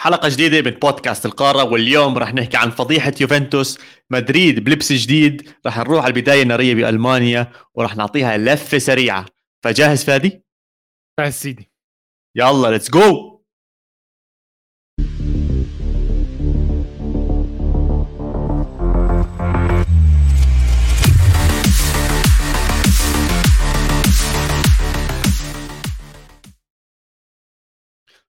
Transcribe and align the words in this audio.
حلقة 0.00 0.28
جديدة 0.28 0.70
من 0.70 0.76
بودكاست 0.76 1.26
القارة 1.26 1.64
واليوم 1.64 2.18
رح 2.18 2.34
نحكي 2.34 2.56
عن 2.56 2.70
فضيحة 2.70 3.12
يوفنتوس. 3.20 3.78
مدريد 4.10 4.64
بلبس 4.64 4.92
جديد 4.92 5.50
رح 5.66 5.78
نروح 5.78 6.04
على 6.04 6.14
البداية 6.14 6.42
النارية 6.42 6.74
بألمانيا 6.74 7.52
ورح 7.74 7.96
نعطيها 7.96 8.38
لفة 8.38 8.78
سريعة. 8.78 9.26
فجاهز 9.64 10.04
فادي؟ 10.04 10.44
جاهز 11.20 11.32
سيدي. 11.34 11.72
يلا 12.36 12.68
let's 12.68 12.90
go 12.90 13.39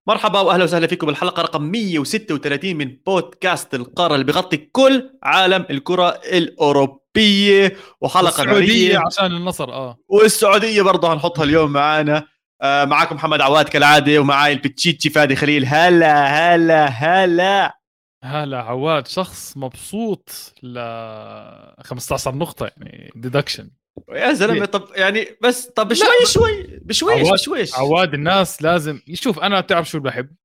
مرحبا 0.07 0.39
وأهلا 0.39 0.63
وسهلا 0.63 0.87
فيكم. 0.87 1.07
بالحلقة 1.07 1.41
رقم 1.41 1.61
136 1.63 2.75
من 2.75 2.97
بودكاست 3.05 3.75
القارة 3.75 4.13
اللي 4.13 4.25
بيغطي 4.25 4.57
كل 4.57 5.09
عالم 5.23 5.65
الكرة 5.69 6.09
الأوروبية. 6.09 7.75
وحلقة 8.01 8.43
السعوديه 8.43 8.99
عشان 9.07 9.25
النصر 9.25 9.73
آه. 9.73 9.97
والسعودية 10.07 10.81
برضه 10.81 11.13
هنحطها 11.13 11.43
اليوم 11.43 11.71
معانا. 11.71 12.27
آه 12.61 12.85
معاكم 12.85 13.15
محمد 13.15 13.41
عواد 13.41 13.69
كالعادة 13.69 14.19
ومعاي 14.19 14.53
البتشيتشي 14.53 15.09
فادي 15.09 15.35
خليل. 15.35 15.65
هلا 15.65 16.25
هلا 16.55 16.85
هلا. 16.85 17.77
هلا 18.23 18.61
عواد 18.61 19.07
شخص 19.07 19.57
مبسوط 19.57 20.53
ل 20.63 20.79
15 21.83 22.35
نقطة 22.35 22.65
يعني 22.77 23.11
ديدكشن 23.15 23.69
يا 24.09 24.33
زلمة 24.33 24.65
طب 24.65 24.87
يعني 24.95 25.27
بس 25.41 25.65
طب 25.65 25.87
بشوي 25.87 26.07
شوي 26.25 26.79
بشويش 26.81 27.19
عواد 27.19 27.33
بشويش 27.33 27.75
عواد 27.75 28.13
الناس 28.13 28.61
لازم 28.61 29.01
يشوف 29.07 29.39
أنا 29.39 29.59
بتعرف 29.61 29.89
شو 29.89 29.99
بحب؟ 29.99 30.35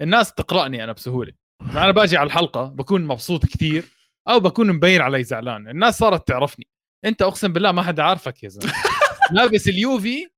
الناس 0.00 0.34
تقرأني 0.34 0.84
أنا 0.84 0.92
بسهولة. 0.92 1.32
أنا 1.62 1.90
باجي 1.90 2.16
على 2.16 2.26
الحلقة 2.26 2.64
بكون 2.64 3.04
مبسوط 3.04 3.46
كثير 3.46 3.84
أو 4.28 4.40
بكون 4.40 4.72
مبين 4.72 5.00
علي 5.00 5.24
زعلان. 5.24 5.68
الناس 5.68 5.98
صارت 5.98 6.28
تعرفني. 6.28 6.66
أنت 7.04 7.22
أقسم 7.22 7.52
بالله 7.52 7.72
ما 7.72 7.82
حدا 7.82 8.02
عارفك 8.02 8.42
يا 8.42 8.48
زلمة. 8.48 8.72
لابس 9.32 9.68
اليوفي 9.68 10.28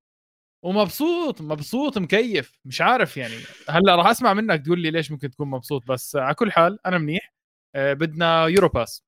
ومبسوط 0.64 1.41
مبسوط 1.41 1.98
مكيف. 1.98 2.58
مش 2.64 2.81
عارف 2.81 3.16
يعني. 3.16 3.34
هلأ 3.69 3.97
راح 3.97 4.06
أسمع 4.06 4.34
منك 4.34 4.64
تقول 4.64 4.81
لي 4.81 4.91
ليش 4.91 5.10
ممكن 5.10 5.31
تكون 5.31 5.48
مبسوط 5.48 5.86
بس 5.86 6.16
على 6.16 6.34
كل 6.34 6.53
حال 6.53 6.78
أنا 6.86 6.98
منيح. 6.98 7.34
آه، 7.75 7.92
بدنا 7.92 8.47
يورو 8.47 8.69
باس 8.69 9.05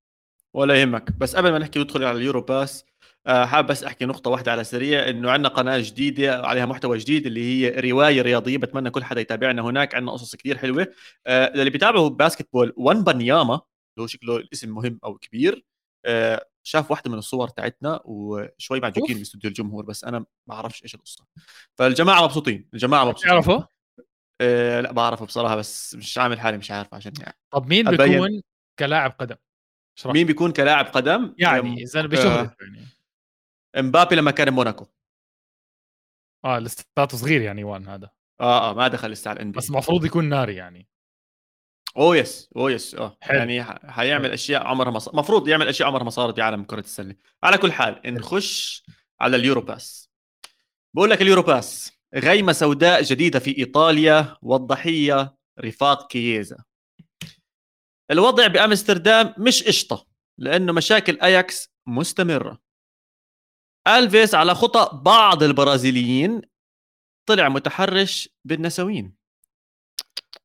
ولا 0.54 0.80
يهمك. 0.80 1.12
بس 1.12 1.36
قبل 1.36 1.52
ما 1.52 1.58
نحكي 1.58 1.78
ندخل 1.78 2.04
على 2.04 2.18
اليورو 2.18 2.40
باس 2.40 2.84
آه، 3.28 3.44
حابب 3.44 3.68
بس 3.68 3.84
أحكي 3.84 4.04
نقطة 4.04 4.30
واحدة 4.30 4.52
على 4.52 4.64
سريع 4.64 5.08
إنه 5.08 5.30
عندنا 5.30 5.48
قناة 5.48 5.78
جديدة 5.78 6.46
عليها 6.46 6.66
محتوى 6.66 6.98
جديد 6.98 7.26
اللي 7.26 7.44
هي 7.44 7.90
رواية 7.90 8.22
رياضية 8.22 8.58
بتمنى 8.58 8.90
كل 8.90 9.04
حدا 9.04 9.20
يتابعنا 9.20 9.62
هناك 9.62 9.94
عندنا 9.94 10.12
قصص 10.12 10.36
كثير 10.36 10.58
حلوة. 10.58 10.86
آه، 11.26 11.46
اللي 11.46 11.70
بيتابعوا 11.70 12.08
basketball 12.08 12.72
وينبانياما 12.76 13.54
اللي 13.54 14.02
هو 14.02 14.06
شكله 14.06 14.36
الاسم 14.36 14.74
مهم 14.74 14.98
أو 15.04 15.18
كبير 15.18 15.64
آه، 16.04 16.46
شاف 16.62 16.90
واحدة 16.90 17.10
من 17.10 17.18
الصور 17.18 17.48
تاعتنا 17.48 18.00
وشوي 18.04 18.80
معجوكين 18.80 19.10
off. 19.10 19.18
باستوديو 19.18 19.48
الجمهور 19.48 19.84
بس 19.84 20.04
أنا 20.04 20.18
ما 20.18 20.26
بعرفش 20.46 20.82
إيش 20.82 20.94
القصة. 20.94 21.24
فالجماعة 21.78 22.24
مبسوطين 22.24 22.68
الجماعة 22.74 23.04
مبسوطين. 23.04 23.30
تعرفه 23.30 23.68
آه، 24.40 24.80
لا 24.80 24.92
بعرفه 24.92 25.26
بصراحة 25.26 25.56
بس 25.56 25.94
مش 25.94 26.18
عامل 26.18 26.40
حالي 26.40 26.58
مش 26.58 26.70
عارف 26.70 26.94
عشان 26.94 27.12
يعني 27.20 27.38
طب 27.50 27.66
مين. 27.66 27.90
بيكون 27.90 28.42
كلاعب 28.78 29.10
قدم؟ 29.18 29.36
مين 30.06 30.26
بيكون 30.26 30.52
كلاعب 30.52 30.86
قدم؟ 30.86 31.34
يعني 31.38 31.82
إذا 31.82 32.06
بشهرته 32.06 32.54
يعني. 32.60 32.97
امبابي 33.78 34.16
لما 34.16 34.30
كان 34.30 34.50
بموناكو. 34.50 34.86
آه 36.44 36.58
الاستاذ 36.58 37.16
صغير 37.16 37.40
يعني 37.40 37.64
one 37.64 37.88
هذا. 37.88 38.10
آه 38.40 38.70
آه 38.70 38.74
ما 38.74 38.88
دخل 38.88 39.10
لسه 39.10 39.28
على 39.28 39.36
الان 39.36 39.52
بس 39.52 39.70
المفروض 39.70 40.04
يكون 40.04 40.24
ناري 40.24 40.54
يعني. 40.54 40.88
oh 41.96 42.16
yes 42.16 42.50
oh 42.56 42.70
yes 42.70 42.94
آه. 42.94 43.16
يعني 43.22 43.64
حيعمل. 43.64 44.32
أشياء 44.32 44.66
عمرها 44.66 44.90
ما 44.90 45.00
المفروض 45.12 45.48
يعمل 45.48 45.68
أشياء 45.68 45.88
عمرها 45.88 46.04
ما 46.04 46.10
صارت 46.10 46.36
بعالم 46.36 46.64
كره 46.64 46.80
السلة. 46.80 47.14
على 47.42 47.58
كل 47.58 47.72
حال 47.72 48.14
نخش 48.14 48.84
على 49.20 49.36
اليورو 49.36 49.60
باس. 49.60 50.10
بقول 50.94 51.10
لك 51.10 51.22
اليورو 51.22 51.42
باس. 51.42 51.98
غيمة 52.14 52.52
سوداء 52.52 53.02
جديدة 53.02 53.38
في 53.38 53.58
إيطاليا 53.58 54.36
والضحية 54.42 55.36
رفاق 55.60 56.10
كييزا. 56.10 56.64
الوضع 58.10 58.46
بأمستردام 58.46 59.34
مش 59.38 59.62
قشطة 59.62 60.06
لأنه 60.38 60.72
مشاكل 60.72 61.20
أياكس 61.20 61.72
مستمرة. 61.86 62.67
ألفيس 63.88 64.34
على 64.34 64.54
خطى 64.54 64.90
بعض 65.02 65.42
البرازيليين. 65.42 66.42
طلع 67.28 67.48
متحرش 67.48 68.28
بالنسوين. 68.44 69.14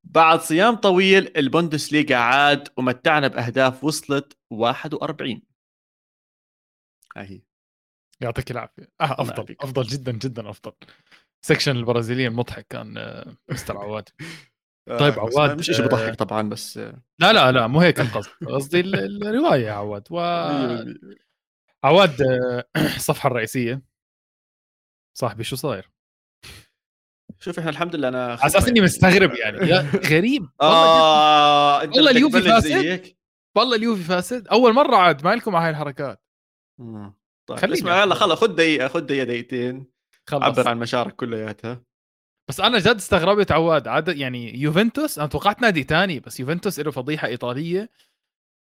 بعد 0.04 0.40
صيام 0.42 0.76
طويل 0.76 1.38
البوندسليغا 1.38 2.16
عاد 2.16 2.68
ومتعنا 2.78 3.28
بأهداف 3.28 3.84
وصلت 3.84 4.38
41 4.52 5.42
هاي 7.18 7.44
يعطيك 8.22 8.52
العافية. 8.52 8.84
آه 9.02 9.04
أفضل 9.22 9.36
يعافيك. 9.38 9.64
أفضل 9.64 9.84
جدا 9.84 10.12
جدا 10.12 10.50
أفضل. 10.50 10.74
section 11.46 11.76
البرازيليين 11.78 12.32
مضحك 12.34 12.68
كان 12.70 12.98
آه، 12.98 13.36
مستر 13.52 13.78
عواد. 13.78 14.10
طيب 15.00 15.20
آه، 15.20 15.26
بس 15.28 15.38
عواد، 15.38 15.58
مش 15.60 15.66
شيء 15.66 15.82
آه، 15.86 15.88
بضحك 15.88 16.16
طبعا 16.16 16.50
بس 16.50 16.78
آه، 16.78 17.02
لا 17.20 17.34
لا 17.34 17.52
لا 17.52 17.68
مو 17.68 17.80
هيك 17.82 18.00
القصد. 18.00 18.32
قصدي 18.48 18.80
ال- 18.80 19.24
الرواية 19.28 19.66
يا 19.66 19.72
عواد. 19.72 20.08
و 20.12 20.20
عواد 21.84 22.22
آه، 22.22 22.64
الصفحه 22.96 23.28
الرئيسية. 23.28 23.82
صاحبي 25.18 25.44
شو 25.44 25.56
صاير؟ 25.56 25.90
شوف 27.40 27.60
إحنا 27.60 27.70
الحمد 27.72 27.96
لله 27.96 28.08
أنا 28.08 28.26
على 28.26 28.46
أساس 28.46 28.68
إني 28.68 28.82
مستغرب 28.82 29.34
يعني. 29.34 29.58
غريب. 30.14 30.42
والله 30.60 30.86
آه 30.86 31.80
والله 31.80 32.12
اليوفي 32.12 32.42
فاسد. 32.42 33.16
والله 33.56 33.76
اليوفي 33.76 34.04
فاسد. 34.04 34.48
أول 34.48 34.74
مرة 34.74 34.96
عاد 34.96 35.26
ما 35.26 35.36
لكم 35.36 35.56
على 35.56 35.66
هاي 35.66 35.72
الحركات. 35.72 36.24
مم. 36.80 37.14
طيب 37.50 37.60
خليني 37.60 37.78
اسمع 37.78 38.02
يلا. 38.02 38.16
خلص 38.16 38.40
خذ 38.40 38.56
دقيقة 38.56 38.88
خذ 38.88 39.00
دقيقة 39.02 39.24
دقيقتين. 39.24 39.86
عبر 40.32 40.68
عن 40.68 40.80
مشاعرك 40.80 41.16
كلياتها. 41.16 41.84
بس 42.50 42.60
أنا 42.60 42.80
جد 42.80 42.96
استغربت 42.96 43.52
عواد. 43.52 43.88
عاد 43.88 44.08
يعني 44.08 44.60
يوفنتوس 44.60 45.20
أنا 45.20 45.28
توقعت 45.28 45.62
نادي 45.62 45.84
تاني 45.84 46.20
بس 46.20 46.40
يوفنتوس 46.40 46.80
له 46.80 46.92
فضيحة 46.92 47.28
إيطالية. 47.28 47.90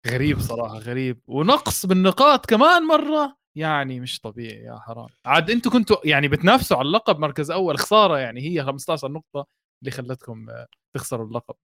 غريب 0.08 0.40
صراحة 0.40 0.78
غريب. 0.78 1.20
ونقص 1.28 1.86
بالنقاط 1.86 2.46
كمان 2.46 2.84
مرة؟ 2.84 3.38
يعني 3.58 4.00
مش 4.00 4.20
طبيعي 4.20 4.64
يا 4.64 4.80
حرام. 4.80 5.08
عاد 5.26 5.52
أنتم 5.52 5.70
كنتوا 5.72 5.98
يعني 6.06 6.28
بتنافسوا 6.28 6.78
على 6.78 6.86
اللقب 6.88 7.20
مركز 7.20 7.52
أول 7.52 7.78
خسارة 7.80 8.18
يعني 8.18 8.42
هي 8.42 8.64
15 8.64 9.12
نقطة 9.12 9.48
اللي 9.82 9.92
خلتكم 9.92 10.50
آه، 10.50 10.68
تخسروا 10.96 11.28
اللقب. 11.28 11.56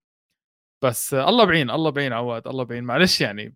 بس 0.84 1.14
آه، 1.14 1.28
الله 1.28 1.44
بعين 1.44 1.70
الله 1.70 1.90
بعين 1.90 2.12
عواد 2.12 2.48
الله 2.48 2.64
بعين. 2.64 2.84
معلش 2.84 3.20
يعني 3.20 3.54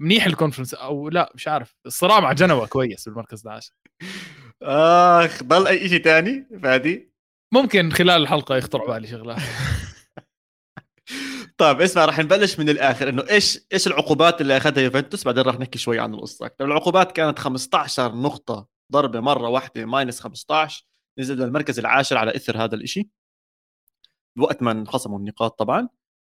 منيح 0.00 0.26
الكونفرنس 0.26 0.74
أو 0.74 1.08
لا 1.08 1.32
مش 1.34 1.48
عارف. 1.48 1.76
الصراع 1.86 2.20
مع 2.20 2.32
جنوة 2.32 2.66
كويس 2.66 3.08
بالمركز 3.08 3.46
العاشر. 3.46 3.72
آخ 4.62 5.42
ضل 5.42 5.66
أي 5.66 5.88
شيء 5.88 6.02
ثاني 6.02 6.46
فادي؟ 6.62 7.14
ممكن 7.54 7.90
خلال 7.90 8.22
الحلقة 8.22 8.56
يخطر 8.56 8.78
بالي 8.86 9.06
شغلات. 9.06 9.38
طيب 11.58 11.80
اسمع 11.80 12.04
راح 12.04 12.18
نبلش 12.18 12.58
من 12.58 12.68
الآخر 12.68 13.08
إنه 13.08 13.24
إيش 13.30 13.60
إيش 13.72 13.86
العقوبات 13.86 14.40
اللي 14.40 14.56
أخذها 14.56 14.82
يوفنتوس؟ 14.82 15.24
بعدين 15.24 15.42
راح 15.42 15.60
نحكي 15.60 15.78
شوي 15.78 15.98
عن 15.98 16.14
القصة. 16.14 16.46
أكثر 16.46 16.64
العقوبات 16.64 17.12
كانت 17.12 17.38
15 17.38 18.14
نقطة 18.14 18.66
ضربة 18.92 19.20
مرة 19.20 19.48
واحدة 19.48 19.84
minus 19.84 20.20
15 20.20 20.84
نزل 21.18 21.36
للمركز 21.38 21.78
العاشر 21.78 22.16
على 22.18 22.36
إثر 22.36 22.64
هذا 22.64 22.74
الإشي. 22.74 23.08
وقت 24.38 24.62
ما 24.62 24.70
انخصموا 24.70 25.18
النقاط 25.18 25.58
طبعا. 25.58 25.88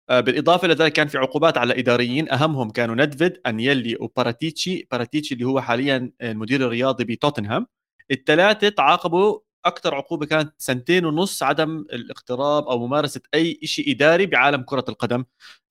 آه، 0.09 0.19
بالإضافة 0.19 0.66
إلى 0.66 0.73
ذلك 0.73 0.94
كان 0.94 1.07
في 1.07 1.17
عقوبات 1.17 1.57
على 1.57 1.79
إداريين 1.79 2.31
أهمهم 2.31 2.69
كانوا 2.69 2.95
ندفيد 2.95 3.41
أنيلي 3.45 3.97
وباراتيتشي. 4.00 4.88
باراتيتشي 4.91 5.34
اللي 5.35 5.45
هو 5.45 5.61
حاليا 5.61 6.11
المدير 6.22 6.66
الرياضي 6.66 7.03
بتوتنهام. 7.03 7.67
الثلاثة 8.11 8.69
تعاقبوا 8.69 9.40
أكثر 9.66 9.96
عقوبة 9.96 10.26
كانت 10.26 10.54
سنتين 10.58 11.06
ونص 11.06 11.44
عدم 11.44 11.78
الاقتراب 11.94 12.68
أو 12.68 12.88
ممارسة 12.88 13.22
أي 13.34 13.60
شيء 13.64 13.92
إداري 13.92 14.26
بعالم 14.26 14.62
كرة 14.62 14.86
القدم 14.90 15.26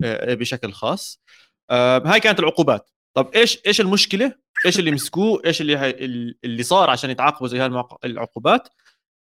آه، 0.05 0.35
بشكل 0.35 0.73
خاص. 0.73 1.23
آه، 1.71 2.03
هاي 2.07 2.21
كانت 2.21 2.41
العقوبات. 2.41 2.91
طب 3.15 3.31
إيش 3.35 3.59
إيش 3.67 3.81
المشكلة؟ 3.81 4.35
إيش 4.67 4.79
اللي 4.79 4.91
مسكوه؟ 4.91 5.43
إيش 5.47 5.61
اللي 5.61 6.37
اللي 6.45 6.63
صار 6.63 6.91
عشان 6.91 7.11
يتعاقبوا 7.11 7.49
زي 7.49 7.67
العقوبات؟ 8.05 8.69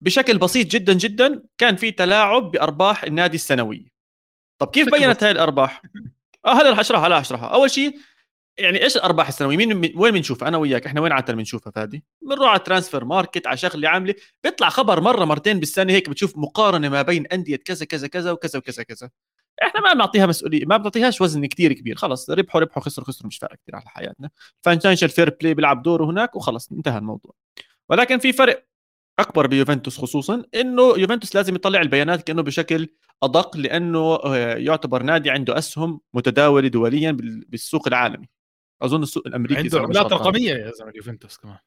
بشكل 0.02 0.38
بسيط 0.38 0.68
جدا 0.68 0.94
جدا 0.94 1.44
كان 1.57 1.75
في 1.75 1.92
تلاعب 1.92 2.52
بأرباح 2.52 3.04
النادي 3.04 3.36
السنويه 3.36 3.86
طب 4.62 4.68
كيف 4.68 4.90
بينت. 4.92 5.24
هاي 5.24 5.31
الأرباح؟ 5.31 5.81
آه 6.46 6.54
هلا 6.54 6.72
رح 6.72 6.80
أشرحها 6.80 7.07
هلا 7.07 7.19
أشرحها. 7.19 7.48
أول 7.48 7.72
شيء 7.72 7.98
يعني 8.57 8.84
إيش 8.84 8.96
الارباح 8.96 9.28
السنويه 9.28 9.57
مين 9.57 9.94
وين 9.96 10.13
بنشوفها 10.13 10.48
أنا 10.48 10.57
وياك. 10.57 10.86
إحنا 10.86 11.02
وين 11.02 11.12
عادة 11.12 11.34
بنشوفها 11.34 11.72
فادي؟ 11.72 12.04
بنروح 12.22 12.50
على 12.50 12.60
ترانسفير 12.60 13.06
ماركت 13.06 13.48
على 13.48 13.57
شغلة 13.57 13.90
عاملة. 13.90 14.16
بيطلع 14.44 14.69
خبر 14.69 15.02
مرة 15.02 15.25
مرتين 15.25 15.60
بالسنة 15.60 15.94
هيك 15.94 16.10
بتشوف 16.10 16.38
مقارنة 16.38 16.90
ما 16.90 17.02
بين 17.02 17.28
أندية 17.28 17.56
كذا 17.56 17.86
كذا 17.86 18.07
كذا 18.07 18.31
وكذا 18.31 18.60
وكذا 18.60 18.84
كذا. 18.84 19.10
إحنا 19.63 19.81
ما 19.81 19.94
بنعطيها 19.94 20.25
مسؤولية 20.25 20.66
ما 20.66 20.78
بنعطيهاش 20.78 21.22
وزن 21.22 21.46
كتير 21.46 21.74
كبير. 21.74 21.96
خلص 21.96 22.30
ربحوا 22.30 22.62
ربحوا 22.62 22.84
خسروا 22.84 23.07
خسروا 23.07 23.28
مش 23.28 23.38
فارق 23.38 23.56
كثير 23.63 23.75
على 23.75 23.86
حياتنا. 23.88 24.30
financial 24.62 25.09
fair 25.09 25.38
play 25.42 25.53
بيلعب 25.54 25.81
دوره 25.84 26.06
هناك 26.06 26.36
وخلص 26.36 26.72
انتهى 26.72 26.98
الموضوع. 26.98 27.34
ولكن 27.90 28.19
في 28.19 28.34
فرق 28.34 28.66
أكبر 29.19 29.48
بيوفنتوس 29.48 29.98
خصوصا 29.98 30.44
إنه 30.56 30.81
يوفنتوس 30.98 31.36
لازم 31.36 31.56
يطلع 31.56 31.81
البيانات 31.81 32.24
كأنه 32.24 32.42
بشكل 32.44 32.88
أدق 33.24 33.57
لأنه 33.57 34.00
آه، 34.00 34.56
يعتبر 34.56 35.04
نادي 35.04 35.30
عنده 35.30 35.57
أسهم 35.57 36.02
متداولة 36.13 36.68
دوليا 36.68 37.12
بالسوق 37.48 37.88
العالمي. 37.88 38.34
أظن 38.81 39.04
السوق 39.04 39.27
الأمريكي 39.27 39.60
عنده 39.62 39.80
عملات 39.80 40.13
رقمية 40.13 40.54
يا 40.54 40.72
زلمة 40.72 40.92
يوفنتوس 40.95 41.38
كمان. 41.38 41.57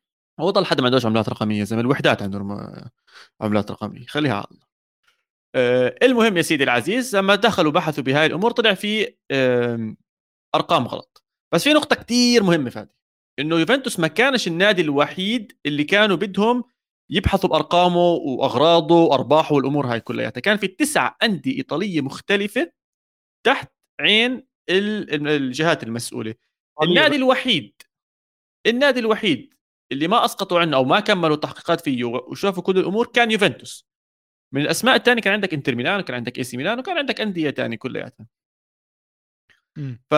هو 0.40 0.50
ضل 0.50 0.64
حد 0.64 0.80
ما 0.80 0.86
عندوش 0.86 1.06
عملات 1.06 1.28
رقمية 1.28 1.64
زي 1.64 1.80
الوحدات 1.80 2.22
عندهم 2.22 2.70
عملات 3.40 3.70
رقمية. 3.70 4.06
خليها 4.06 4.34
على 4.34 4.44
الله. 4.50 4.68
آه، 5.54 5.96
المهم 6.02 6.36
يا 6.36 6.42
سيدي 6.42 6.64
العزيز 6.64 7.16
لما 7.16 7.34
دخلوا 7.34 7.72
بحثوا 7.72 8.04
بهاي 8.04 8.26
الأمور 8.26 8.50
طلع 8.50 8.74
في 8.74 9.14
أرقام 10.54 10.86
غلط. 10.88 11.24
بس 11.54 11.64
في 11.64 11.72
نقطة 11.72 11.96
كتير 11.96 12.42
مهمة 12.42 12.70
فادي. 12.70 12.94
إنه 13.38 13.56
يوفنتوس 13.56 14.00
ما 14.00 14.08
كانش 14.08 14.48
النادي 14.48 14.82
الوحيد 14.82 15.52
اللي 15.66 15.84
كانوا 15.84 16.16
بدهم 16.16 16.64
يبحثوا 17.10 17.50
بأرقامه 17.50 18.06
وأغراضه 18.06 18.94
وأرباحه 18.94 19.54
والأمور 19.54 19.86
هاي 19.86 20.00
كلها 20.00 20.30
كان 20.30 20.56
في 20.56 20.66
تسع 20.66 21.14
أندية 21.22 21.56
إيطالية 21.58 22.00
مختلفة 22.00 22.72
تحت 23.46 23.72
عين 24.00 24.46
الجهات 24.70 25.82
المسؤولة. 25.82 26.34
النادي 26.82 27.16
الوحيد 27.16 27.82
النادي 28.66 29.00
الوحيد 29.00 29.54
اللي 29.92 30.08
ما 30.08 30.24
أسقطوا 30.24 30.60
عنه 30.60 30.76
أو 30.76 30.84
ما 30.84 31.00
كملوا 31.00 31.34
التحقيقات 31.34 31.80
فيه 31.80 32.04
وشافوا 32.04 32.62
كل 32.62 32.78
الأمور 32.78 33.06
كان 33.06 33.30
يوفنتوس. 33.30 33.88
من 34.54 34.62
الأسماء 34.62 34.96
الثانية 34.96 35.22
كان 35.22 35.32
عندك 35.32 35.54
إنتر 35.54 35.74
ميلان 35.74 36.00
وكان 36.00 36.16
عندك 36.16 36.38
إي 36.38 36.44
سي 36.44 36.56
ميلان 36.56 36.78
وكان 36.78 36.98
عندك 36.98 37.20
أندية 37.20 37.50
ثانية 37.50 37.76
كلياتها. 37.76 38.26
ف 40.10 40.14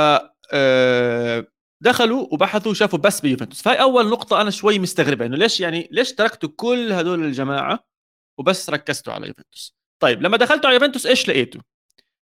آه، 0.53 1.47
دخلوا 1.83 2.29
وبحثوا 2.33 2.71
وشافوا 2.71 2.99
بس 2.99 3.21
بيوفنتوس. 3.21 3.63
فهي 3.63 3.81
أول 3.81 4.11
نقطة 4.11 4.41
أنا 4.41 4.51
شوي 4.51 4.79
مستغربة 4.79 5.27
إنه 5.27 5.37
ليش 5.37 5.61
يعني 5.61 5.89
ليش 5.93 6.13
تركتوا 6.15 6.49
كل 6.57 6.93
هدول 6.93 7.25
الجماعة 7.25 7.87
وبس 8.39 8.71
ركزتوا 8.71 9.13
على 9.13 9.27
يوفنتوس؟ 9.29 9.77
طيب 10.03 10.23
لما 10.23 10.37
دخلتوا 10.37 10.67
على 10.71 10.75
يوفنتوس 10.75 11.07
إيش 11.07 11.29
لقيتوا؟ 11.29 11.61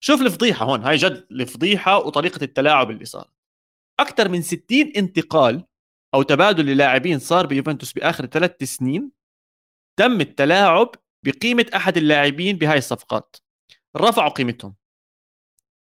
شوف 0.04 0.22
الفضيحة 0.22 0.66
هون 0.66 0.84
هاي 0.84 0.96
جد 0.96 1.28
الفضيحة 1.32 1.98
وطريقة 1.98 2.44
التلاعب 2.44 2.92
اللي 2.92 3.06
صار 3.06 3.33
أكثر 4.00 4.30
من 4.30 4.42
60 4.42 4.64
انتقال 4.98 5.66
أو 6.14 6.22
تبادل 6.22 6.66
للاعبين 6.66 7.20
صار 7.20 7.46
بيوفنتوس 7.46 7.94
بآخر 7.94 8.26
ثلاث 8.26 8.64
سنين 8.64 9.12
تم 10.00 10.22
التلاعب 10.22 10.92
بقيمة 11.26 11.66
أحد 11.76 11.98
اللاعبين 11.98 12.58
بهاي 12.58 12.78
الصفقات. 12.78 13.36
رفعوا 13.98 14.30
قيمتهم 14.30 14.76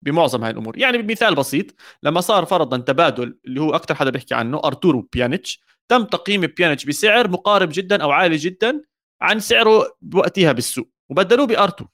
بمعظم 0.02 0.44
هاي 0.44 0.52
الأمور. 0.52 0.78
يعني 0.78 0.98
بمثال 0.98 1.36
بسيط 1.36 1.66
لما 2.04 2.22
صار 2.22 2.46
فرضا 2.46 2.78
تبادل 2.78 3.40
اللي 3.46 3.62
هو 3.62 3.76
أكثر 3.76 3.96
حدا 3.96 4.10
بيحكي 4.10 4.36
عنه 4.36 4.62
أرتورو 4.66 5.02
بيانيتش 5.14 5.62
تم 5.88 6.04
تقييم 6.04 6.42
بيانيتش 6.42 6.86
بسعر 6.86 7.28
مقارب 7.28 7.70
جدا 7.72 8.04
أو 8.04 8.12
عالي 8.12 8.38
جدا 8.38 8.82
عن 9.22 9.40
سعره 9.40 9.98
بوقتها 10.02 10.52
بالسوق 10.52 10.90
وبدلوه 11.10 11.48
بارتور 11.48 11.86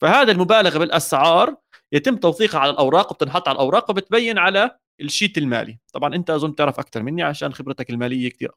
فهذا 0.00 0.32
المبالغة 0.32 0.78
بالأسعار 0.78 1.56
يتم 1.92 2.16
توثيقها 2.16 2.60
على 2.60 2.70
الأوراق 2.70 3.12
وبتنحط 3.12 3.48
على 3.48 3.54
الأوراق 3.56 3.90
وبتبين 3.90 4.38
على 4.38 4.78
ال 5.00 5.06
sheet 5.06 5.38
المالي. 5.38 5.78
طبعا 5.92 6.14
أنت 6.14 6.30
أظن 6.30 6.54
تعرف 6.54 6.78
أكثر 6.78 7.02
مني 7.02 7.22
عشان 7.22 7.54
خبرتك 7.54 7.90
المالية 7.90 8.30
كثير 8.30 8.50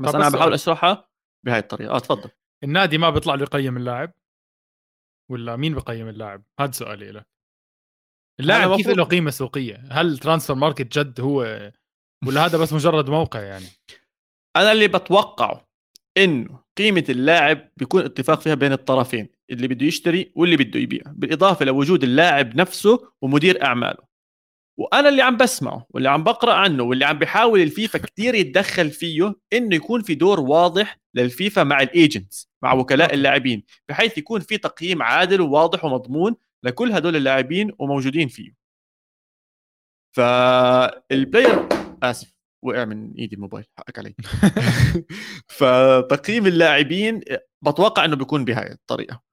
بس 0.00 0.14
أنا 0.14 0.28
بحاول 0.28 0.54
أشرحها 0.54 1.08
بهاي 1.46 1.58
الطريقة. 1.58 1.94
آه 1.94 1.98
تفضل. 1.98 2.30
النادي 2.64 2.98
ما 2.98 3.10
بيطلع 3.10 3.34
له 3.34 3.42
يقيم 3.42 3.76
اللاعب؟ 3.76 4.12
ولا 5.30 5.56
مين 5.56 5.74
بقيم 5.74 6.08
اللاعب؟ 6.08 6.42
هذا 6.60 6.70
سؤالي 6.70 7.12
لك. 7.12 7.26
اللاعب 8.40 8.76
كيف 8.76 8.88
له 8.88 9.04
قيمة 9.04 9.30
سوقية؟ 9.30 9.84
هل 9.90 10.18
ترانسفير 10.18 10.56
ماركت 10.56 10.98
جد 10.98 11.20
هو 11.20 11.72
ولا 12.26 12.46
هذا 12.46 12.58
بس 12.58 12.72
مجرد 12.72 13.10
موقع 13.10 13.40
يعني؟ 13.40 13.66
أنا 14.56 14.72
اللي 14.72 14.88
بتوقعه 14.88 15.68
إنه 16.16 16.64
قيمة 16.78 17.04
اللاعب 17.08 17.68
بيكون 17.76 18.04
اتفاق 18.04 18.40
فيها 18.40 18.54
بين 18.54 18.72
الطرفين 18.72 19.28
اللي 19.50 19.68
بده 19.68 19.86
يشتري 19.86 20.32
واللي 20.36 20.56
بده 20.56 20.80
يبيع. 20.80 21.02
بالإضافة 21.06 21.64
لوجود 21.64 22.02
اللاعب 22.02 22.56
نفسه 22.56 23.12
ومدير 23.22 23.64
أعماله. 23.64 24.05
وأنا 24.78 25.08
اللي 25.08 25.22
عم 25.22 25.36
بسمعه 25.36 25.86
واللي 25.90 26.08
عم 26.08 26.24
بقرأ 26.24 26.52
عنه 26.54 26.82
واللي 26.82 27.04
عم 27.04 27.18
بحاول 27.18 27.60
الفيفا 27.60 27.98
كثير 27.98 28.34
يتدخل 28.34 28.90
فيه 28.90 29.34
إنه 29.52 29.76
يكون 29.76 30.02
في 30.02 30.14
دور 30.14 30.40
واضح 30.40 31.00
للفيفا 31.14 31.64
مع 31.64 31.82
ال 31.82 31.92
agents 31.92 32.50
مع 32.62 32.72
وكلاء 32.74 33.14
اللاعبين 33.14 33.64
بحيث 33.88 34.18
يكون 34.18 34.40
في 34.40 34.58
تقييم 34.58 35.02
عادل 35.02 35.40
وواضح 35.40 35.84
ومضمون 35.84 36.36
لكل 36.64 36.92
هدول 36.92 37.16
اللاعبين 37.16 37.72
وموجودين 37.78 38.28
فيه. 38.28 38.66
فالبلاير 40.16 41.68
آسف 42.02 42.36
وقع 42.64 42.84
من 42.84 43.12
إيدي 43.14 43.36
الموبايل 43.36 43.64
حقك 43.78 43.98
علي. 43.98 44.14
فتقييم 45.58 46.46
اللاعبين 46.46 47.20
بتوقع 47.62 48.04
إنه 48.04 48.16
بيكون 48.16 48.44
بهاي 48.44 48.72
الطريقة. 48.72 49.25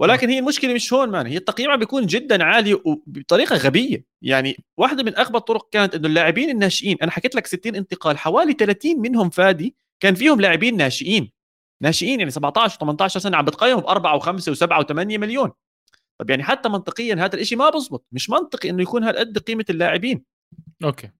ولكن 0.00 0.30
هي 0.30 0.38
المشكلة 0.38 0.74
مش 0.74 0.92
هون 0.92 1.08
مان 1.08 1.26
هي 1.26 1.36
التقييم 1.36 1.76
بيكون 1.76 2.06
جدا 2.06 2.44
عالي 2.44 2.74
وبطريقة 2.74 3.56
غبية. 3.56 4.04
يعني 4.22 4.64
واحدة 4.76 5.02
من 5.02 5.18
أغبى 5.18 5.38
الطرق 5.38 5.68
كانت 5.72 5.94
إنه 5.94 6.08
اللاعبين 6.08 6.50
الناشئين 6.50 6.96
أنا 7.02 7.10
حكيت 7.10 7.34
لك 7.34 7.46
60 7.46 7.76
انتقال 7.76 8.18
حوالي 8.18 8.52
30 8.52 9.00
منهم 9.00 9.30
فادي 9.30 9.74
كان 10.00 10.14
فيهم 10.14 10.40
لاعبين 10.40 10.76
ناشئين. 10.76 11.30
ناشئين 11.82 12.18
يعني 12.20 12.30
17 12.30 12.78
و18 12.78 13.06
سنة 13.06 13.36
عم 13.36 13.46
و5 13.46 14.26
و7 14.26 14.84
و8 14.84 14.92
مليون. 14.92 15.50
طب 16.18 16.30
يعني 16.30 16.42
حتى 16.42 16.68
منطقيا 16.68 17.14
هذا 17.14 17.36
الشيء 17.36 17.58
ما 17.58 17.70
بزبط. 17.70 18.06
مش 18.12 18.30
منطقي 18.30 18.70
إنه 18.70 18.82
يكون 18.82 19.04
هالقد 19.04 19.38
قيمة 19.38 19.64
اللاعبين. 19.70 20.24
أوكي. 20.84 21.10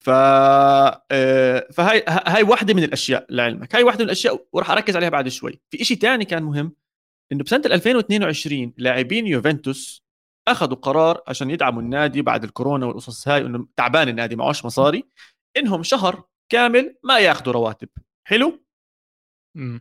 ف 0.00 0.10
آه، 0.10 1.68
فهاي 1.72 2.04
هاي 2.08 2.42
واحدة 2.42 2.74
من 2.74 2.84
الأشياء 2.84 3.26
لعلمك. 3.30 3.74
هاي 3.74 3.82
واحدة 3.82 3.98
من 3.98 4.06
الأشياء 4.06 4.46
وراح 4.52 4.70
أركز 4.70 4.96
عليها 4.96 5.08
بعد 5.08 5.28
شوي. 5.28 5.60
في 5.70 5.84
شيء 5.84 5.98
ثاني 5.98 6.24
كان 6.24 6.42
مهم 6.42 6.83
إنه 7.32 7.44
بسنة 7.44 7.62
2022 7.66 8.74
لاعبين 8.76 9.26
يوفنتوس 9.26 10.04
أخذوا 10.48 10.76
قرار 10.76 11.22
عشان 11.28 11.50
يدعموا 11.50 11.82
النادي 11.82 12.22
بعد 12.22 12.44
الكورونا 12.44 12.86
والقصص 12.86 13.28
هاي 13.28 13.40
انه 13.40 13.68
تعبان 13.76 14.08
النادي 14.08 14.36
معوش 14.36 14.64
مصاري. 14.64 15.08
إنهم 15.56 15.82
شهر 15.82 16.24
كامل 16.52 16.96
ما 17.04 17.18
ياخذوا 17.18 17.52
رواتب. 17.52 17.88
حلو؟ 18.26 18.64
م. 19.56 19.78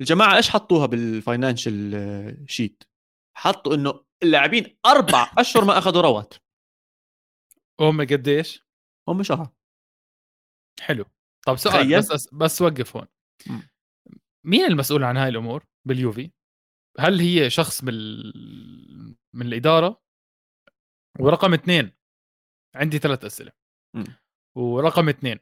الجماعة 0.00 0.36
إيش 0.36 0.50
حطوها 0.50 0.86
بال 0.86 1.15
financial 1.15 2.44
sheet 2.50 2.82
حطوا 3.36 3.74
إنه 3.74 4.04
اللاعبين 4.22 4.78
أربع 4.86 5.32
أشهر 5.38 5.64
ما 5.64 5.78
أخذوا 5.78 6.02
رواتب. 6.02 6.38
هم 7.80 8.00
قديش 8.00 8.66
هم 9.08 9.22
شهر. 9.22 9.48
حلو. 10.80 11.04
طب 11.46 11.56
سؤال 11.56 11.98
بس 11.98 12.34
بس 12.34 12.62
وقف 12.62 12.96
هون. 12.96 13.06
مين 14.44 14.64
المسؤول 14.64 15.04
عن 15.04 15.16
هاي 15.16 15.28
الأمور 15.28 15.64
باليوفي؟ 15.88 16.30
هل 16.98 17.20
هي 17.20 17.50
شخص 17.50 17.84
من 17.84 17.94
من 19.34 19.46
الإدارة؟ 19.46 20.02
ورقم 21.20 21.54
اثنين 21.54 21.92
عندي 22.74 22.98
ثلاث 22.98 23.24
أسئلة. 23.24 23.52
م. 23.96 24.04
ورقم 24.56 25.08
اثنين 25.08 25.38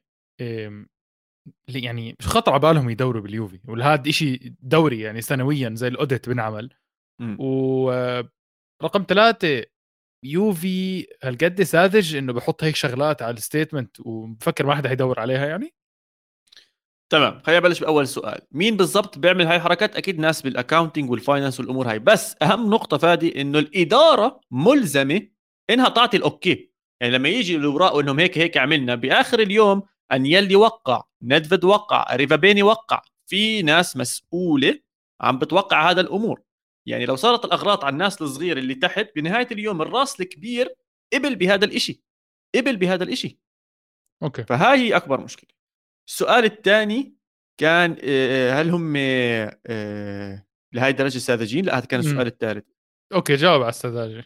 يعني 1.68 2.16
مش 2.20 2.26
خطر 2.26 2.52
على 2.52 2.60
بالهم 2.60 2.90
يدوروا 2.90 3.22
باليوفي 3.22 3.60
وهذا 3.68 4.10
شيء 4.10 4.54
دوري 4.60 5.00
يعني 5.00 5.20
سنويا 5.20 5.74
زي 5.74 5.88
ال 5.88 5.95
audit 5.95 6.28
بنعمل. 6.28 6.70
ورقم 7.38 9.04
ثلاثة 9.08 9.64
يوفي 10.24 11.06
هالقد 11.22 11.62
ساذج 11.62 12.16
إنه 12.16 12.32
بحط 12.32 12.64
هيك 12.64 12.76
شغلات 12.76 13.22
على 13.22 13.36
ال 13.36 13.43
statement 13.43 14.00
وبفكر 14.00 14.66
ما 14.66 14.74
حدا 14.74 14.88
حيدور 14.88 15.20
عليها 15.20 15.46
يعني. 15.46 15.74
تمام 17.14 17.40
خلينا 17.46 17.60
نبلش 17.60 17.80
بأول 17.80 18.08
سؤال. 18.08 18.40
مين 18.52 18.76
بالضبط 18.76 19.18
بيعمل 19.18 19.46
هاي 19.46 19.56
الحركات؟ 19.56 19.96
أكيد 19.96 20.18
ناس 20.18 20.42
بال 20.42 20.53
accounting 20.53 21.10
وال 21.10 21.21
finance 21.21 21.60
والأمور 21.60 21.90
هاي. 21.90 21.98
بس 21.98 22.36
أهم 22.42 22.70
نقطة 22.70 22.96
فادي 22.98 23.40
إنه 23.40 23.58
الإدارة 23.58 24.40
ملزمة 24.50 25.28
إنها 25.70 25.88
تعطي 25.88 26.16
ال 26.16 26.30
OK. 26.30 26.70
يعني 27.00 27.14
لما 27.14 27.28
يجي 27.28 27.56
الاوراق 27.56 27.96
انهم 27.96 28.20
هيك 28.20 28.38
هيك 28.38 28.56
عملنا 28.56 28.94
بآخر 28.94 29.40
اليوم 29.40 29.82
أنيلي 30.12 30.56
وقع 30.56 31.02
نيدفيد 31.22 31.64
وقع 31.64 32.16
وقع 32.16 32.28
شيروبيني 32.28 32.62
وقع 32.62 33.02
في 33.26 33.62
ناس 33.62 33.96
مسؤولة 33.96 34.78
عم 35.20 35.38
بتوقع 35.38 35.90
هذا 35.90 36.00
الأمور. 36.00 36.42
يعني 36.86 37.06
لو 37.06 37.16
صارت 37.16 37.44
الأغراض 37.44 37.84
على 37.84 37.92
الناس 37.92 38.22
الصغير 38.22 38.58
اللي 38.58 38.74
تحت 38.74 39.08
بنهاية 39.16 39.48
اليوم 39.52 39.82
الرأس 39.82 40.20
الكبير 40.20 40.74
قبل 41.12 41.36
بهذا 41.36 41.64
الإشي. 41.64 42.02
قبل 42.54 42.76
بهذا 42.76 43.04
الإشي. 43.04 43.38
OK. 44.22 44.44
فهاي 44.44 44.78
هي 44.78 44.96
أكبر 44.96 45.20
مشكلة. 45.20 45.54
السؤال 46.08 46.44
الثاني 46.44 47.14
كان 47.60 47.96
آه، 48.04 48.52
هل 48.52 48.70
هم 48.70 48.94
آه، 48.96 50.46
لهي 50.72 50.90
الدرجة 50.90 51.18
ساذجين؟ 51.18 51.64
لا 51.64 51.78
هذا 51.78 51.86
كان 51.86 52.00
السؤال 52.00 52.26
الثالث. 52.26 52.64
OK 53.14 53.36
جاوب 53.36 53.62
على 53.62 53.70
السذاجه 53.70 54.24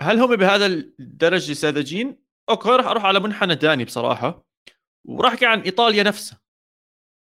هل 0.00 0.18
هم 0.18 0.36
بهذا 0.36 0.66
الدرجة 0.66 1.52
ساذجين؟ 1.52 2.18
OK 2.48 2.68
راح 2.68 2.86
أروح 2.86 3.04
على 3.04 3.20
منحنى 3.20 3.54
ثاني 3.54 3.84
بصراحة 3.84 4.46
وراح 5.04 5.32
أحكي 5.32 5.46
عن 5.46 5.60
إيطاليا 5.60 6.02
نفسها. 6.02 6.40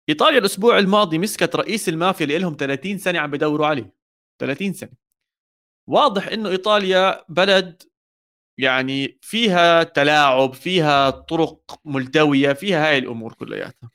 إيطاليا 0.08 0.38
الأسبوع 0.38 0.78
الماضي 0.78 1.18
مسكت 1.18 1.56
رئيس 1.56 1.88
المافيا 1.88 2.26
اللي 2.26 2.38
لهم 2.38 2.56
30 2.60 2.98
سنة 2.98 3.18
عم 3.18 3.30
بدوروا 3.30 3.66
عليه 3.66 3.94
30 4.40 4.72
سنة. 4.72 4.90
واضح 5.88 6.28
إنه 6.28 6.48
إيطاليا 6.48 7.24
بلد 7.28 7.82
يعني 8.58 9.18
فيها 9.22 9.82
تلاعب 9.82 10.52
فيها 10.54 11.10
طرق 11.10 11.80
ملتوية 11.84 12.52
فيها 12.52 12.88
هاي 12.88 12.98
الأمور 12.98 13.32
كلياتها. 13.32 13.90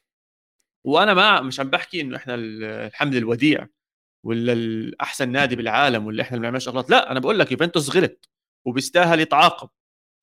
وأنا 0.86 1.14
ما 1.14 1.42
مش 1.42 1.60
عم 1.60 1.70
بحكي 1.70 2.02
إنه 2.02 2.18
إحنا 2.18 2.36
الحمل 2.36 3.18
الوديع 3.18 3.68
ولا 4.26 4.54
الأحسن 4.54 5.30
نادي 5.32 5.56
بالعالم 5.56 6.06
ولا 6.06 6.24
إحنا 6.24 6.38
اللي 6.38 6.48
بنعملش 6.48 6.68
أغلاط. 6.68 6.90
لا 6.90 7.12
أنا 7.12 7.20
بقول 7.20 7.40
لك 7.40 7.52
يوفنتوس 7.52 7.96
غلط 7.96 8.30
وبيستاهل 8.66 9.20
يتعاقب. 9.20 9.70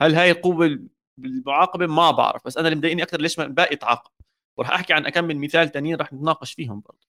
هل 0.03 0.15
هاي 0.15 0.31
القوه 0.31 0.79
بالمعاقبه 1.19 1.87
ما 1.87 2.11
بعرف. 2.11 2.47
بس 2.47 2.57
أنا 2.57 2.69
اللي 2.69 2.79
مضايقني 2.79 3.03
أكثر 3.03 3.21
ليش 3.21 3.39
ما 3.39 3.47
باقي 3.47 3.75
يتعاقب. 3.75 4.11
وراح 4.59 4.71
أحكي 4.71 4.93
عن 4.93 5.07
أكم 5.07 5.25
من 5.25 5.41
مثال 5.41 5.69
تانيين 5.69 5.97
راح 5.97 6.13
نتناقش 6.13 6.53
فيهم 6.53 6.81
برضه. 6.81 7.09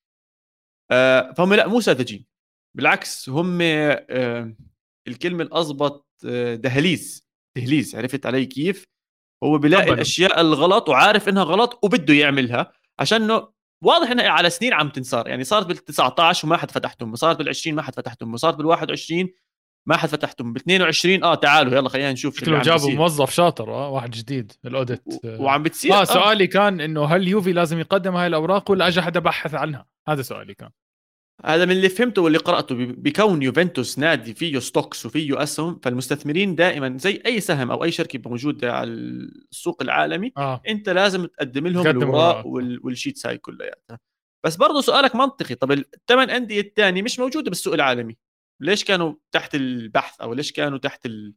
آه 0.91 1.33
فهم 1.33 1.53
لا 1.53 1.67
مو 1.67 1.81
ساذجين. 1.81 2.25
بالعكس 2.75 3.29
هم 3.29 3.59
آه 3.61 4.55
الكلمة 5.07 5.43
الأضبط 5.43 6.08
دهليز 6.55 7.29
دهليز 7.57 7.95
عرفت 7.95 8.25
علي 8.25 8.45
كيف؟ 8.45 8.85
هو 9.43 9.57
بيلاقي 9.57 9.93
الأشياء 9.93 10.41
الغلط 10.41 10.89
وعارف 10.89 11.29
إنها 11.29 11.43
غلط 11.43 11.79
وبده 11.83 12.13
يعملها 12.13 12.71
عشان 12.99 13.21
إنه 13.21 13.47
واضح 13.83 14.11
إنها 14.11 14.29
على 14.29 14.49
سنين 14.49 14.73
عم 14.73 14.89
تنصار 14.89 15.27
يعني 15.27 15.43
صارت 15.43 15.65
بال 15.65 15.77
19 15.77 16.47
وما 16.47 16.57
حد 16.57 16.71
فتح 16.71 16.93
تمه 16.93 17.15
صارت 17.15 17.37
بال 17.37 17.49
20 17.49 17.75
ما 17.75 17.81
حد 17.81 17.95
فتح 17.95 18.13
تمه 18.13 18.37
صارت 18.37 18.55
بال 18.55 18.65
21 18.65 19.29
ما 19.87 19.97
حد 19.97 20.09
فتح 20.09 20.31
تمه 20.31 20.53
بال 20.53 20.61
22 20.61 21.23
آه 21.23 21.35
تعالوا 21.35 21.73
يلا 21.73 21.89
خلينا 21.89 22.11
نشوف 22.11 22.39
شكله 22.39 22.61
جابوا 22.61 22.91
موظف 22.91 23.31
شاطر 23.31 23.73
آه 23.73 23.89
واحد 23.89 24.11
جديد 24.11 24.51
ال 24.65 24.71
audit. 24.71 25.03
و... 25.07 25.43
وعم 25.43 25.63
بتصير 25.63 25.93
آه, 25.93 26.01
آه. 26.01 26.03
سؤالي 26.03 26.47
كان 26.47 26.81
إنه 26.81 27.05
هل 27.05 27.27
يوفي 27.27 27.53
لازم 27.53 27.79
يقدم 27.79 28.15
هاي 28.15 28.27
الأوراق 28.27 28.71
ولا 28.71 28.87
اجى 28.87 29.01
حدا 29.01 29.19
بحث 29.19 29.55
عنها؟ 29.55 29.85
هذا 30.07 30.21
سؤالي 30.21 30.53
كان. 30.53 30.69
هذا 31.45 31.65
من 31.65 31.71
اللي 31.71 31.89
فهمته 31.89 32.21
واللي 32.21 32.37
قرأته. 32.37 32.75
بكون 32.75 33.41
يوفنتوس 33.41 33.99
نادي 33.99 34.33
فيه 34.33 34.59
stocks 34.59 35.05
وفيه 35.05 35.43
اسهم 35.43 35.79
فالمستثمرين 35.83 36.55
دائما 36.55 36.97
زي 36.97 37.21
أي 37.25 37.39
سهم 37.39 37.71
أو 37.71 37.83
أي 37.83 37.91
شركة 37.91 38.29
موجودة 38.29 38.73
على 38.73 38.89
السوق 38.89 39.81
العالمي 39.81 40.31
آه. 40.37 40.61
أنت 40.67 40.89
لازم 40.89 41.25
تقدم 41.25 41.67
لهم 41.67 41.87
الاوراق 41.87 42.47
وال 42.47 42.67
sheets 42.67 43.25
هاي 43.25 43.37
كلياتها. 43.37 43.99
بس 44.45 44.55
برضه 44.55 44.81
سؤالك 44.81 45.15
منطقي. 45.15 45.55
طب 45.55 45.71
الثمان 45.71 46.29
أندية 46.29 46.61
الثانية 46.61 47.01
مش 47.01 47.19
موجودة 47.19 47.49
بالسوق 47.49 47.73
العالمي. 47.73 48.17
ليش 48.61 48.83
كانوا 48.83 49.13
تحت 49.31 49.55
البحث 49.55 50.21
أو 50.21 50.33
ليش 50.33 50.51
كانوا 50.51 50.77
تحت 50.77 51.05
ال 51.05 51.33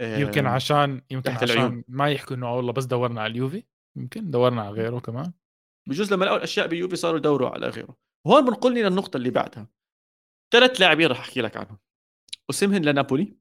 يمكن 0.00 0.46
عشان 0.46 1.02
يمكن 1.10 1.30
عشان 1.30 1.50
العيون. 1.50 1.84
ما 1.88 2.10
يحكوا 2.10 2.36
إنه 2.36 2.56
والله 2.56 2.72
بس 2.72 2.84
دورنا 2.84 3.20
على 3.20 3.30
اليوفي. 3.30 3.62
يمكن 3.96 4.30
دورنا 4.30 4.62
على 4.62 4.70
غيره 4.70 4.98
كمان. 4.98 5.32
بجوز 5.88 6.12
لما 6.12 6.24
لقوا 6.24 6.36
الأشياء 6.36 6.66
بيوفي 6.66 6.96
صاروا 6.96 7.18
يدوروا 7.18 7.48
على 7.48 7.68
غيره. 7.68 8.07
وهون 8.26 8.44
بنقلني 8.44 8.82
للنقطه 8.82 9.16
اللي 9.16 9.30
بعدها. 9.30 9.68
ثلاث 10.52 10.80
لاعبين 10.80 11.06
راح 11.06 11.20
أحكي 11.20 11.40
لك 11.40 11.56
عنهم. 11.56 11.78
اسمهن 12.50 12.82
لنابولي 12.84 13.36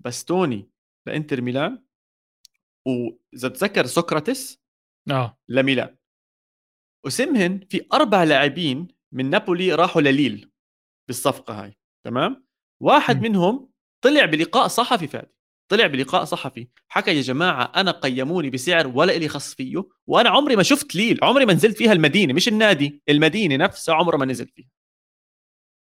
باستوني 0.00 0.70
لإنتر 1.06 1.40
ميلان 1.40 1.84
وإذا 2.86 3.48
تذكر 3.48 3.86
سقراطس 3.86 4.62
آه. 5.10 5.38
لميلان. 5.48 5.96
اسمهن 7.06 7.60
في 7.70 7.86
أربع 7.92 8.24
لاعبين 8.24 8.88
من 9.14 9.30
نابولي 9.30 9.74
راحوا 9.74 10.02
لليل 10.02 10.52
بالصفقة 11.08 11.64
هاي 11.64 11.78
تمام؟ 12.06 12.46
واحد 12.82 13.16
م. 13.16 13.22
منهم 13.22 13.72
طلع 14.04 14.24
بلقاء 14.24 14.68
صحفي 14.68 15.06
فادي. 15.06 15.34
طلع 15.68 15.86
بلقاء 15.86 16.24
صحفي 16.24 16.68
حكى 16.88 17.16
يا 17.16 17.20
جماعة 17.20 17.72
أنا 17.76 17.90
قيموني 17.90 18.50
بسعر 18.50 18.86
ولا 18.86 19.16
إلي 19.16 19.28
خص 19.28 19.54
فيه 19.54 19.84
وأنا 20.06 20.30
عمري 20.30 20.56
ما 20.56 20.62
شفت 20.62 20.94
ليل 20.94 21.18
عمري 21.22 21.46
ما 21.46 21.52
نزلت 21.52 21.76
فيها 21.76 21.92
المدينة 21.92 22.34
مش 22.34 22.48
النادي 22.48 23.02
المدينة 23.08 23.56
نفسها 23.56 23.94
عمره 23.94 24.16
ما 24.16 24.24
نزل 24.26 24.48
فيها. 24.48 24.68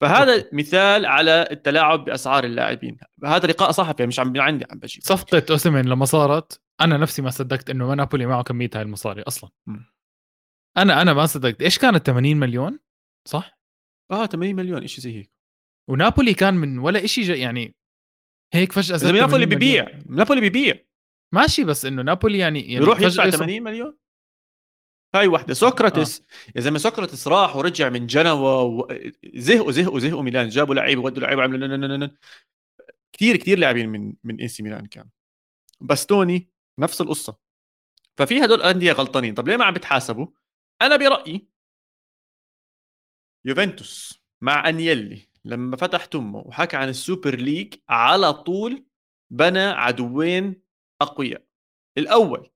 فهذا 0.01 0.49
مثال 0.53 1.05
على 1.05 1.47
التلاعب 1.51 2.05
بأسعار 2.05 2.43
اللاعبين. 2.43 2.97
هذا 3.25 3.47
لقاء 3.47 3.71
صحفي 3.71 4.05
مش 4.05 4.19
عم 4.19 4.41
عندي 4.41 4.65
عم 4.71 4.79
بجيب 4.79 5.03
صفقة 5.03 5.43
اوسمن 5.49 5.85
لما 5.85 6.05
صارت 6.05 6.61
أنا 6.81 6.97
نفسي 6.97 7.21
ما 7.21 7.29
صدقت 7.29 7.69
إنه 7.69 7.93
نابولي 7.93 8.25
معه 8.25 8.43
كمية 8.43 8.69
هاي 8.75 8.81
المصاري 8.81 9.21
أصلا. 9.21 9.49
م. 9.67 9.77
أنا 10.77 11.01
أنا 11.01 11.13
ما 11.13 11.25
صدقت. 11.25 11.61
إيش 11.61 11.77
كانت 11.77 12.07
80 12.07 12.37
مليون؟ 12.37 12.79
صح؟ 13.27 13.59
آه 14.11 14.25
80 14.25 14.55
مليون 14.55 14.87
شيء 14.87 15.03
زي 15.03 15.17
هيك. 15.17 15.31
ونابولي 15.89 16.33
كان 16.33 16.53
من 16.53 16.79
ولا 16.79 17.05
شيء 17.05 17.35
يعني 17.35 17.75
هيك 18.53 18.71
فجأة 18.71 18.97
زي 18.97 19.11
نابولي 19.11 19.45
ببيع. 19.45 19.99
نابولي 20.09 20.49
ببيع. 20.49 20.85
ماشي 21.33 21.63
بس 21.63 21.85
إنه 21.85 22.01
نابولي 22.01 22.37
يعني, 22.37 22.59
يعني 22.61 22.73
يروح 22.73 23.01
يدفع 23.01 23.29
80 23.29 23.63
مليون؟ 23.63 23.97
هاي 25.15 25.27
وحدة. 25.27 25.53
سقراطس 25.53 26.21
آه. 26.21 26.25
يا 26.55 26.61
زلمة 26.61 26.77
سقراطس 26.77 27.27
راح 27.27 27.55
ورجع 27.55 27.89
من 27.89 28.07
جنوا 28.07 28.61
و... 28.61 28.87
زهقوا 29.35 29.71
زهقوا 29.71 29.99
زهقوا 29.99 30.23
ميلان. 30.23 30.49
جابوا 30.49 30.75
لعيبة 30.75 31.01
ودوا 31.01 31.23
لعيبة 31.23 31.43
عملوا 31.43 32.09
كثير 33.13 33.37
كثير 33.37 33.59
لاعبين 33.59 33.89
من 33.89 34.13
من 34.23 34.39
AC 34.39 34.63
ميلان 34.63 34.85
كان. 34.85 35.09
باستوني 35.81 36.49
نفس 36.79 37.01
القصة. 37.01 37.37
ففي 38.17 38.45
هدول 38.45 38.61
أندية 38.61 38.91
غلطانين. 38.91 39.33
طب 39.33 39.47
ليه 39.47 39.57
ما 39.57 39.65
عم 39.65 39.73
بتحاسبوا؟ 39.73 40.27
أنا 40.81 40.95
برأيي 40.95 41.47
يوفنتوس 43.45 44.23
مع 44.41 44.69
أنيلي. 44.69 45.32
لما 45.45 45.77
فتح 45.77 46.05
تمه 46.05 46.39
وحكى 46.39 46.77
عن 46.77 46.89
ال 46.89 46.97
Super 46.97 47.35
League 47.35 47.73
على 47.89 48.33
طول 48.33 48.85
بنى 49.29 49.59
عدوين 49.59 50.61
أقوياء. 51.01 51.45
الأول 51.97 52.49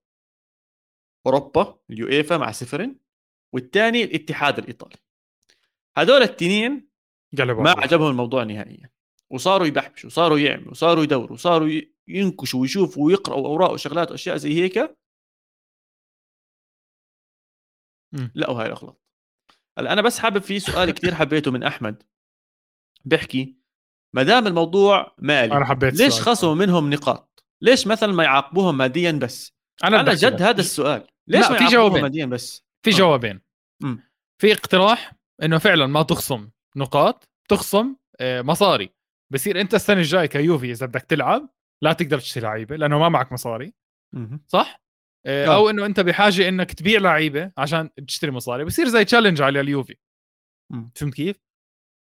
أوروبا 1.26 1.78
اليويفا 1.90 2.36
مع 2.36 2.52
تشيفرين 2.52 2.96
والثاني 3.52 4.04
الاتحاد 4.04 4.58
الإيطالي. 4.58 4.96
هذول 5.96 6.16
الاثنين 6.16 6.88
ما 7.64 7.70
عجبهم 7.82 8.10
الموضوع 8.10 8.42
نهائيا. 8.42 8.90
وصاروا 9.30 9.66
يبحبشوا 9.66 10.10
وصاروا 10.10 10.38
يعملوا 10.38 10.70
وصاروا 10.70 11.04
يدوروا 11.04 11.32
وصاروا 11.32 11.80
ينكشوا 12.08 12.60
ويشوفوا 12.60 13.06
ويقرأوا 13.06 13.46
أوراق 13.46 13.70
وشغلات 13.72 14.10
وأشياء 14.10 14.36
زي 14.36 14.62
هيك. 14.62 14.96
لقوا 18.34 18.60
هاي 18.60 18.66
الأغلاط. 18.66 19.02
هلأ 19.78 19.92
أنا 19.92 20.02
بس 20.02 20.18
حابب 20.18 20.42
في 20.42 20.60
سؤال 20.60 20.90
كثير 20.90 21.14
حبيته 21.14 21.50
من 21.50 21.62
أحمد. 21.62 22.02
بيحكي 23.04 23.56
ما 24.14 24.22
دام 24.22 24.46
الموضوع 24.46 25.14
مالي 25.18 25.56
أنا 25.56 25.64
حبيت 25.64 25.94
ليش 25.94 26.20
خصموا 26.20 26.54
منهم 26.54 26.90
نقاط؟ 26.90 27.44
ليش 27.62 27.86
مثلا 27.86 28.12
ما 28.12 28.24
يعاقبوهم 28.24 28.76
ماديا 28.76 29.12
بس؟ 29.12 29.52
أنا, 29.84 30.00
أنا 30.00 30.14
جد 30.14 30.42
هذا 30.42 30.60
السؤال. 30.60 31.06
ليش 31.28 31.50
ما 31.50 31.58
في 31.58 31.64
جوابين. 31.64 32.02
ماديا 32.02 32.26
بس؟ 32.26 32.66
في 32.84 32.90
آه. 32.90 32.94
جوابين. 32.94 33.40
في 34.40 34.52
اقتراح 34.52 35.12
إنه 35.42 35.58
فعلا 35.58 35.86
ما 35.86 36.02
تخصم 36.02 36.50
نقاط 36.76 37.28
تخصم 37.48 37.96
آه، 38.20 38.42
مصاري. 38.42 38.90
بصير 39.32 39.60
أنت 39.60 39.74
السنة 39.74 39.98
الجاية 39.98 40.26
كيوفي 40.26 40.70
إذا 40.70 40.86
بدك 40.86 41.02
تلعب 41.02 41.48
لا 41.82 41.92
تقدر 41.92 42.18
تشتري 42.18 42.42
لعيبة 42.46 42.76
لأنه 42.76 42.98
ما 42.98 43.08
معك 43.08 43.32
مصاري. 43.32 43.74
صح؟ 44.46 44.82
آه، 45.26 45.46
أو 45.46 45.70
إنه 45.70 45.86
أنت 45.86 46.00
بحاجة 46.00 46.48
إنك 46.48 46.72
تبيع 46.72 47.00
لعيبة 47.00 47.52
عشان 47.58 47.90
تشتري 48.06 48.30
مصاري. 48.30 48.64
بصير 48.64 48.88
زي 48.88 49.04
تشالنج 49.04 49.42
على 49.42 49.60
اليوفي. 49.60 49.96
فهمت 50.94 51.14
كيف؟ 51.14 51.36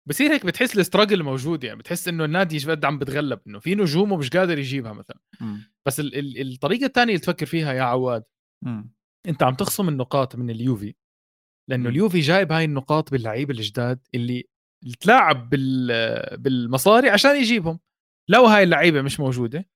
بصير 0.10 0.32
هيك 0.32 0.46
بتحس 0.46 0.78
الستراجل 0.78 1.24
موجود 1.24 1.64
يعني 1.64 1.80
بتحس 1.80 2.08
إنه 2.08 2.26
النادي 2.26 2.56
إيش 2.56 2.70
قد 2.70 2.86
عم 2.86 3.00
بتغلب 3.00 3.40
إنه 3.48 3.60
في 3.60 3.76
نجوم 3.76 4.12
ومش 4.12 4.30
قادر 4.30 4.60
يجيبها 4.60 4.94
مثلا 4.94 5.20
م. 5.42 5.58
بس 5.86 6.00
ال 6.00 6.16
ال 6.16 6.52
الطريقة 6.54 6.86
الثانية 6.86 7.14
اللي 7.14 7.24
تفكر 7.24 7.46
فيها 7.46 7.74
يا 7.74 7.82
عواد 7.82 8.24
م. 8.66 8.84
أنت 9.28 9.44
عم 9.44 9.56
تخصم 9.56 9.90
النقاط 9.90 10.36
من 10.36 10.50
اليوفي 10.50 10.96
لأنه. 11.70 11.90
اليوفي 11.90 12.20
جايب 12.20 12.52
هاي 12.52 12.66
النقاط 12.66 13.12
باللعيبه 13.12 13.54
الجداد 13.54 14.08
اللي 14.16 14.48
تلاعب 15.00 15.50
بال 15.50 15.88
بالمصاري 16.38 17.10
عشان 17.10 17.36
يجيبهم 17.36 17.80
لو 18.30 18.46
هاي 18.46 18.64
اللعيبة 18.64 19.02
مش 19.02 19.20
موجودة 19.20 19.70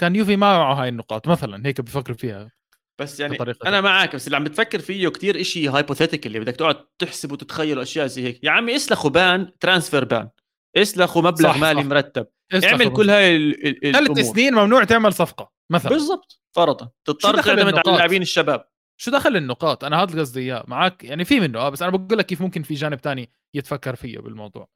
كان 0.00 0.16
يوفي 0.16 0.36
ما 0.36 0.58
معه 0.58 0.82
هاي 0.82 0.88
النقاط 0.88 1.28
مثلا 1.28 1.66
هيك 1.66 1.80
بفكر 1.80 2.14
فيها 2.14 2.52
بس 3.00 3.20
يعني 3.20 3.38
أنا 3.66 3.80
معك 3.80 4.14
بس 4.14 4.26
اللي 4.26 4.36
عم 4.36 4.44
بتفكر 4.44 4.78
فيه 4.78 5.08
كتير 5.08 5.40
إشي 5.40 5.68
hypothetical 5.68 6.26
اللي 6.26 6.40
بدك 6.40 6.56
تقعد 6.56 6.86
تحسب 6.98 7.32
وتتخيل 7.32 7.78
اشياء 7.78 8.06
زي 8.06 8.22
هيك. 8.22 8.44
يا 8.44 8.50
عمي 8.50 8.76
اسلخوا 8.76 9.10
ban 9.10 9.58
transfer 9.60 10.04
ban 10.04 10.30
اسلخوا 10.76 11.22
مبلغ 11.22 11.52
صح 11.52 11.58
مالي 11.58 11.80
صح. 11.80 11.86
مرتب. 11.86 12.26
اعمل 12.64 12.92
كل 12.92 13.10
هاي 13.10 13.52
ثلاث 13.92 14.18
سنين 14.18 14.54
ممنوع 14.54 14.84
تعمل 14.84 15.12
صفقة 15.12 15.52
مثلا. 15.72 15.90
بالضبط 15.90 16.40
فرضا. 16.56 16.90
تضطر 17.04 17.42
تعتمد 17.42 17.74
على 17.74 17.82
اللاعبين 17.86 18.22
الشباب. 18.22 18.68
شو 19.00 19.10
دخل 19.10 19.36
النقاط؟ 19.36 19.84
أنا 19.84 20.02
هذا 20.02 20.20
قصدي 20.20 20.40
إياه. 20.40 20.64
معك 20.68 21.04
يعني 21.04 21.24
في 21.24 21.40
منه. 21.40 21.58
آه 21.58 21.68
بس 21.68 21.82
أنا 21.82 21.90
بقول 21.96 22.18
لك 22.18 22.26
كيف 22.26 22.40
ممكن 22.40 22.62
في 22.62 22.74
جانب 22.74 23.00
تاني 23.00 23.30
يتفكر 23.54 23.96
فيه 23.96 24.18
بالموضوع. 24.18 24.68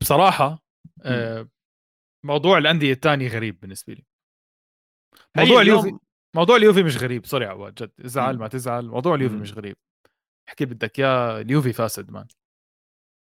بصراحة 0.00 0.62
موضوع 2.24 2.58
الأندية 2.58 2.92
الثانية 2.92 3.28
غريب 3.28 3.60
بالنسبة 3.60 3.94
لي. 3.94 4.04
موضوع 5.36 5.62
اليوفي 5.62 5.98
موضوع 6.34 6.56
اليوفي 6.56 6.82
مش 6.82 6.96
غريب 6.96 7.26
سوري 7.26 7.46
عواد 7.46 7.74
جد. 7.74 7.90
زعل 7.98 8.38
ما 8.38 8.48
تزعل 8.48 8.86
موضوع 8.86 9.14
اليوفي 9.14 9.34
مش 9.34 9.52
غريب. 9.52 9.76
احكي 10.48 10.64
بدك 10.64 10.98
يا 10.98 11.40
اليوفي 11.40 11.72
فاسد 11.72 12.10
man. 12.10 12.26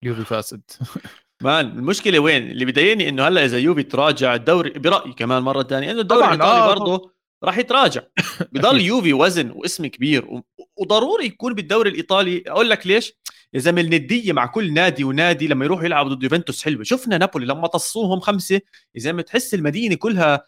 اليوفي 0.02 0.24
فاسد. 0.24 0.62
man 1.42 1.66
المشكلة 1.66 2.18
وين؟ 2.18 2.50
اللي 2.50 2.64
بضايقني 2.64 3.08
إنه 3.08 3.28
هلأ 3.28 3.44
إذا 3.44 3.58
يوفي 3.58 3.82
تراجع 3.82 4.34
الدوري 4.34 4.70
برأيي 4.70 5.12
كمان 5.12 5.42
مرة 5.42 5.62
ثانية 5.62 5.90
إنه 5.90 6.00
الدوري 6.00 6.24
الإيطالي 6.24 6.50
آه 6.50 6.74
برضه 6.74 7.12
راح 7.44 7.58
يتراجع. 7.58 8.02
بضل 8.52 8.80
يوفي 8.80 9.12
وزن 9.12 9.50
واسم 9.50 9.86
كبير 9.86 10.42
وضروري 10.76 11.26
يكون 11.26 11.54
بالدوري 11.54 11.90
الإيطالي. 11.90 12.44
أقول 12.46 12.70
لك 12.70 12.86
ليش؟ 12.86 13.12
يا 13.54 13.58
زلمة 13.60 13.80
الندية 13.80 14.32
مع 14.32 14.46
كل 14.46 14.74
نادي 14.74 15.04
ونادي 15.04 15.48
لما 15.48 15.64
يروحوا 15.64 15.84
يلعبوا 15.84 16.14
ضد 16.14 16.22
يوفنتوس 16.22 16.64
حلوة. 16.64 16.84
شفنا 16.84 17.18
نابولي 17.18 17.46
لما 17.46 17.66
طصوهم 17.66 18.20
خمسة 18.20 18.60
يا 18.94 19.00
زلمة 19.00 19.22
تحس 19.22 19.54
المدينة 19.54 19.94
كلها 19.94 20.46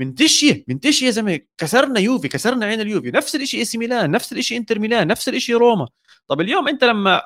منتشيه 0.00 0.64
منتشيه 0.68 1.06
يا 1.06 1.10
زلمة 1.10 1.40
كسرنا 1.58 2.00
يوفي 2.00 2.28
كسرنا 2.28 2.66
عين 2.66 2.80
اليوفي 2.80 3.10
نفس 3.10 3.36
الشيء 3.36 3.60
AC 3.60 3.78
ميلان 3.78 4.10
نفس 4.10 4.32
الشيء 4.32 4.58
إنتر 4.58 4.78
ميلان 4.78 5.06
نفس 5.06 5.28
الشيء 5.28 5.56
روما. 5.56 5.88
طب 6.28 6.40
اليوم 6.40 6.68
أنت 6.68 6.84
لما 6.84 7.22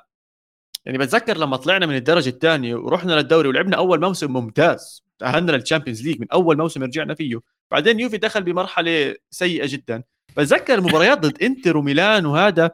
يعني 0.85 0.99
بتذكر 0.99 1.39
لما 1.39 1.57
طلعنا 1.57 1.87
من 1.87 1.97
الدرجة 1.97 2.29
الثانية 2.29 2.75
ورحنا 2.75 3.13
للدوري 3.13 3.49
ولعبنا 3.49 3.77
أول 3.77 4.01
موسم 4.01 4.33
ممتاز 4.33 5.05
تأهلنا 5.19 5.53
لل 5.53 5.62
Champions 5.62 6.03
League 6.03 6.21
من 6.21 6.27
أول 6.33 6.57
موسم 6.57 6.83
رجعنا 6.83 7.15
فيه 7.15 7.41
بعدين 7.71 8.01
يوفي 8.01 8.17
دخل 8.17 8.43
بمرحلة 8.43 9.15
سيئة 9.31 9.67
جدا. 9.67 10.03
بتذكر 10.37 10.75
المباريات 10.75 11.19
ضد 11.19 11.43
إنتر 11.43 11.77
وميلان 11.77 12.27
وهذا 12.27 12.71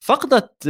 فقدت 0.00 0.68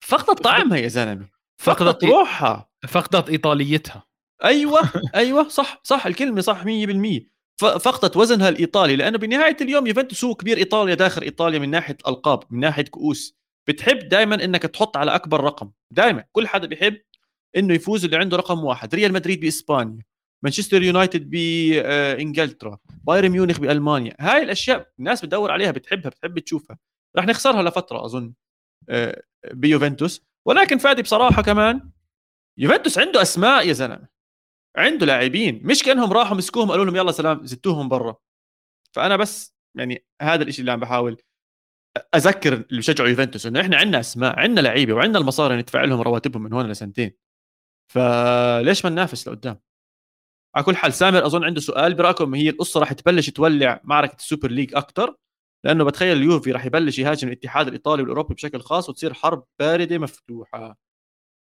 فقدت 0.00 0.42
طعمها 0.42 0.78
يا 0.78 0.88
زلمة 0.88 1.28
فقدت 1.58 2.04
روحها. 2.04 2.68
فقدت 2.88 3.28
إيطاليتها. 3.28 4.07
أيوه 4.44 4.80
أيوه 5.14 5.48
صح 5.48 5.80
صح 5.84 6.06
الكلمة 6.06 6.40
صح 6.40 6.64
100% 6.64 7.20
فقدت 7.60 8.16
وزنها 8.16 8.48
الإيطالي 8.48 8.96
لأنه 8.96 9.18
بنهاية 9.18 9.56
اليوم 9.60 9.86
يوفنتوس 9.86 10.24
هو 10.24 10.34
كبير 10.34 10.56
إيطاليا 10.56 10.94
داخل 10.94 11.22
إيطاليا 11.22 11.58
من 11.58 11.70
ناحية 11.70 11.96
ألقاب 12.08 12.40
من 12.50 12.60
ناحية 12.60 12.84
كؤوس. 12.84 13.38
بتحب 13.68 13.98
دائما 14.08 14.44
إنك 14.44 14.62
تحط 14.62 14.96
على 14.96 15.14
أكبر 15.14 15.40
رقم 15.44 15.70
دائما 15.90 16.24
كل 16.32 16.48
حدا 16.48 16.66
بيحب 16.66 16.98
إنه 17.56 17.74
يفوز 17.74 18.04
اللي 18.04 18.16
عنده 18.16 18.36
رقم 18.36 18.64
واحد 18.64 18.94
ريال 18.94 19.12
مدريد 19.12 19.40
بإسبانيا 19.40 20.02
مانشستر 20.44 20.82
يونايتد 20.82 21.30
بانجلترا 21.30 22.78
بايرن 23.04 23.28
ميونخ 23.28 23.60
بألمانيا. 23.60 24.16
هاي 24.20 24.42
الأشياء 24.42 24.88
الناس 24.98 25.22
بتدور 25.24 25.50
عليها 25.50 25.70
بتحبها 25.70 26.10
بتحب 26.10 26.38
تشوفها. 26.38 26.78
رح 27.16 27.26
نخسرها 27.26 27.62
لفترة 27.62 28.04
أظن 28.04 28.32
آه، 28.88 29.22
بيوفنتوس. 29.52 30.22
ولكن 30.46 30.78
فادي 30.78 31.02
بصراحة 31.02 31.42
كمان 31.42 31.90
يوفنتوس 32.58 32.98
عنده 32.98 33.22
أسماء 33.22 33.68
يا 33.68 33.72
زلمة. 33.72 34.17
عنده 34.78 35.06
لاعبين. 35.06 35.60
مش 35.64 35.82
كأنهم 35.82 36.12
راحوا 36.12 36.36
مسكوهم 36.36 36.70
قالوا 36.70 36.84
لهم 36.84 36.96
يلا 36.96 37.12
سلام 37.12 37.46
زتوهم 37.46 37.88
برا. 37.88 38.16
فأنا 38.92 39.16
بس 39.16 39.54
يعني 39.74 40.06
هذا 40.22 40.42
الشيء 40.42 40.60
اللي 40.60 40.72
عم 40.72 40.80
بحاول 40.80 41.16
أذكر 42.14 42.52
اللي 42.52 42.78
بشجعوا 42.78 43.08
يوفنتوس 43.08 43.46
إنه 43.46 43.60
إحنا 43.60 43.76
عندنا 43.76 44.00
أسماء 44.00 44.38
عندنا 44.38 44.60
لعيبة 44.60 44.92
وعندنا 44.92 45.18
المصاري 45.18 45.56
ندفع 45.56 45.84
لهم 45.84 46.00
رواتبهم 46.00 46.42
من 46.42 46.52
هون 46.52 46.70
لسنتين. 46.70 47.12
فليش 47.92 48.84
ما 48.84 48.90
ننافس 48.90 49.28
لقدام؟ 49.28 49.60
على 50.56 50.64
كل 50.64 50.76
حال 50.76 50.92
سامر 50.92 51.26
أظن 51.26 51.44
عنده 51.44 51.60
سؤال. 51.60 51.94
برأيكم 51.94 52.34
هي 52.34 52.50
القصة 52.50 52.80
راح 52.80 52.92
تبلش 52.92 53.30
تولع 53.30 53.80
معركة 53.84 54.16
ال 54.16 54.22
Super 54.22 54.50
League 54.50 54.74
أكثر 54.74 55.16
لأنه 55.64 55.84
بتخيل 55.84 56.16
اليوفي 56.16 56.52
راح 56.52 56.64
يبلش 56.66 56.98
يهاجم 56.98 57.28
الاتحاد 57.28 57.66
الإيطالي 57.66 58.02
والأوروبي 58.02 58.34
بشكل 58.34 58.60
خاص 58.60 58.88
وتصير 58.88 59.14
حرب 59.14 59.44
باردة 59.58 59.98
مفتوحة. 59.98 60.78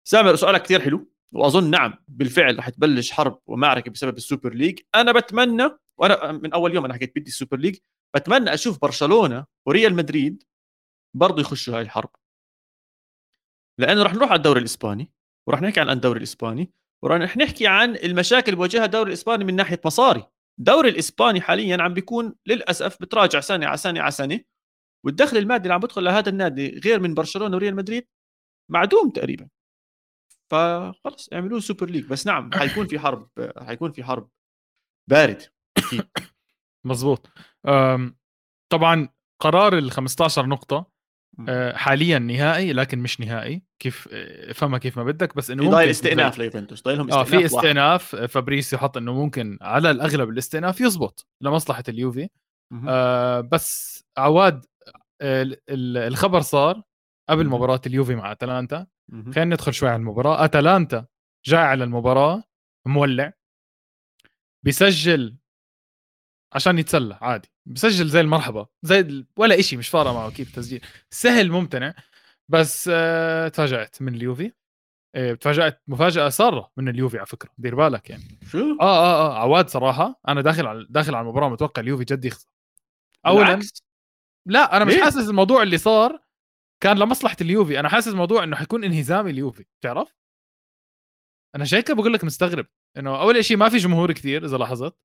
سامر 0.08 0.36
سؤالك 0.36 0.62
كثير 0.62 0.82
حلو. 0.82 1.15
وأظن 1.36 1.70
نعم 1.70 1.94
بالفعل 2.08 2.58
راح 2.58 2.70
تبلش 2.70 3.12
حرب 3.12 3.42
ومعركة 3.48 3.92
بسبب 3.92 4.18
ال 4.18 4.24
Super 4.24 4.54
League. 4.54 4.80
أنا 4.96 5.12
بتمنى 5.12 5.70
وأنا 5.98 6.32
من 6.32 6.54
أول 6.54 6.76
يوم 6.76 6.86
أنا 6.86 6.94
حكيت 6.94 7.16
بدي 7.16 7.28
ال 7.30 7.34
Super 7.34 7.58
League 7.58 7.78
بتمنى 8.16 8.54
أشوف 8.54 8.82
برشلونة 8.82 9.46
وريال 9.66 9.96
مدريد 9.96 10.44
برضه 11.14 11.42
يخشوا 11.42 11.76
هاي 11.76 11.82
الحرب. 11.82 12.10
لأنه 13.78 14.04
راح 14.04 14.14
نروح 14.14 14.30
على 14.30 14.38
الدوري 14.38 14.60
الإسباني 14.60 15.12
وراح 15.48 15.62
نحكي 15.62 15.80
عن 15.80 15.90
الدوري 15.90 16.18
الإسباني 16.18 16.72
وراح 17.04 17.38
نحكي 17.38 17.68
عن 17.68 17.96
المشاكل 17.96 18.46
اللي 18.46 18.56
بواجهها 18.56 18.86
الدوري 18.86 19.08
الإسباني 19.08 19.44
من 19.44 19.56
ناحية 19.56 19.82
مصاري. 19.86 20.26
الدوري 20.60 20.90
الإسباني 20.90 21.42
حاليا 21.42 21.82
عم 21.82 21.94
بيكون 21.94 22.36
للأسف 22.46 23.02
بتراجع 23.02 23.40
سنة 23.40 23.66
على 23.68 23.78
سنة 23.78 24.02
على 24.02 24.12
سنة 24.12 24.40
والدخل 25.04 25.38
المادي 25.38 25.64
اللي 25.64 25.74
عم 25.74 25.80
بدخل 25.80 26.04
لهذا 26.04 26.30
النادي 26.30 26.80
غير 26.80 27.00
من 27.00 27.14
برشلونة 27.14 27.56
وريال 27.56 27.76
مدريد 27.76 28.08
معدوم 28.70 29.10
تقريبا. 29.10 29.48
فخلص 30.52 31.30
اعملوه 31.34 31.60
Super 31.60 31.90
League 31.90 32.06
بس 32.06 32.28
نعم 32.28 32.50
حيكون 32.54 32.88
في 32.88 33.00
حرب 33.00 33.30
حيكون 33.58 33.92
في 33.92 34.04
حرب 34.04 34.30
بارد. 35.10 35.42
أكيد. 35.78 36.08
مزبوط 36.86 37.30
طبعا 38.72 39.10
قرار 39.42 39.78
ال 39.78 39.92
15 39.92 40.46
نقطة 40.46 40.96
آه، 41.50 41.76
حاليا 41.76 42.20
نهائي 42.20 42.74
لكن 42.74 43.00
مش 43.00 43.20
نهائي. 43.20 43.64
كيف 43.82 44.08
افهمها 44.50 44.80
كيف 44.80 44.98
ما 44.98 45.04
بدك 45.04 45.36
بس 45.36 45.52
إنه 45.52 45.64
ممكن 45.64 45.76
ضايل 45.76 45.90
استئناف 45.90 46.38
ليوفنتوس 46.38 46.82
ضايلهم 46.82 47.08
استئناف 47.08 47.34
آه 47.34 47.38
في 47.38 47.46
استئناف 47.46 48.16
فابريس 48.16 48.74
يحط 48.74 48.98
إنه 48.98 49.14
ممكن 49.14 49.58
على 49.62 49.92
الأغلب 49.92 50.30
الاستئناف 50.30 50.82
يزبط 50.82 51.28
لمصلحة 51.42 51.84
اليوفي. 51.90 52.30
آه 52.88 53.42
بس 53.42 54.04
عواد 54.18 54.66
الخبر 55.22 56.42
صار 56.42 56.82
قبل 57.30 57.48
مباراة 57.48 57.82
اليوفي 57.88 58.16
مع 58.16 58.32
أتلانتا. 58.32 58.88
خلينا 59.12 59.46
ندخل 59.46 59.74
شوي 59.74 59.90
على 59.90 59.96
المباراة. 60.00 60.46
أتلانتا 60.46 61.06
جاي 61.46 61.60
على 61.62 61.84
المباراة 61.84 62.44
مولع 62.86 63.34
بيسجل 64.64 65.38
عشان 66.54 66.80
يتسلى 66.80 67.18
عادي. 67.22 67.52
بسجل 67.66 68.08
زي 68.08 68.22
المرحبا 68.22 68.68
زي 68.84 69.26
ولا 69.38 69.60
إشي 69.60 69.78
مش 69.78 69.90
فارقة 69.90 70.14
معه 70.14 70.32
كيف 70.32 70.56
تسجيل. 70.56 70.82
سهل 71.10 71.52
ممتنع 71.52 71.94
بس 72.50 72.90
آه 72.94 73.48
تفاجأت 73.48 74.02
من 74.02 74.16
اليوفي. 74.16 74.52
آه 75.16 75.34
تفاجأت 75.34 75.82
مفاجأة 75.88 76.30
سارة 76.30 76.72
من 76.78 76.90
اليوفي 76.90 77.18
على 77.18 77.26
فكرة 77.26 77.50
دير 77.58 77.76
بالك 77.76 78.10
يعني. 78.10 78.40
شو؟ 78.48 78.78
آه 78.82 78.84
آه 78.84 79.28
آه 79.28 79.40
عواد 79.40 79.70
صراحة 79.70 80.20
أنا 80.28 80.42
داخل 80.42 80.68
على 80.68 80.88
داخل 80.90 81.16
على 81.16 81.24
المباراة 81.24 81.50
متوقع 81.50 81.82
اليوفي 81.82 82.04
جد 82.04 82.26
يخسر. 82.26 82.48
اولا 83.26 83.60
لا 84.46 84.78
أنا 84.78 84.86
مش 84.86 84.96
حاسس 84.96 85.30
الموضوع 85.30 85.64
اللي 85.64 85.78
صار 85.78 86.25
كان 86.86 87.00
لمصلحة 87.00 87.38
اليوفي. 87.42 87.80
أنا 87.80 87.90
حاسس 87.90 88.08
الموضوع 88.08 88.44
إنه 88.44 88.56
حيكون 88.56 88.84
انهزامي 88.84 89.32
اليوفي. 89.32 89.66
بتعرف؟ 89.80 90.16
أنا 91.56 91.64
عشان 91.64 91.78
هيك 91.78 91.92
بقول 91.92 92.14
لك 92.14 92.24
مستغرب. 92.24 92.66
إنه 92.98 93.22
أول 93.22 93.46
شيء 93.46 93.58
ما 93.58 93.70
في 93.70 93.78
جمهور 93.78 94.12
كثير 94.12 94.46
إذا 94.46 94.58
لاحظت. 94.58 94.96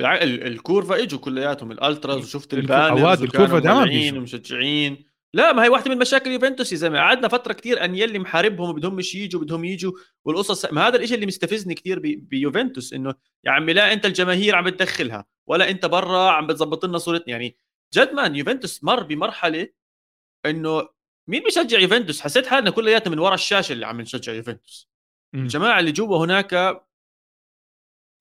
الكورفا 0.00 1.02
إجوا 1.02 1.18
كلياتهم 1.20 1.72
ال 1.72 1.79
ultras 1.79 2.18
وشفت 2.18 2.54
ال 2.54 2.62
banners 2.62 3.22
الكورفا 3.22 3.58
دائما 3.58 4.18
ومشجعين. 4.18 5.04
لا 5.34 5.52
ما 5.52 5.64
هي 5.64 5.68
واحدة 5.68 5.90
من 5.90 5.98
مشاكل 5.98 6.30
يوفنتوس 6.30 6.72
يا 6.72 6.76
زلمة. 6.76 6.98
قعدنا 6.98 7.28
فترة 7.28 7.52
كثير 7.52 7.84
أنيلي 7.84 8.18
محاربهم 8.18 8.70
وبدهمش 8.70 9.14
يجوا 9.14 9.40
بدهم 9.40 9.64
يجوا 9.64 9.92
والقصص. 10.24 10.72
ما 10.72 10.88
هذا 10.88 10.96
الشيء 10.96 11.14
اللي 11.14 11.26
مستفزني 11.26 11.74
كثير 11.74 11.98
بيوفنتوس 12.16 12.92
إنه 12.92 13.14
يا 13.44 13.50
عمي 13.50 13.72
لا 13.72 13.92
أنت 13.92 14.06
الجماهير 14.06 14.54
عم 14.54 14.64
بتدخلها 14.64 15.24
ولا 15.46 15.70
أنت 15.70 15.86
برا 15.86 16.30
عم 16.30 16.46
بتظبط 16.46 16.84
لنا 16.84 16.98
صورتنا. 16.98 17.28
يعني 17.28 17.56
جد 17.94 18.12
man 18.12 18.36
يوفنتوس 18.36 18.84
مر 18.84 19.02
بمرحلة 19.02 19.68
إنه 20.46 20.88
مين 21.28 21.42
بيشجع 21.42 21.78
يوفنتوس؟ 21.78 22.20
حسيت 22.20 22.46
حالنا 22.46 22.70
كلياتنا 22.70 23.12
من 23.12 23.18
ورا 23.18 23.34
الشاشة 23.34 23.72
اللي 23.72 23.86
عم 23.86 24.00
نشجع 24.00 24.32
يوفنتوس. 24.32 24.90
الجماعة 25.34 25.80
اللي 25.80 25.92
جوا 25.92 26.24
هناك 26.24 26.82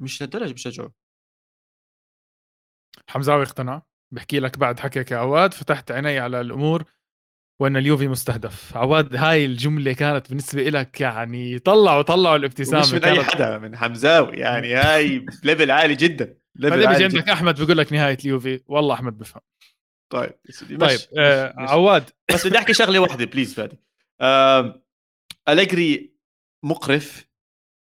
مش 0.01 0.21
لهالدرجة 0.21 0.51
بيشجعوا. 0.51 0.89
حمزاوي 3.09 3.43
اقتنع. 3.43 3.81
بحكي 4.13 4.39
لك 4.39 4.57
بعد 4.57 4.79
حكيك 4.79 5.11
يا 5.11 5.17
عواد. 5.17 5.53
فتحت 5.53 5.91
عيني 5.91 6.19
على 6.19 6.41
الأمور 6.41 6.83
وأن 7.61 7.77
اليوفي 7.77 8.07
مستهدف. 8.07 8.77
عواد 8.77 9.15
هاي 9.15 9.45
الجملة 9.45 9.93
كانت 9.93 10.29
بالنسبة 10.29 10.63
لك 10.63 11.01
يعني 11.01 11.59
طلعوا 11.59 12.01
طلعوا 12.01 12.35
الابتسامة. 12.35 12.81
مش 12.81 12.93
من 12.93 13.03
أي 13.03 13.23
حدا 13.23 13.57
من 13.57 13.77
حمزاوي. 13.77 14.37
يعني 14.37 14.73
هاي 14.73 15.25
level 15.43 15.71
عالي 15.71 15.95
جدا. 15.95 16.37
level 16.55 16.87
عالي 16.87 17.03
عندك 17.03 17.29
أحمد 17.29 17.59
بيقول 17.59 17.77
لك 17.77 17.93
نهاية 17.93 18.17
اليوفي. 18.25 18.63
والله 18.67 18.95
أحمد 18.95 19.17
بفهم. 19.17 19.41
طيب 20.11 20.33
طيب 20.79 20.99
آه 21.17 21.53
عواد. 21.57 22.09
بس 22.33 22.47
بدي 22.47 22.57
أحكي 22.57 22.73
شغلة 22.73 22.99
واحدة 22.99 23.25
بليز 23.25 23.53
فادي. 23.53 23.77
آه 24.21 24.81
أليجري 25.49 26.13
مقرف 26.65 27.27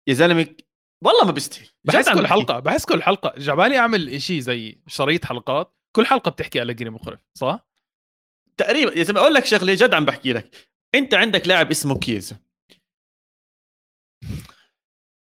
يا 0.08 0.14
زلمة 0.14 0.56
والله 1.04 1.24
ما 1.24 1.32
بيستحي 1.32 1.70
بحس 1.84 2.08
كل 2.08 2.26
حلقة 2.26 2.58
بحس 2.58 2.84
كل 2.84 3.02
حلقة 3.02 3.34
جعبالي 3.38 3.78
أعمل 3.78 4.22
شيء 4.22 4.40
زي 4.40 4.80
شريط 4.86 5.24
حلقات 5.24 5.76
كل 5.96 6.06
حلقة 6.06 6.30
بتحكي 6.30 6.62
أليجري 6.62 6.90
مقرف 6.90 7.20
صح؟ 7.34 7.68
تقريبا 8.56 8.98
يا 8.98 9.02
زلمة 9.02 9.20
أقول 9.20 9.34
لك 9.34 9.44
شغلة 9.44 9.74
جد 9.74 9.94
عم 9.94 10.04
بحكي 10.04 10.32
لك. 10.32 10.68
أنت 10.94 11.14
عندك 11.14 11.48
لاعب 11.48 11.70
اسمه 11.70 11.98
كيزا 11.98 12.36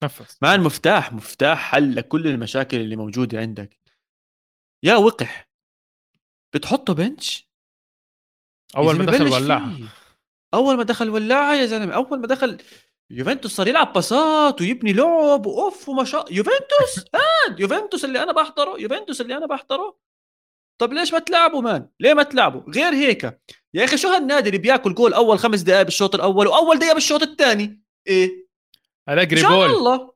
نفس. 0.03 0.37
مان 0.41 0.59
مفتاح 0.59 1.13
مفتاح 1.13 1.71
حل 1.71 1.95
لكل 1.95 2.27
المشاكل 2.27 2.77
اللي 2.77 2.95
موجودة 2.95 3.39
عندك. 3.39 3.79
يا 4.83 4.95
وقح. 4.95 5.46
بتحطه 6.53 6.93
بنش 6.93 7.47
أول 8.77 8.95
ما 8.97 9.05
دخل 9.05 9.27
ولاعة. 9.27 9.71
أول 10.53 10.77
ما 10.77 10.83
دخل 10.83 11.09
ولاعة 11.09 11.55
يا 11.55 11.65
زلمة 11.65 11.93
أول 11.93 12.19
ما 12.19 12.27
دخل 12.27 12.57
يوفنتوس 13.09 13.55
صار 13.55 13.67
يلعب 13.67 13.93
باصات 13.93 14.61
ويبني 14.61 14.93
لعب 14.93 15.45
وأوف 15.45 15.89
وما 15.89 16.03
شاء 16.03 16.33
يوفنتوس؟ 16.33 17.05
هاد 17.15 17.59
يوفنتوس 17.59 18.05
اللي 18.05 18.23
أنا 18.23 18.31
بحضره 18.31 18.79
يوفنتوس 18.79 19.21
اللي 19.21 19.37
أنا 19.37 19.45
بحضره. 19.45 19.97
طب 20.77 20.93
ليش 20.93 21.13
ما 21.13 21.19
تلعبوا 21.19 21.61
مان؟ 21.61 21.89
ليه 21.99 22.13
ما 22.13 22.23
تلعبوا؟ 22.23 22.61
غير 22.71 22.93
هيك 22.93 23.39
يا 23.73 23.83
أخي 23.83 23.97
شو 23.97 24.07
هالنادي 24.07 24.49
اللي 24.49 24.59
بياكل 24.59 24.93
جول 24.93 25.13
أول 25.13 25.39
خمس 25.39 25.61
دقائق 25.61 25.81
بالشوط 25.81 26.15
الأول 26.15 26.47
وأول 26.47 26.79
دقيقة 26.79 26.93
بالشوط 26.93 27.21
الثاني؟ 27.21 27.81
إيه. 28.07 28.47
مشان 29.35 29.51
الله. 29.75 30.13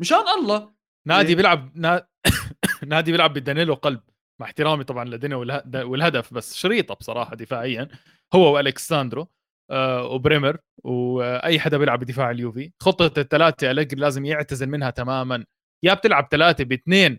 مشان 0.00 0.24
الله. 0.40 0.72
نادي 1.06 1.28
إيه؟ 1.28 1.36
بيلعب 1.36 1.72
نا... 1.74 2.08
نادي 2.86 3.12
بيلعب 3.12 3.34
بدانيلو 3.34 3.74
قلب. 3.74 4.00
مع 4.40 4.46
احترامي 4.46 4.84
طبعا 4.84 5.04
لدينا 5.04 5.36
والهدف 5.76 6.34
بس 6.34 6.56
شريطة 6.56 6.94
بصراحة 6.94 7.36
دفاعيا 7.36 7.88
هو 8.34 8.54
والكساندرو 8.54 9.28
آه 9.70 10.04
وبريمر 10.04 10.58
وأي 10.84 11.60
حدا 11.60 11.78
بيلعب 11.78 12.00
بدفاع 12.00 12.30
اليوفي. 12.30 12.72
خطة 12.80 13.20
الثلاثة 13.20 13.70
أليجري 13.70 14.00
لازم 14.00 14.24
يعتزل 14.24 14.68
منها 14.68 14.90
تماما. 14.90 15.44
يا 15.84 15.94
بتلعب 15.94 16.28
ثلاثة 16.30 16.64
باثنين 16.64 17.18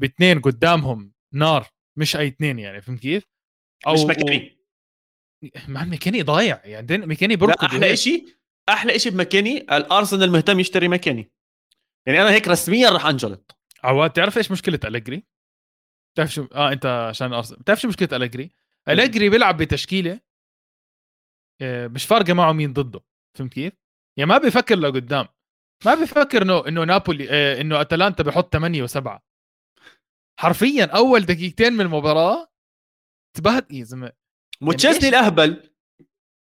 باثنين 0.00 0.40
قدامهم 0.40 1.12
نار 1.34 1.66
مش 1.98 2.16
أي 2.16 2.28
اثنين 2.28 2.58
يعني 2.58 2.80
فهمت 2.80 3.00
كيف؟ 3.00 3.26
أو 3.86 3.92
مش 3.92 4.00
مكاني 4.00 4.56
مع 5.68 5.84
ميكاني 5.84 6.22
ضايع 6.22 6.60
يعني 6.64 7.06
ميكاني 7.06 7.36
بركض 7.36 7.64
أحلى 7.64 7.96
شيء 7.96 8.28
أحلى 8.68 8.98
شيء 8.98 9.12
بمكاني 9.12 9.58
الأرسنال 9.58 10.32
مهتم 10.32 10.60
يشتري 10.60 10.88
مكاني 10.88 11.30
يعني 12.06 12.22
أنا 12.22 12.30
هيك 12.30 12.48
رسميا 12.48 12.90
راح 12.90 13.06
أنجلط. 13.06 13.58
عواد 13.84 14.10
تعرف 14.10 14.38
إيش 14.38 14.50
مشكلة 14.50 14.80
الجري؟ 14.84 15.24
بتعرف 16.16 16.32
شو 16.32 16.46
آه 16.54 16.72
أنت 16.72 16.86
عشان 16.86 17.32
ارسنال 17.32 17.60
بتعرف 17.60 17.80
شو 17.80 17.88
مشكلة 17.88 18.16
الجري؟ 18.16 18.50
الجري 18.88 19.28
بيلعب 19.28 19.56
بتشكيلة 19.56 20.20
آه، 21.62 21.86
مش 21.86 22.04
فارقة 22.04 22.32
معه 22.32 22.52
مين 22.52 22.72
ضده 22.72 23.00
فهمت 23.38 23.52
كيف؟ 23.52 23.72
يعني 24.18 24.30
ما 24.30 24.38
بيفكر 24.38 24.76
لقدام 24.76 25.26
ما 25.86 25.94
بيفكر 25.94 26.42
انه 26.42 26.68
إنه 26.68 26.84
نابولي 26.84 27.30
آه، 27.30 27.60
إنه 27.60 27.80
أتلانتا 27.80 28.22
بحط 28.22 28.52
8 28.52 28.86
و7 28.86 29.18
حرفيا 30.40 30.84
أول 30.84 31.20
دقيقتين 31.20 31.72
من 31.72 31.80
المباراة 31.80 32.48
تبهت 33.36 33.72
يا 33.72 33.84
زلمه 33.84 34.12
متشزني 34.60 34.94
يعني 34.94 35.08
الأهبل 35.08 35.70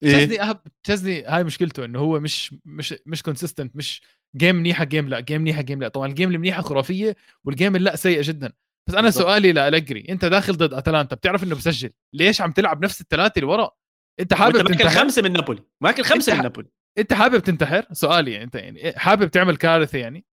تشزني 0.03 0.35
إيه؟ 0.35 0.49
أهب... 0.49 0.61
تشزني 0.83 1.25
هاي 1.25 1.45
مشكلته 1.45 1.85
إنه 1.85 1.99
هو 1.99 2.21
مش 2.21 2.55
مش 2.65 2.95
مش 3.07 3.23
consistent 3.23 3.77
مش 3.77 4.03
game 4.37 4.57
منيحة 4.57 4.85
game 4.85 5.09
لا 5.09 5.21
game 5.21 5.41
منيحة 5.41 5.63
game 5.63 5.83
لا 5.83 5.89
طبعا 5.89 6.07
ال 6.09 6.13
game 6.13 6.31
المنيحة 6.31 6.63
خرافية 6.63 7.17
وال 7.45 7.56
game 7.56 7.77
لا 7.77 7.97
سيئة 7.97 8.23
جدا 8.25 8.53
بس 8.89 8.95
أنا 8.95 9.03
بالضبط. 9.03 9.25
سؤالي 9.25 9.53
لأليجري 9.53 10.07
أنت 10.09 10.25
داخل 10.25 10.57
ضد 10.57 10.75
أتلانتا 10.75 11.17
بتعرف 11.17 11.45
إنه 11.45 11.55
بسجل 11.55 11.91
ليش 12.15 12.41
عم 12.41 12.53
تلعب 12.53 12.85
نفس 12.85 13.01
الثلاثه 13.01 13.33
اللي 13.37 13.47
ورا؟ 13.47 13.71
أنت 14.21 14.35
حابب 14.35 14.69
تنتحر؟ 14.69 15.01
خمسة 15.01 15.23
من 15.23 15.33
نابولي 15.33 15.63
ماكل 15.81 16.05
خمسة 16.05 16.35
من 16.35 16.43
نابولي. 16.43 16.69
أنت 16.99 17.13
حابب 17.13 17.39
تنتحر؟ 17.39 17.87
سؤالي 17.93 18.33
يعني 18.33 18.45
أنت 18.45 18.55
يعني 18.55 18.93
حابب 18.97 19.31
تعمل 19.31 19.57
كارثة 19.57 19.99
يعني؟ 19.99 20.25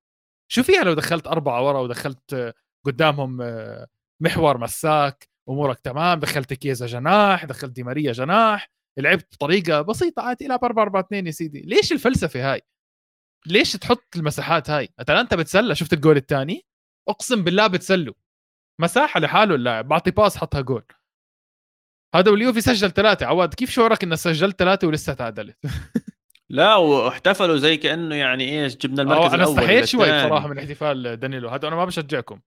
شو 0.51 0.63
فيها 0.63 0.83
لو 0.83 0.93
دخلت 0.93 1.27
أربعة 1.27 1.67
ورا 1.67 1.79
ودخلت 1.79 2.55
قدامهم 2.85 3.37
محور 4.21 4.57
مساك 4.57 5.29
أمورك 5.49 5.79
تمام 5.79 6.19
دخلت 6.19 6.53
كيزا 6.53 6.85
جناح 6.85 7.45
دخلت 7.45 7.71
دي 7.71 7.83
ماريا 7.83 8.11
جناح 8.11 8.71
لعبت 8.99 9.35
بطريقة 9.35 9.81
بسيطة 9.81 10.21
عادي 10.21 10.45
العب 10.45 10.63
4 10.63 10.83
4 10.83 11.01
2 11.01 11.27
يا 11.27 11.31
سيدي. 11.31 11.61
ليش 11.61 11.91
الفلسفة 11.91 12.53
هاي؟ 12.53 12.61
ليش 13.45 13.73
تحط 13.73 14.15
المساحات 14.15 14.69
هاي؟ 14.69 14.89
أتلانتا 14.99 15.35
بتسلى 15.35 15.75
شفت 15.75 15.93
الجول 15.93 16.17
الثاني؟ 16.17 16.65
أقسم 17.09 17.43
بالله 17.43 17.67
بتسلوا. 17.67 18.13
مساحة 18.79 19.19
لحاله 19.19 19.55
اللاعب 19.55 19.87
بعطي 19.87 20.11
pass 20.11 20.37
حطها 20.37 20.61
جول. 20.61 20.83
هذا 22.15 22.31
واليوفي 22.31 22.61
سجل 22.61 22.91
ثلاثة 22.91 23.25
عواد 23.25 23.53
كيف 23.53 23.69
شعورك 23.69 24.03
إنك 24.03 24.15
سجلت 24.15 24.59
ثلاثة 24.59 24.87
ولسه 24.87 25.13
تعادلت؟ 25.13 25.57
لا 26.49 26.75
واحتفلوا 26.75 27.57
زي 27.57 27.77
كأنه 27.77 28.15
يعني 28.15 28.63
إيش 28.63 28.77
جبنا 28.77 29.01
المركز 29.01 29.33
أنا 29.33 29.43
استحيت 29.43 29.85
شوي 29.85 30.25
بصراحة 30.25 30.47
من 30.47 30.57
احتفال 30.57 31.19
دانيلو 31.19 31.49
هذا 31.49 31.67
أنا 31.67 31.75
ما 31.75 31.85
بشجعكم. 31.85 32.39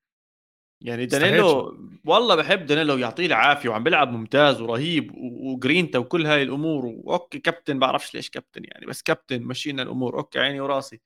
يعني 0.85 1.07
دانيلو 1.07 1.79
والله 2.05 2.35
بحب 2.35 2.67
دانيلو 2.67 2.99
يعطيه 2.99 3.27
العافية 3.27 3.69
وعم 3.69 3.85
بيلعب 3.85 4.13
ممتاز 4.13 4.61
ورهيب 4.61 5.13
وجرينتا 5.15 5.99
وكل 5.99 6.27
هاي 6.27 6.43
الأمور 6.43 6.87
و 6.87 6.97
okay 6.97 7.39
كابتن 7.39 7.79
بعرفش 7.79 8.15
ليش 8.15 8.31
كابتن 8.31 8.63
يعني 8.65 8.87
بس 8.87 9.03
كابتن 9.03 9.43
مشينا 9.43 9.83
الأمور 9.83 10.19
okay 10.19 10.39
عيني 10.39 10.61
وراسي. 10.61 11.01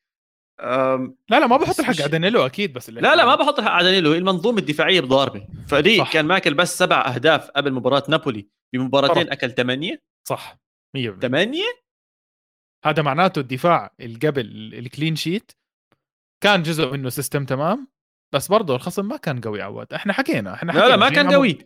لا 0.58 1.14
لا 1.30 1.46
ما 1.46 1.56
بحط 1.56 1.80
الحق 1.80 2.00
على 2.00 2.08
دانيلو 2.08 2.46
أكيد 2.46 2.72
بس 2.72 2.90
لا. 2.90 3.16
لا 3.16 3.24
ما 3.24 3.34
بحط 3.34 3.58
الحق 3.58 3.70
على 3.70 3.84
دانيلو 3.84 4.14
المنظومة 4.14 4.58
الدفاعية 4.58 5.00
بضاربة. 5.00 5.48
فريق 5.68 5.98
صح. 5.98 6.12
كان 6.12 6.26
ماكل 6.26 6.54
بس 6.54 6.78
سبع 6.78 7.14
أهداف 7.14 7.50
قبل 7.50 7.72
مباراة 7.72 8.02
نابولي. 8.08 8.48
بمباراتين. 8.74 9.30
أكل 9.30 9.50
ثمانية. 9.50 10.02
صح. 10.28 10.58
100% 10.96 11.20
ثمانية. 11.20 11.86
هذا 12.84 13.02
معناته 13.02 13.40
الدفاع 13.40 13.94
اللي 14.00 14.18
قبل 14.18 14.74
ال 14.74 14.81
clean 14.81 15.16
sheet 15.16 15.52
كان 16.44 16.62
جزء 16.62 16.90
منه 16.90 17.08
system 17.08 17.44
تمام. 17.44 17.88
بس 18.34 18.48
برضه 18.48 18.74
الخصم 18.74 19.08
ما 19.08 19.16
كان 19.16 19.40
قوي 19.40 19.62
عواد. 19.62 19.92
إحنا 19.92 20.12
حكينا 20.12 20.54
إحنا 20.54 20.72
حكينا 20.72 20.84
لا 20.84 20.90
لا 20.90 20.96
ما 20.96 21.08
كان 21.08 21.32
قوي. 21.32 21.58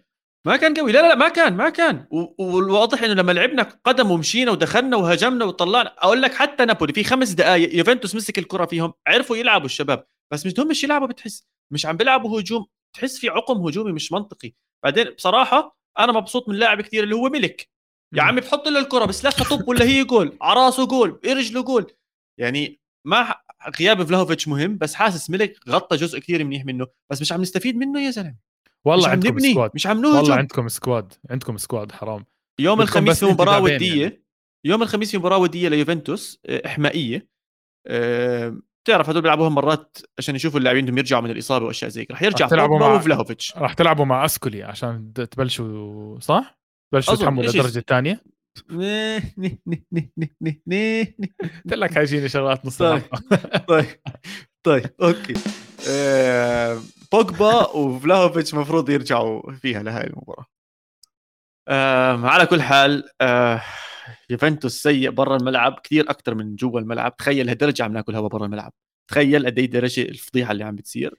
ما 0.47 0.57
كان 0.57 0.75
قوي. 0.75 0.93
لا 0.93 1.03
لا, 1.03 1.09
لا 1.09 1.15
ما 1.15 1.29
كان 1.29 1.57
ما 1.57 1.69
كان. 1.69 2.07
والواضح 2.39 3.03
إنه 3.03 3.13
لما 3.15 3.33
لعبنا 3.33 3.63
قدم 3.63 4.11
ومشينا 4.11 4.51
ودخلنا 4.51 4.97
وهجمنا 4.97 5.45
وطلعنا. 5.45 5.95
أقول 5.99 6.23
لك 6.23 6.35
حتى 6.35 6.65
نابولي 6.65 6.93
في 6.93 7.05
خمس 7.05 7.31
دقائق 7.31 7.77
يوفنتوس 7.79 8.15
مسك 8.15 8.39
الكرة 8.39 8.67
فيهم 8.67 8.93
عرفوا 9.07 9.37
يلعبوا 9.37 9.67
الشباب. 9.67 10.07
بس 10.33 10.47
مش 10.47 10.53
مش 10.59 10.85
يلعبوا 10.85 11.07
بتحس 11.07 11.47
مش 11.73 11.87
عم 11.87 11.97
بيلعبوا 11.97 12.41
هجوم. 12.41 12.67
تحس 12.97 13.19
في 13.19 13.29
عقم 13.29 13.67
هجومي 13.67 13.93
مش 13.93 14.13
منطقي. 14.13 14.53
بعدين 14.85 15.11
بصراحة 15.11 15.77
أنا 15.99 16.13
مبسوط 16.13 16.49
من 16.49 16.55
لاعب 16.55 16.81
كثير 16.81 17.05
اللي 17.05 17.15
هو 17.15 17.29
ميليك 17.29 17.69
يا 18.15 18.23
عمي 18.23 18.41
بحط 18.41 18.69
له 18.69 18.81
الكرة 18.81 19.05
بس 19.05 19.25
لا 19.25 19.31
طب 19.31 19.69
ولا 19.69 19.85
هي 19.85 20.05
جول. 20.05 20.39
على 20.41 20.61
راسه 20.61 20.87
جول 20.87 21.11
برجله 21.11 21.63
جول. 21.63 21.93
يعني 22.39 22.81
ما 23.07 23.35
غياب 23.81 24.05
فلاهوفيتش 24.05 24.49
مهم 24.49 24.79
بس 24.79 24.95
حاسس 24.95 25.31
ميليك 25.31 25.59
غطى 25.69 25.97
جزء 25.97 26.19
كثير 26.19 26.45
منيح 26.45 26.65
منه. 26.65 26.87
بس 27.11 27.21
مش 27.21 27.33
عم 27.33 27.41
نستفيد 27.41 27.77
منه 27.77 28.01
يا 28.01 28.11
زلمة. 28.11 28.50
والله 28.87 29.07
مش 29.07 29.13
عندكم 29.13 29.35
نبني. 29.35 29.53
squad. 29.53 29.71
مش 29.75 29.87
عم 29.87 30.01
نهجم 30.01 30.17
والله 30.17 30.35
عندكم 30.35 30.69
squad. 30.69 31.13
عندكم 31.31 31.57
squad 31.57 31.93
حرام. 31.93 32.25
يوم 32.61 32.81
الخميس 32.81 33.25
في 33.25 33.31
مباراة 33.31 33.61
ودية. 33.61 34.03
يعني. 34.03 34.25
يوم 34.67 34.83
الخميس 34.83 35.11
في 35.11 35.19
مباراة 35.19 35.39
ودية 35.39 35.69
ليوفنتوس 35.69 36.41
آه، 36.47 36.63
إحمائية. 36.67 37.29
أه 37.87 38.57
بتعرف 38.85 39.09
هدول 39.09 39.23
بيلعبوهم 39.23 39.55
مرات 39.55 39.97
عشان 40.19 40.37
يشوفوا 40.37 40.59
اللاعبين 40.59 40.85
بدهم 40.85 40.99
يرجعوا 40.99 41.23
من 41.23 41.31
الإصابة 41.31 41.67
وأشياء 41.67 41.91
زي 41.91 42.05
كذا 42.05 42.17
رح 42.17 42.23
يرجع. 42.23 42.47
تلعبوا 42.49 42.79
مع 42.79 42.95
وفلاهوفيتش 42.95 43.57
رح 43.57 43.73
تلعبوا 43.73 44.05
مع 44.05 44.25
أسكولي 44.25 44.63
عشان 44.63 45.13
تبلشوا 45.13 46.21
صح؟ 46.21 46.61
تبلشوا 46.93 47.15
تحملوا 47.15 47.51
الدرجة 47.51 47.79
الثانية؟ 47.79 48.21
قلت 51.65 51.75
لك 51.75 51.95
حيجيني 51.95 52.29
شغلات 52.29 52.67
نص 52.67 52.79
طيب. 52.79 53.03
طيب. 53.69 53.87
طيب. 54.63 54.91
okay. 55.03 55.35
بوجبا 57.13 57.69
وفلاهوفيتش 57.69 58.55
المفروض 58.55 58.91
يرجعوا 58.91 59.53
فيها 59.53 59.83
لهي 59.83 60.05
المباراة. 60.07 60.47
على 62.29 62.47
كل 62.47 62.63
حال 62.63 63.09
آه، 63.21 63.63
يوفنتوس 64.31 64.83
سيء 64.83 65.11
برا 65.11 65.37
الملعب 65.37 65.81
كثير 65.85 66.11
أكثر 66.11 66.35
من 66.35 66.57
جوا 66.57 66.81
الملعب. 66.81 67.17
تخيل 67.17 67.49
هالدرجه 67.49 67.83
عم 67.85 67.93
ناكل 67.93 68.17
هوا 68.17 68.29
برا 68.29 68.47
الملعب. 68.47 68.73
تخيل 69.09 69.47
قد 69.47 69.59
إيه 69.59 69.67
درجه 69.71 70.03
الفضيحة 70.03 70.53
اللي 70.53 70.65
عم 70.65 70.77
بتصير. 70.77 71.15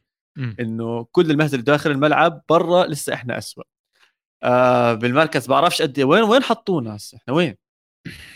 إنه 0.59 1.03
كل 1.11 1.31
المهزله 1.31 1.61
داخل 1.61 1.91
الملعب 1.91 2.41
برا 2.49 2.85
لسه 2.85 3.13
إحنا 3.13 3.37
اسوء 3.37 3.63
آه 4.43 4.93
بالمركز 4.93 5.47
بعرفش 5.47 5.81
قد 5.81 5.97
إيه. 5.99 6.05
وين 6.05 6.23
وين 6.23 6.43
حطونا 6.43 6.95
هسه؟ 6.95 7.17
إحنا 7.17 7.33
وين؟ 7.33 7.55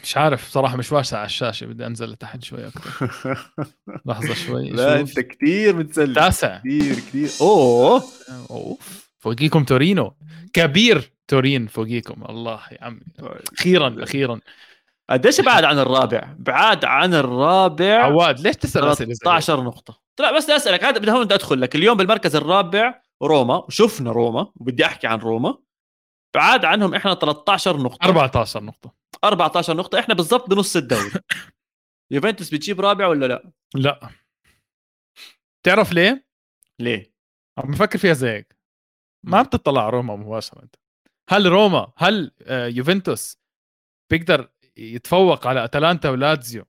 مش 0.04 0.18
عارف 0.18 0.50
صراحة 0.50 0.78
مش 0.78 0.92
واسع 0.92 1.18
على 1.18 1.26
الشاشة 1.26 1.66
بدي 1.66 1.86
أنزل 1.86 2.10
لتحت 2.12 2.44
شوي 2.44 2.68
أكثر 2.68 3.52
لحظة 4.06 4.34
شوي. 4.34 4.70
لا. 4.70 5.00
أنت 5.00 5.20
كثير 5.20 5.76
متسلي 5.76 6.14
تاسع. 6.16 6.58
كثير 6.58 6.96
كثير 6.96 7.30
أوه. 7.42 8.04
أوف. 8.50 9.10
فوقيكم 9.20 9.64
تورينو. 9.64 10.16
كبير 10.54 11.12
تورين 11.28 11.68
فوقيكم. 11.68 12.24
الله 12.30 12.60
يا 12.72 12.78
عمي. 12.84 13.00
أخيرا 13.60 13.96
أخيرا. 14.04 14.40
قديش 15.10 15.42
بعد 15.42 15.64
عن 15.64 15.80
الرابع؟ 15.80 16.36
بعاد 16.40 16.86
عن 16.86 17.14
الرابع 17.14 18.04
عواد 18.04 18.40
ليش 18.40 18.56
تسأل 18.56 18.96
13 18.96 19.64
نقطة. 19.64 20.02
لا 20.20 20.38
بس 20.38 20.44
بدي 20.44 20.56
أسألك 20.56 20.84
هذا 20.84 20.98
بدي 21.00 21.12
هون 21.12 21.24
بدي 21.26 21.34
أدخل 21.36 21.62
لك. 21.62 21.76
اليوم 21.76 21.98
بالمركز 21.98 22.36
الرابع 22.36 23.02
روما 23.24 23.56
وشفنا 23.56 24.12
روما 24.12 24.48
وبدي 24.56 24.86
أحكي 24.86 25.08
عن 25.08 25.20
روما. 25.20 25.58
بعاد 26.36 26.66
عنهم 26.66 26.96
إحنا 26.96 27.14
13 27.14 27.78
نقطة. 27.78 28.06
14 28.06 28.64
نقطة. 28.64 28.94
14 29.28 29.78
نقطة 29.78 30.00
إحنا 30.00 30.14
بالضبط 30.14 30.50
بنص 30.50 30.76
الدوري 30.76 31.12
يوفنتوس 32.12 32.54
بتجيب 32.54 32.82
رابع 32.82 33.08
ولا 33.08 33.26
لا؟ 33.26 33.52
لا 33.76 34.10
تعرف 35.66 35.94
ليه؟ 35.94 36.26
ليه؟ 36.80 37.14
عم 37.58 37.72
بفكر 37.72 37.98
فيها 38.00 38.14
زي 38.14 38.30
هيك 38.30 38.58
ما 39.26 39.42
بتطلع 39.42 39.82
على 39.82 39.90
روما 39.90 40.16
مباشرة 40.16 40.64
انت 40.64 40.76
هل 41.30 41.46
روما 41.46 41.94
هل 41.98 42.32
آه، 42.42 42.68
يوفنتوس 42.68 43.40
بيقدر 44.12 44.50
يتفوق 44.78 45.48
على 45.48 45.64
أتلانتا 45.64 46.10
ولاتزيو 46.10 46.66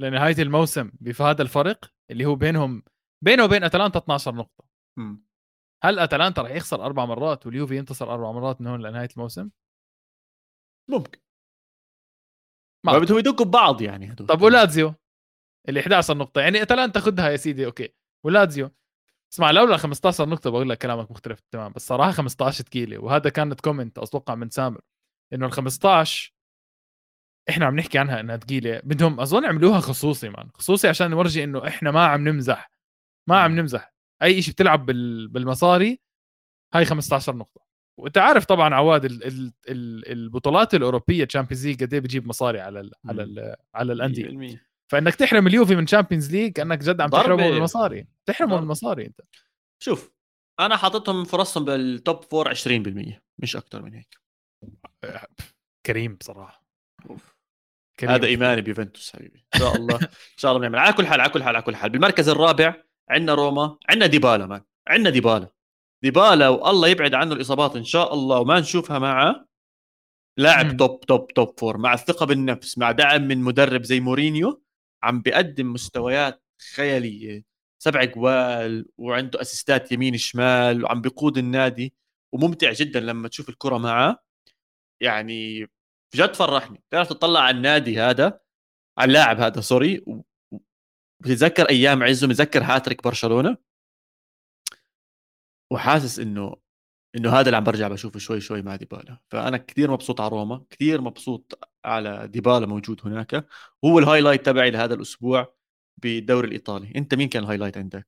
لنهاية 0.00 0.36
الموسم 0.38 0.90
بهذا 1.00 1.42
الفرق 1.42 1.92
اللي 2.10 2.24
هو 2.24 2.34
بينهم 2.34 2.82
بينه 3.24 3.44
وبين 3.44 3.64
أتلانتا 3.64 3.98
12 3.98 4.34
نقطة 4.34 4.64
م. 4.98 5.16
هل 5.84 5.98
أتلانتا 5.98 6.42
راح 6.42 6.50
يخسر 6.50 6.86
أربع 6.86 7.04
مرات 7.04 7.46
واليوفي 7.46 7.76
ينتصر 7.76 8.14
أربع 8.14 8.32
مرات 8.32 8.60
من 8.60 8.66
هون 8.66 8.82
لنهاية 8.82 9.08
الموسم؟ 9.16 9.50
ممكن 10.90 11.20
ما 12.92 12.98
بدهم 12.98 13.18
يدقوا 13.18 13.46
ببعض 13.46 13.82
يعني 13.82 14.12
هدول. 14.12 14.26
طب 14.26 14.42
ولازيو 14.42 14.94
اللي 15.68 15.80
11 15.80 16.16
نقطة. 16.16 16.40
يعني 16.40 16.62
اتلانتا 16.62 17.00
خذها 17.00 17.30
يا 17.30 17.36
سيدي 17.36 17.66
أوكي. 17.66 17.88
ولازيو 18.24 18.70
اسمع 19.32 19.50
لولا 19.50 19.76
15 19.76 20.28
نقطة 20.28 20.50
بقول 20.50 20.70
لك 20.70 20.78
كلامك 20.78 21.10
مختلف 21.10 21.40
تمام 21.50 21.72
بس 21.72 21.86
صراحة 21.86 22.10
15 22.10 22.64
ثقيلة. 22.64 22.98
وهذا 22.98 23.30
كانت 23.30 23.60
comment 23.60 23.98
أتوقع 23.98 24.34
من 24.34 24.50
سامر 24.50 24.80
إنه 25.32 25.46
ال 25.46 25.52
15 25.52 26.32
إحنا 27.48 27.66
عم 27.66 27.76
نحكي 27.76 27.98
عنها 27.98 28.20
إنها 28.20 28.36
ثقيلة. 28.36 28.80
بدهم 28.84 29.20
أظن 29.20 29.44
عملوها 29.44 29.80
خصوصي 29.80 30.28
man. 30.28 30.50
خصوصي 30.54 30.88
عشان 30.88 31.10
نفرجي 31.10 31.44
إنه 31.44 31.66
إحنا 31.66 31.90
ما 31.90 32.06
عم 32.06 32.28
نمزح. 32.28 32.70
ما 33.28 33.40
عم 33.40 33.60
نمزح. 33.60 33.94
أي 34.22 34.42
شيء 34.42 34.54
بتلعب 34.54 34.86
بالمصاري 34.86 36.00
هاي 36.74 36.84
15 36.84 37.36
نقطة. 37.36 37.65
وأنت 37.98 38.18
عارف 38.18 38.44
طبعا 38.44 38.74
عواد 38.74 39.04
ال 39.04 39.24
ال 39.24 39.52
ال 39.68 40.12
البطولات 40.12 40.74
الأوروبية 40.74 41.24
Champions 41.24 41.66
League 41.66 41.84
قد 41.84 41.94
إيه 41.94 42.00
بتجيب 42.00 42.28
مصاري 42.28 42.60
على 42.60 42.80
ال 42.80 42.92
على 43.06 43.22
ال 43.22 43.56
على 43.74 43.92
الأندية. 43.92 44.60
فإنك 44.92 45.14
تحرم 45.14 45.46
اليوفي 45.46 45.76
من 45.76 45.86
Champions 45.86 46.30
League 46.30 46.52
كانك 46.52 46.78
جد 46.78 47.00
عم. 47.00 47.08
تحرمه 47.08 47.48
من 47.50 47.56
المصاري 47.56 48.06
تحرمه 48.26 48.56
من. 48.56 48.62
المصاري 48.62 49.06
أنت. 49.06 49.20
شوف 49.82 50.12
أنا 50.60 50.76
حاططهم 50.76 51.24
فرصهم 51.24 51.64
بال 51.64 51.88
top 51.88 52.24
four 52.24 52.48
20% 52.48 53.20
مش 53.38 53.56
أكثر 53.56 53.82
من 53.82 53.94
هيك. 53.94 54.18
كريم 55.86 56.14
بصراحة. 56.14 56.66
أوف. 57.10 57.36
كريم. 58.00 58.12
هذا 58.12 58.26
إيماني 58.26 58.60
بيوفنتوس 58.60 59.16
حبيبي. 59.16 59.46
إن 59.54 59.60
شاء 59.60 59.76
الله 59.76 59.96
إن 60.02 60.08
شاء 60.36 60.50
الله 60.52 60.60
بنعمل. 60.60 60.78
على 60.78 60.92
كل 60.92 61.06
حال 61.06 61.20
على 61.20 61.30
كل 61.30 61.42
حال 61.42 61.56
على 61.56 61.64
كل 61.64 61.76
حال. 61.76 61.90
بالمركز 61.90 62.28
الرابع 62.28 62.74
عندنا 63.10 63.34
روما 63.34 63.78
عندنا 63.88 64.06
ديبالا 64.06 64.46
man. 64.46 64.60
عندنا 64.88 65.10
ديبالا. 65.10 65.55
ديبالا 66.02 66.48
والله 66.48 66.88
يبعد 66.88 67.14
عنه 67.14 67.32
الإصابات 67.34 67.76
إن 67.76 67.84
شاء 67.84 68.14
الله 68.14 68.40
وما 68.40 68.60
نشوفها 68.60 68.98
معه. 68.98 69.46
لاعب. 70.38 70.76
top 70.76 71.00
top 71.00 71.32
top 71.32 71.60
four 71.60 71.78
مع 71.78 71.94
الثقة 71.94 72.26
بالنفس 72.26 72.78
مع 72.78 72.90
دعم 72.92 73.22
من 73.22 73.38
مدرب 73.38 73.82
زي 73.82 74.00
مورينيو 74.00 74.62
عم 75.02 75.22
بيقدم 75.22 75.72
مستويات 75.72 76.42
خيالية. 76.74 77.44
سبع 77.82 78.04
جوال 78.04 78.86
وعنده 78.98 79.40
assist 79.40 79.85
ات 79.85 79.92
يمين 79.92 80.16
شمال 80.16 80.84
وعم 80.84 81.00
بيقود 81.00 81.38
النادي 81.38 81.94
وممتع 82.32 82.72
جدا 82.72 83.00
لما 83.00 83.28
تشوف 83.28 83.48
الكرة 83.48 83.78
معه. 83.78 84.24
يعني 85.00 85.66
جد 86.14 86.34
فرحني. 86.34 86.82
تعرف 86.90 87.08
تطلع 87.08 87.40
على 87.40 87.56
النادي 87.56 88.00
هذا 88.00 88.40
على 88.98 89.08
اللاعب 89.08 89.40
هذا 89.40 89.60
sorry 89.60 90.04
بتتذكر 91.22 91.68
أيام 91.68 92.02
عزه 92.02 92.26
متذكر 92.26 92.62
هاتريك 92.62 93.04
برشلونة؟ 93.04 93.56
وحاسس 95.72 96.18
إنه 96.18 96.56
إنه 97.16 97.30
هذا 97.30 97.46
اللي 97.46 97.56
عم 97.56 97.64
برجع 97.64 97.88
بشوفه 97.88 98.18
شوي 98.18 98.40
شوي 98.40 98.62
مع 98.62 98.76
ديبالا. 98.76 99.18
فأنا 99.30 99.56
كثير 99.56 99.90
مبسوط 99.90 100.20
على 100.20 100.30
روما 100.30 100.64
كثير 100.70 101.00
مبسوط 101.00 101.58
على 101.84 102.28
ديبالا 102.28 102.66
موجود 102.66 103.00
هناك. 103.04 103.46
هو 103.84 103.98
ال 103.98 104.03
highlight 104.03 104.46
تبعي 104.46 104.70
لهذا 104.70 104.94
الأسبوع 104.94 105.54
بالدوري 106.02 106.48
الإيطالي. 106.48 106.92
أنت 106.96 107.14
مين 107.14 107.28
كان 107.28 107.42
ال 107.42 107.46
highlight 107.46 107.78
عندك؟ 107.78 108.06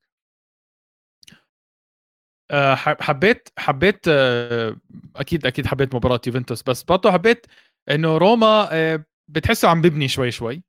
آه، 2.51 2.75
حبيت 2.75 3.49
حبيت 3.59 4.01
آه، 4.09 4.77
أكيد 5.17 5.47
أكيد 5.47 5.67
حبيت 5.67 5.95
مباراة 5.95 6.21
يوفنتوس. 6.27 6.63
بس 6.63 6.83
برضه 6.83 7.13
حبيت 7.13 7.47
إنه 7.91 8.19
روما 8.19 8.69
آه، 8.73 9.05
بتحسه 9.29 9.69
عم 9.69 9.83
ببني 9.83 10.09
شوي 10.09 10.31
شوي. 10.31 10.63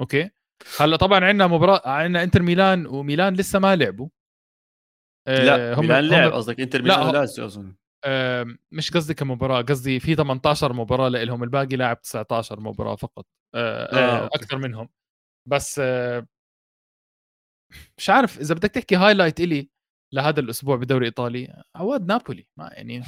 okay؟ 0.00 0.30
هلأ 0.80 0.96
طبعا 0.96 1.24
عندنا 1.24 1.46
مباراة 1.46 1.88
عندنا 1.88 2.22
إنتر 2.22 2.42
ميلان 2.42 2.86
وميلان 2.86 3.34
لسه 3.34 3.58
ما 3.58 3.76
لعبوا. 3.76 4.08
لا 5.28 5.74
هم- 5.74 5.80
ميلان 5.80 6.04
لعب 6.08 6.32
قصدك 6.32 6.60
إنتر 6.60 6.82
لا، 6.82 6.98
ميلان 6.98 7.12
لازم 7.14 7.42
أظن. 7.42 7.74
آه، 8.04 8.46
مش 8.72 8.90
قصدي 8.90 9.14
كمباراة 9.14 9.62
قصدي 9.62 10.00
في 10.00 10.14
18 10.14 10.72
مباراة 10.72 11.08
لهم 11.08 11.42
الباقي 11.42 11.76
لاعب 11.76 12.00
19 12.02 12.60
مباراة 12.60 12.96
فقط. 12.96 13.26
آه، 13.54 13.84
آه، 13.84 14.24
آه،. 14.24 14.26
أكثر 14.26 14.58
منهم. 14.58 14.88
بس 15.48 15.80
آه، 15.84 16.26
مش 17.98 18.10
عارف 18.10 18.40
إذا 18.40 18.54
بدك 18.54 18.70
تحكي 18.70 18.96
highlight 18.96 19.40
إلي 19.40 19.68
لهذا 20.14 20.40
الأسبوع 20.40 20.76
بالدوري 20.76 21.00
الايطالي 21.00 21.62
عواد 21.76 22.06
نابولي 22.06 22.46
ما 22.56 22.70
يعني 22.72 23.02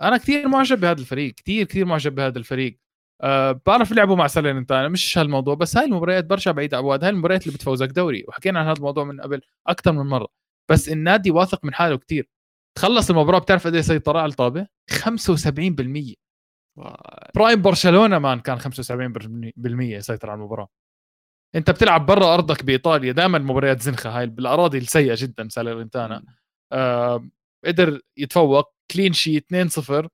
أنا 0.00 0.16
كثير 0.16 0.48
معجب 0.48 0.80
بهذا 0.80 1.00
الفريق 1.00 1.34
كثير 1.34 1.66
كثير 1.66 1.84
معجب 1.84 2.14
بهذا 2.14 2.38
الفريق. 2.38 2.78
أه 3.22 3.60
بعرف 3.66 3.92
لعبوا 3.92 4.16
مع 4.16 4.26
سالرنتانا 4.26 4.88
مش 4.88 5.18
هالموضوع 5.18 5.54
بس 5.54 5.76
هاي 5.76 5.84
المباريات 5.84 6.24
برجع 6.24 6.50
بعيد 6.52 6.74
عواد 6.74 7.04
هاي 7.04 7.10
المباريات 7.10 7.42
اللي 7.46 7.54
بتفوزك 7.54 7.88
دوري 7.88 8.24
وحكينا 8.28 8.58
عن 8.60 8.66
هذا 8.66 8.76
الموضوع 8.76 9.04
من 9.04 9.20
قبل 9.20 9.40
أكثر 9.66 9.92
من 9.92 10.06
مرة. 10.06 10.28
بس 10.70 10.88
النادي 10.88 11.30
واثق 11.30 11.64
من 11.64 11.74
حاله 11.74 11.98
كثير 11.98 12.28
تخلص 12.78 13.10
المباراة 13.10 13.38
بتعرف 13.38 13.66
قد 13.66 13.74
إيه 13.74 13.82
سيطر 13.82 14.16
على 14.16 14.30
الطابه 14.30 14.66
75% 14.92 16.14
و- 16.78 16.82
prime 17.34 17.62
برشلونة 17.62 18.18
man 18.18 18.40
كان 18.40 18.58
75% 18.58 19.96
يسيطر 19.96 20.30
على 20.30 20.38
المباراة. 20.38 20.68
أنت 21.54 21.70
بتلعب 21.70 22.06
برا 22.06 22.34
أرضك 22.34 22.64
بإيطاليا 22.64 23.12
دائما 23.12 23.38
مباريات 23.38 23.82
زنخة 23.82 24.18
هاي 24.18 24.26
بالأراضي 24.26 24.78
السيئة 24.78 25.14
جدا 25.18 25.48
ساليرنيتانا 25.48 26.24
آه 26.72 27.28
قدر 27.66 28.00
يتفوق 28.16 28.74
clean 28.90 29.12
sheet 29.12 29.46
2-0 29.52 30.08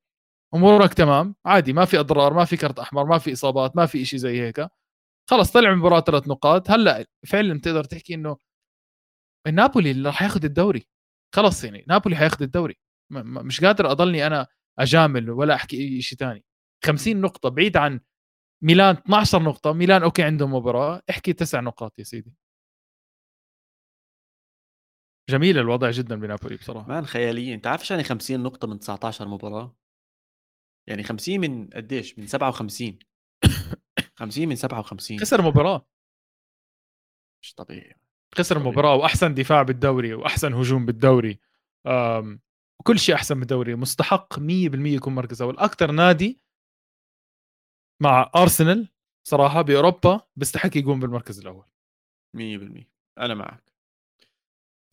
أمورك 0.55 0.95
تمام 0.95 1.35
عادي 1.47 1.73
ما 1.73 1.85
في 1.85 2.01
أضرار 2.01 2.35
ما 2.35 2.45
في 2.45 2.57
كرت 2.57 2.79
أحمر 2.79 3.05
ما 3.05 3.19
في 3.19 3.33
إصابات 3.33 3.77
ما 3.77 3.87
في 3.87 4.05
شيء 4.05 4.19
زي 4.19 4.41
هيك. 4.41 4.67
خلص 5.31 5.53
طلع 5.53 5.69
من 5.69 5.75
المباراه 5.75 6.01
ثلاث 6.01 6.29
نقاط. 6.29 6.71
هلأ 6.71 7.07
فعلا 7.27 7.61
تقدر 7.61 7.85
تحكي 7.85 8.15
إنه 8.15 8.37
نابولي 9.55 9.91
اللي 9.91 10.09
راح 10.09 10.23
ياخذ 10.23 10.45
الدوري. 10.45 10.89
خلص 11.35 11.65
يعني 11.65 11.85
نابولي 11.89 12.17
حياخذ 12.17 12.43
الدوري. 12.43 12.79
مش 13.11 13.65
قادر 13.65 13.91
أضلني 13.91 14.27
أنا 14.27 14.47
أجامل 14.79 15.31
ولا 15.31 15.55
أحكي 15.55 15.77
أي 15.77 16.03
شيء 16.03 16.19
ثاني 16.19 16.45
50 16.85 17.21
نقطة 17.21 17.49
بعيد 17.49 17.77
عن 17.77 18.01
ميلان 18.63 18.97
12 18.97 19.43
نقطة 19.43 19.73
ميلان 19.73 20.03
أوكي 20.03 20.23
عندهم 20.23 20.55
مباراة. 20.55 21.03
احكي 21.11 21.33
تسع 21.33 21.61
نقاط 21.61 21.99
يا 21.99 22.05
سيدي. 22.05 22.35
جميل 25.31 25.59
الوضع 25.59 25.91
جدا 25.91 26.15
بنابولي 26.17 26.57
بصراحة. 26.57 26.89
مان 26.89 27.07
خياليه 27.07 27.55
أنت 27.55 27.67
عارف 27.67 27.91
يعني 27.91 28.05
50 28.05 28.43
نقطة 28.43 28.69
من 28.69 28.79
19 28.79 29.29
مباراة؟ 29.29 29.77
يعني 30.89 31.03
50 31.03 31.41
من 31.41 31.71
قديش؟ 31.71 32.19
من 32.19 32.27
57 32.27 32.99
50 34.17 34.49
من 34.49 34.57
57 34.57 35.19
خسر 35.19 35.43
مباراة. 35.43 35.87
مش 37.43 37.55
طبيعي. 37.55 38.06
خسر. 38.35 38.59
مباراة 38.59 38.95
وأحسن 38.95 39.35
دفاع 39.35 39.63
بالدوري 39.63 40.15
وأحسن 40.15 40.55
هجوم 40.55 40.87
بالدوري. 40.87 41.39
كل 42.83 42.99
شيء 42.99 43.15
أحسن 43.15 43.39
بالدوري. 43.41 43.75
مستحق 43.75 44.39
100% 44.39 44.95
يكون 44.95 45.15
مركز 45.15 45.43
أول. 45.43 45.59
أكثر 45.59 45.91
نادي 45.91 46.41
مع 48.03 48.31
أرسنال 48.37 48.89
صراحة 49.29 49.63
بأوروبا 49.63 50.21
بيستحق 50.37 50.77
يكون 50.77 51.01
بالمركز 51.01 51.41
الأول. 51.41 51.65
100% 52.37 52.89
أنا 53.19 53.35
معك. 53.35 53.73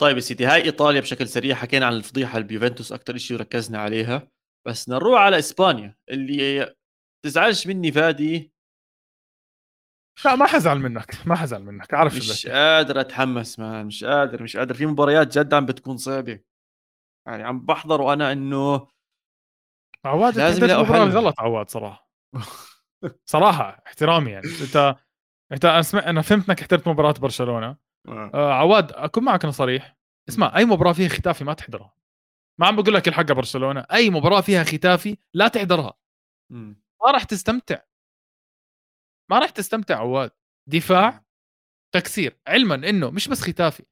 طيب 0.02 0.16
يا 0.16 0.22
سيدي 0.22 0.46
هاي 0.46 0.64
إيطاليا 0.64 1.02
بشكل 1.02 1.28
سريع. 1.28 1.56
حكينا 1.56 1.86
عن 1.86 1.94
الفضيحة 1.94 2.38
البيوفنتوس 2.38 2.92
أكثر 2.92 3.18
شيء 3.18 3.38
وركزنا 3.38 3.80
عليها. 3.80 4.32
بس 4.68 4.90
نروح 4.90 5.22
على 5.22 5.40
إسبانيا 5.40 5.96
اللي 6.10 6.76
تزعلش 7.26 7.68
مني 7.68 7.92
فادي 7.92 8.53
لا 10.26 10.36
ما 10.36 10.46
حزعل 10.46 10.80
منك 10.80 11.16
ما 11.26 11.36
حزعل 11.36 11.64
منك 11.64 11.94
عارف 11.94 12.16
مش. 12.16 12.48
قادر 12.48 13.02
أتحمس 13.02 13.60
مان 13.60 13.86
مش 13.86 14.04
قادر 14.04 14.44
مش 14.44 14.58
قادر. 14.58 14.74
في 14.74 14.86
مباريات 14.86 15.38
جد 15.38 15.54
عم 15.54 15.66
بتكون 15.66 15.98
صعبة. 15.98 16.40
يعني 17.28 17.44
عم 17.44 17.66
بحضر 17.66 18.02
وأنا 18.02 18.32
إنه 18.32 18.88
عواد 20.06 20.38
لازم 20.38 20.68
حل. 20.86 21.10
غلط 21.10 21.40
عواد 21.40 21.70
صراحة؟ 21.70 22.10
صراحة 23.26 23.84
احترامي 23.88 24.32
يعني. 24.32 24.48
أنت 24.62 24.96
أنت 25.52 25.66
أنا 25.66 25.82
سمع... 25.82 26.10
أنا 26.10 26.22
فهمت 26.22 26.50
إنك 26.50 26.62
احترت 26.62 26.88
مباراة 26.88 27.14
برشلونة. 27.14 27.78
آه. 28.08 28.54
عواد 28.54 28.92
أكون 28.92 29.24
معك 29.24 29.44
أنا 29.44 29.52
صريح. 29.52 29.98
اسمع 30.30 30.58
أي 30.58 30.66
مباراة 30.66 30.94
فيها 30.94 31.10
ختافي 31.10 31.44
ما 31.44 31.54
تحضرها. 31.54 31.94
ما 32.60 32.68
عم 32.68 32.76
بقول 32.76 32.94
لك 32.94 33.08
الحق 33.08 33.32
برشلونة. 33.32 33.86
أي 33.94 34.10
مباراة 34.10 34.42
فيها 34.42 34.64
ختافي 34.64 35.18
لا 35.34 35.48
تحضرها. 35.48 35.94
ما 36.52 37.12
راح 37.12 37.24
تستمتع. 37.24 37.78
ما 39.34 39.40
راح 39.40 39.50
تستمتع. 39.50 39.96
عواد 40.00 40.32
دفاع 40.70 41.26
تكسير. 41.96 42.40
علما 42.48 42.76
إنه 42.76 43.10
مش 43.12 43.28
بس 43.28 43.42
ختافي. 43.42 43.84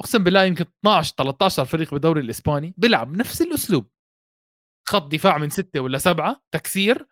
أقسم 0.00 0.24
بالله 0.24 0.44
يمكن 0.44 0.64
12 0.80 1.14
13 1.18 1.64
فريق 1.64 1.90
بالدوري 1.94 2.20
الإسباني 2.20 2.74
بيلعب 2.76 3.16
نفس 3.16 3.42
الأسلوب. 3.42 3.90
خط 4.88 5.02
دفاع 5.12 5.38
من 5.38 5.50
ستة 5.50 5.80
ولا 5.80 5.98
سبعة 5.98 6.42
تكسير 6.54 7.06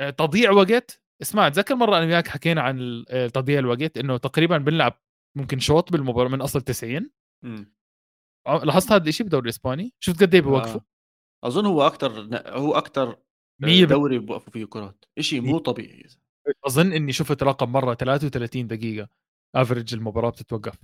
آه، 0.00 0.10
تضييع 0.10 0.50
وقت. 0.50 1.02
اسمع 1.22 1.48
تذكر 1.48 1.74
مرة 1.74 1.98
أنا 1.98 2.06
وياك 2.06 2.28
حكينا 2.28 2.62
عن 2.62 3.04
آه، 3.08 3.26
تضييع 3.26 3.58
الوقت 3.58 3.98
إنه 3.98 4.16
تقريبا 4.16 4.58
بنلعب 4.58 5.02
ممكن 5.36 5.58
شوط 5.58 5.92
بالمباراة 5.92 6.28
من 6.28 6.40
أصل 6.40 6.60
90 6.60 7.10
مم. 7.44 7.74
ع- 8.46 8.62
لاحظت 8.64 8.92
هذا 8.92 9.08
الشيء 9.08 9.24
بالدوري 9.24 9.44
الإسباني؟ 9.44 9.94
شفت 10.02 10.22
قد 10.22 10.34
إيه 10.34 10.42
بيوقفوا؟ 10.42 10.80
آه. 10.80 11.46
أظن 11.46 11.66
هو 11.66 11.86
أكثر 11.86 12.10
هو 12.58 12.74
أكثر 12.74 13.22
100 13.62 13.84
دوري 13.84 14.18
بوقفوا 14.18 14.52
فيه 14.52 14.64
كرات. 14.64 15.04
شيء 15.20 15.40
مو 15.40 15.58
طبيعي. 15.58 16.06
أظن 16.66 16.92
إني 16.92 17.12
شفت 17.12 17.42
رقم 17.42 17.72
مرة 17.72 17.94
33 17.94 18.66
دقيقة. 18.66 19.08
افرج 19.54 19.94
المباراة 19.94 20.30
بتتوقف. 20.30 20.78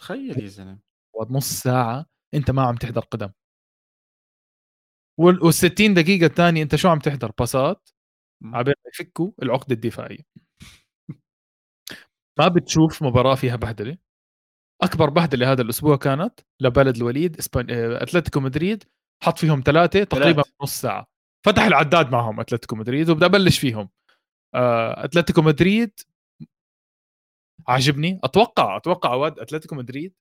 تخيل 0.00 0.42
يا 0.42 0.48
زلمة. 0.48 0.78
نص 1.30 1.52
ساعة 1.62 2.06
أنت 2.34 2.50
ما 2.50 2.62
عم 2.62 2.76
تحضر 2.76 3.00
قدم. 3.00 3.30
وال 5.18 5.54
60 5.54 5.94
دقيقة 5.94 6.26
الثانية 6.26 6.62
أنت 6.62 6.76
شو 6.76 6.88
عم 6.88 6.98
تحضر؟ 6.98 7.32
باسات. 7.38 7.88
عبين 8.44 8.74
يفكوا؟ 8.94 9.30
العقدة 9.42 9.74
الدفاعية. 9.74 10.18
ما 12.38 12.48
بتشوف 12.48 13.02
مباراة 13.02 13.34
فيها 13.34 13.56
بهدلة. 13.56 13.98
أكبر 14.82 15.10
بهدلة 15.10 15.52
هذا 15.52 15.62
الأسبوع 15.62 15.96
كانت 15.96 16.40
لبلد 16.60 16.96
الوليد 16.96 17.38
إسبان... 17.38 17.70
آه، 17.70 18.02
أتلتيكو 18.02 18.40
مدريد 18.40 18.84
حط 19.22 19.38
فيهم 19.38 19.62
ثلاثة 19.66 20.04
تقريبا 20.04 20.42
ثلاث. 20.42 20.54
نص 20.62 20.80
ساعة. 20.80 21.06
فتح 21.46 21.62
العداد 21.62 22.12
معهم 22.12 22.40
أتلتيكو 22.40 22.76
مدريد 22.76 23.10
وبدي 23.10 23.24
أبلش 23.26 23.58
فيهم. 23.58 23.88
أتلتيكو 24.54 25.42
مدريد. 25.42 26.00
عاجبني. 27.68 28.20
أتوقع 28.24 28.76
أتوقع 28.76 29.10
عواد 29.10 29.38
أتلتيكو 29.38 29.74
مدريد 29.74 30.14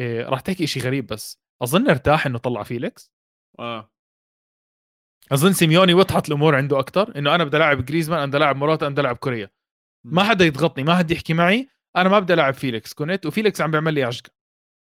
إيه 0.00 0.24
راح 0.24 0.40
تحكي 0.40 0.66
شيء 0.66 0.82
غريب 0.82 1.06
بس 1.06 1.40
أظن 1.62 1.90
ارتاح 1.90 2.26
إنه 2.26 2.38
طلع 2.38 2.62
فيليكس. 2.62 3.12
آه. 3.58 3.90
أظن 5.32 5.52
سيميوني 5.52 5.94
وضحت 5.94 6.28
الأمور 6.28 6.54
عنده 6.56 6.78
أكثر 6.78 7.18
إنه 7.18 7.34
أنا 7.34 7.44
بدي 7.44 7.56
ألعب 7.56 7.84
جريزمان 7.84 8.18
أنا 8.18 8.26
بدي 8.26 8.36
ألعب 8.36 8.56
موراتا 8.56 8.86
أنا 8.86 8.92
بدي 8.92 9.00
ألعب 9.00 9.16
كوريا. 9.16 9.50
ما 10.04 10.24
حدا 10.24 10.44
يضغطني 10.44 10.84
ما 10.84 10.96
حدا 10.96 11.14
يحكي 11.14 11.34
معي 11.34 11.68
أنا 11.96 12.08
ما 12.08 12.18
بدي 12.18 12.34
ألعب 12.34 12.54
فيليكس. 12.54 12.92
كونيا 12.94 13.26
وفيليكس 13.26 13.60
عم 13.60 13.70
بيعمل 13.70 13.94
لي 13.94 14.02
عجقة. 14.02 14.30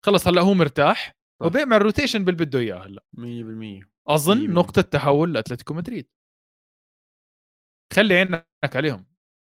خلص 0.06 0.28
هلأ 0.28 0.42
هو 0.42 0.54
مرتاح. 0.54 1.16
وبيعمل 1.42 1.82
rotation 1.82 2.26
باللي 2.26 2.46
بده 2.46 2.60
إياه 2.60 2.86
هلأ. 2.86 3.04
100% 3.14 3.92
أظن 4.08 4.38
100%. 4.38 4.50
نقطة 4.50 4.82
تحول 4.82 5.34
لأتلتيكو 5.34 5.74
مدريد. 5.74 6.08
خلي 7.94 8.16
عينك 8.16 8.46
عليهم. 8.76 9.06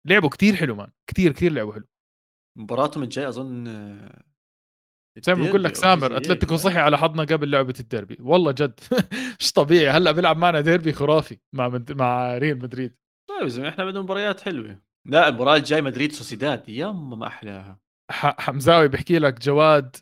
لعبوا 0.08 0.30
كتير 0.30 0.56
حلو 0.56 0.76
man. 0.76 0.92
كتير 1.08 1.32
كتير 1.32 1.52
لعبوا 1.52 1.74
حلو. 1.74 1.88
مباراتهم 2.58 3.04
الجاية 3.04 3.28
أظن 3.28 3.66
زي 5.18 5.36
ما 5.36 5.48
بقول 5.50 5.64
لك 5.64 5.76
سامر 5.76 6.10
زي 6.10 6.18
أتلتيكو. 6.18 6.56
صحي 6.56 6.78
على 6.78 6.98
حظنا 6.98 7.24
قبل 7.24 7.52
لعبة 7.52 7.74
الديربي. 7.80 8.18
والله 8.20 8.52
جد. 8.52 8.80
مش 9.40 9.52
طبيعي. 9.54 9.90
هلأ 9.90 10.12
بيلعب 10.12 10.38
معنا 10.38 10.62
ديربي 10.62 10.94
خرافي 10.94 11.40
مع 11.54 11.70
مد... 11.70 11.92
مع 11.92 12.38
ريال 12.38 12.58
مدريد. 12.60 12.96
طيب 13.30 13.44
يا 13.44 13.48
زلمة 13.48 13.70
إحنا 13.70 13.86
بدنا 13.86 14.02
مباريات 14.02 14.42
حلوة. 14.42 14.82
لا 15.06 15.28
المباراة 15.28 15.56
الجاي 15.56 15.82
مدريد 15.82 16.12
سوسيداد. 16.12 16.70
يما 16.70 17.16
ما 17.16 17.28
احلاها 17.28 17.80
ح... 18.12 18.42
حمزاوي 18.42 18.88
بيحكي 18.88 19.20
لك 19.20 19.42
جواد. 19.42 19.96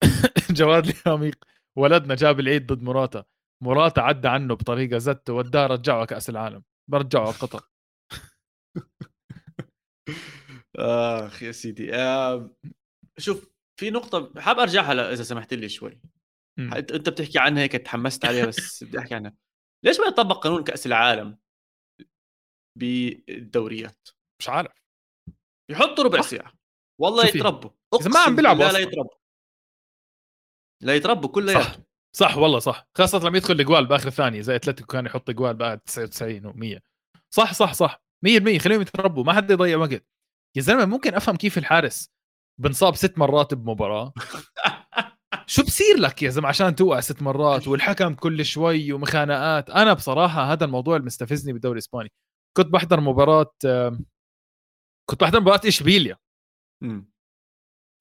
جواد 0.50 0.86
الياميق 0.86 1.44
ولدنا 1.78 2.14
جاب 2.14 2.40
العيد 2.40 2.72
ضد 2.72 2.82
مراتا. 2.82 3.24
مراتا 3.62 4.00
عدى 4.00 4.28
عنه 4.28 4.54
بطريقة 4.54 4.98
زت 4.98 5.30
وداه 5.30 5.66
رجعه 5.66 6.04
كأس 6.04 6.30
العالم. 6.30 6.62
برجعه 6.90 7.20
على 7.20 7.32
قطر 7.32 7.68
آخ 10.78 11.42
يا 11.42 11.52
سيدي 11.52 11.94
آه 11.94 12.50
شوف 13.18 13.52
في 13.80 13.90
نقطة 13.90 14.40
حاب 14.40 14.58
أرجعها 14.58 15.12
إذا 15.12 15.22
سمحت 15.22 15.54
لي 15.54 15.68
شوي. 15.68 16.00
أنت 16.58 17.08
بتحكي 17.08 17.38
عنها 17.38 17.62
هيك 17.62 17.72
تحمست 17.72 18.24
عليها 18.24 18.46
بس 18.46 18.58
بدي 18.84 18.98
أحكي 18.98 19.14
عنها. 19.14 19.34
ليش 19.84 20.00
ما 20.00 20.06
يطبق 20.06 20.44
قانون 20.44 20.64
كأس 20.64 20.86
العالم 20.86 21.38
بالدوريات؟ 22.78 24.08
مش 24.40 24.48
عارف. 24.48 24.72
يحطوا 25.70 26.04
ربع. 26.04 26.20
ساعة. 26.20 26.52
والله. 27.00 27.26
يتربوا. 27.26 27.70
إذا 28.00 28.10
ما 28.10 28.18
عم 28.18 28.36
بيلعبوا 28.36 28.60
لا 28.62 28.68
أصلاً. 28.70 28.80
يتربوا. 28.80 29.16
لا 30.82 30.94
يتربوا 30.96 31.28
كلياتهم 31.30 31.84
صح 32.16 32.36
والله 32.38 32.58
صح. 32.58 32.86
خاصة 32.94 33.18
لما 33.18 33.36
يدخل 33.36 33.54
الجوال 33.60 33.86
بآخر 33.86 34.10
ثانية 34.10 34.40
زي 34.40 34.56
أتلتيكو 34.56 34.86
كان 34.86 35.06
يحط 35.06 35.30
جوال 35.30 35.54
بعد 35.54 35.78
99 35.78 36.52
و100 36.52 36.80
صح 37.30 37.54
صح 37.54 37.72
صح. 37.74 38.02
100% 38.22 38.58
خليهم 38.58 38.80
يتربوا. 38.80 39.24
ما 39.24 39.32
حدا 39.32 39.54
يضيع 39.54 39.76
وقت. 39.76 40.04
يا 40.56 40.62
زلمة 40.62 40.84
ممكن 40.84 41.14
أفهم 41.14 41.36
كيف 41.36 41.58
الحارس 41.58 42.10
بنصاب 42.60 42.94
ست 42.96 43.18
مرات 43.18 43.54
بمباراة؟ 43.54 44.12
شو 45.46 45.62
بصير 45.62 45.96
لك 45.96 46.22
يا 46.22 46.30
زلمة 46.30 46.48
عشان 46.48 46.74
توقع 46.74 47.00
ست 47.00 47.22
مرات؟ 47.22 47.68
والحكم 47.68 48.14
كل 48.14 48.44
شوي 48.44 48.92
ومخانقات. 48.92 49.70
أنا 49.70 49.92
بصراحة 49.92 50.52
هذا 50.52 50.64
الموضوع 50.64 50.96
اللي 50.96 51.06
مستفزني 51.06 51.52
بالدوري 51.52 51.72
الإسباني. 51.72 52.12
كنت 52.56 52.66
بحضر 52.66 53.00
مباراة 53.00 53.52
كنت 55.10 55.20
بحضر 55.20 55.40
مباراة 55.40 55.60
إشبيليا. 55.66 56.16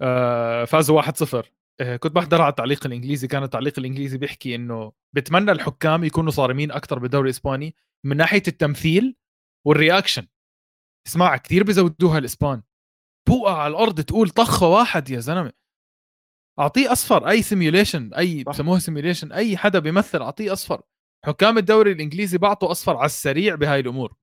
آه، 0.02 0.66
فازوا 0.66 0.96
1-0 1.02 1.36
آه، 1.36 1.44
كنت 2.00 2.16
بحضر 2.16 2.42
على 2.42 2.50
التعليق 2.50 2.86
الإنجليزي 2.86 3.28
كان 3.28 3.44
التعليق 3.44 3.80
الإنجليزي 3.80 4.18
بيحكي 4.18 4.56
إنه 4.56 4.92
بتمنى 5.16 5.52
الحكام 5.52 6.04
يكونوا 6.04 6.32
صارمين 6.32 6.72
أكثر 6.72 7.00
بالدوري 7.00 7.26
الإسباني 7.26 7.76
من 8.06 8.18
ناحية 8.18 8.44
التمثيل 8.48 9.16
والرياكشن. 9.68 10.28
اسمع 11.08 11.38
كثير 11.38 11.64
بزودوها 11.64 12.18
الإسبان. 12.18 12.64
بوقع 13.28 13.58
على 13.58 13.72
الأرض 13.72 14.02
تقول 14.02 14.30
طخه 14.30 14.68
واحد 14.68 15.10
يا 15.10 15.20
زلمة. 15.20 15.52
أعطيه 16.60 16.92
أصفر 16.92 17.30
أي 17.30 17.42
simulation 17.42 18.14
أي. 18.14 18.44
بسموها 18.44 18.80
simulation 18.80 19.32
أي 19.32 19.58
حدا 19.58 19.80
بيمثل 19.80 20.22
أعطيه 20.22 20.54
أصفر. 20.54 20.82
حكام 21.26 21.58
الدوري 21.58 21.92
الإنجليزي 21.92 22.38
بعطوا 22.38 22.72
أصفر 22.72 22.98
على 22.98 23.06
السريع 23.06 23.56
بهاي 23.56 23.80
الأمور 23.80 24.16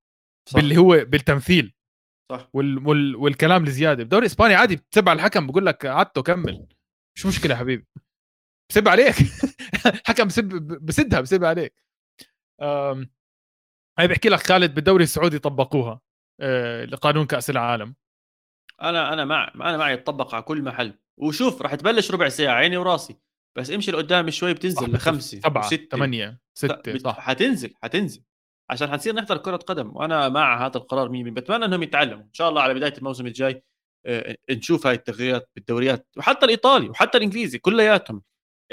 صح. 0.48 0.54
باللي 0.54 0.76
هو 0.76 1.04
بالتمثيل. 1.04 1.74
صح. 2.32 2.50
وال... 2.52 2.88
وال... 2.88 3.16
والكلام 3.16 3.64
الزيادة. 3.64 4.02
بالدوري 4.02 4.26
الإسباني 4.26 4.54
عادي 4.54 4.76
بتسب 4.76 5.08
على 5.08 5.16
الحكم 5.16 5.46
بقول 5.46 5.66
لك 5.66 5.86
عدته 5.86 6.22
كمل. 6.22 6.66
مش 7.18 7.26
مشكلة 7.26 7.56
حبيبي. 7.56 7.86
بسب 8.70 8.88
عليك. 8.88 9.14
حكم 10.06 10.24
بسب 10.26 10.44
بسدها 10.82 11.20
بسب 11.20 11.44
عليك. 11.44 11.74
أم... 12.62 13.10
هاي 13.98 14.08
بحكي 14.08 14.28
لك 14.28 14.46
خالد 14.46 14.74
بالدوري 14.74 15.04
السعودي 15.04 15.38
طبقوها 15.38 16.00
أه... 16.40 16.84
لقانون 16.84 17.26
كأس 17.26 17.50
العالم. 17.50 17.94
أنا 18.82 19.12
أنا 19.12 19.24
مع 19.24 19.52
أنا 19.54 19.76
معي 19.76 19.94
يتطبق 19.94 20.34
على 20.34 20.42
كل 20.42 20.62
محل. 20.62 20.98
وشوف 21.16 21.62
راح 21.62 21.74
تبلش 21.74 22.10
ربع 22.10 22.28
ساعة 22.28 22.54
عيني 22.54 22.76
وراسي. 22.76 23.16
بس 23.58 23.70
امشي 23.70 23.90
لقدام 23.90 24.30
شوي 24.30 24.54
بتنزل 24.54 24.76
وستة. 25.66 25.96
ثمانية 25.96 26.40
ستة 26.54 26.92
بت- 26.92 27.02
صح. 27.02 27.20
حتنزل 27.20 27.74
حتنزل. 27.82 28.22
عشان 28.70 28.90
حنصير 28.90 29.14
نحضر 29.14 29.36
كرة 29.36 29.56
قدم 29.56 29.96
وأنا 29.96 30.28
مع 30.28 30.66
هذا 30.66 30.76
القرار 30.76 31.08
100% 31.08 31.12
بتمنى 31.30 31.64
إنهم 31.64 31.82
يتعلموا. 31.82 32.24
إن 32.24 32.32
شاء 32.32 32.48
الله 32.48 32.62
على 32.62 32.74
بداية 32.74 32.94
الموسم 32.98 33.26
الجاي 33.26 33.62
نشوف 34.50 34.86
هاي 34.86 34.94
التغييرات 34.94 35.50
بالدوريات 35.56 36.08
وحتى 36.16 36.44
الإيطالي 36.44 36.88
وحتى 36.88 37.18
الإنجليزي 37.18 37.58
كلياتهم. 37.58 38.22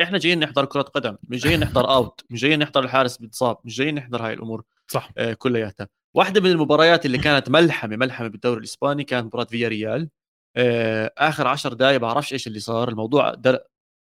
إحنا 0.01 0.17
جايين 0.17 0.39
نحضر 0.39 0.65
كرة 0.65 0.81
قدم 0.81 1.17
مش 1.23 1.41
جايين 1.43 1.59
نحضر 1.59 1.89
اوت 1.93 2.21
مش 2.29 2.41
جايين 2.41 2.59
نحضر 2.59 2.83
الحارس 2.83 3.17
بيتصاب 3.17 3.57
مش 3.63 3.75
جايين 3.77 3.95
نحضر 3.95 4.25
هاي 4.25 4.33
الأمور 4.33 4.63
صح. 4.87 5.11
آه، 5.17 5.33
كلياتها. 5.33 5.87
واحدة 6.15 6.41
من 6.41 6.51
المباريات 6.51 7.05
اللي 7.05 7.17
كانت 7.17 7.49
ملحمة 7.49 7.95
ملحمة 7.95 8.27
بالدوري 8.27 8.59
الإسباني 8.59 9.03
كانت 9.03 9.25
مباراة 9.25 9.43
فياريال 9.45 10.09
آه، 10.57 11.11
آخر 11.17 11.47
10 11.47 11.73
دقائق 11.73 11.97
بعرفش 11.97 12.33
إيش 12.33 12.47
اللي 12.47 12.59
صار 12.59 12.89
الموضوع 12.89 13.33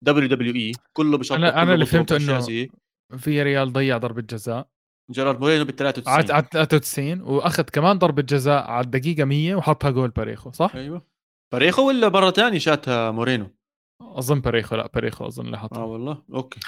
WWE 0.03 0.73
كله 0.93 1.19
بشرط 1.19 1.39
أنا- 1.39 1.43
أنا 1.57 1.75
اللي 1.75 1.87
فهمته 1.87 2.17
إنه 2.17 2.39
إنه 2.49 3.19
فياريال 3.19 3.73
ضيع 3.73 3.99
ضربة 3.99 4.23
جزاء. 4.23 4.69
جيرارد 5.11 5.41
مورينو 5.41 5.65
بال 5.65 5.75
على 5.81 5.93
93 5.93 6.37
على 6.37 6.47
93 6.53 7.21
وأخذ 7.21 7.63
كمان 7.63 7.99
ضربة 7.99 8.23
جزاء 8.23 8.71
على 8.71 8.85
الدقيقة 8.85 9.25
100 9.25 9.55
وحطها 9.55 9.91
جول 9.91 10.11
باريخو 10.11 10.53
صح؟ 10.53 10.75
أيوه. 10.75 11.07
باريخو 11.53 11.89
ولا 11.89 12.09
مرة 12.09 12.31
ثانية 12.31 12.59
شاتها 12.59 13.11
مورينو؟ 13.11 13.57
أظن 14.03 14.41
باريخو 14.41 14.77
لا 14.77 14.87
باريخو 14.87 15.27
أظن 15.27 15.47
اللي 15.47 15.59
حطها. 15.59 15.79
آه 15.79 15.85
والله 15.85 16.23
okay. 16.35 16.61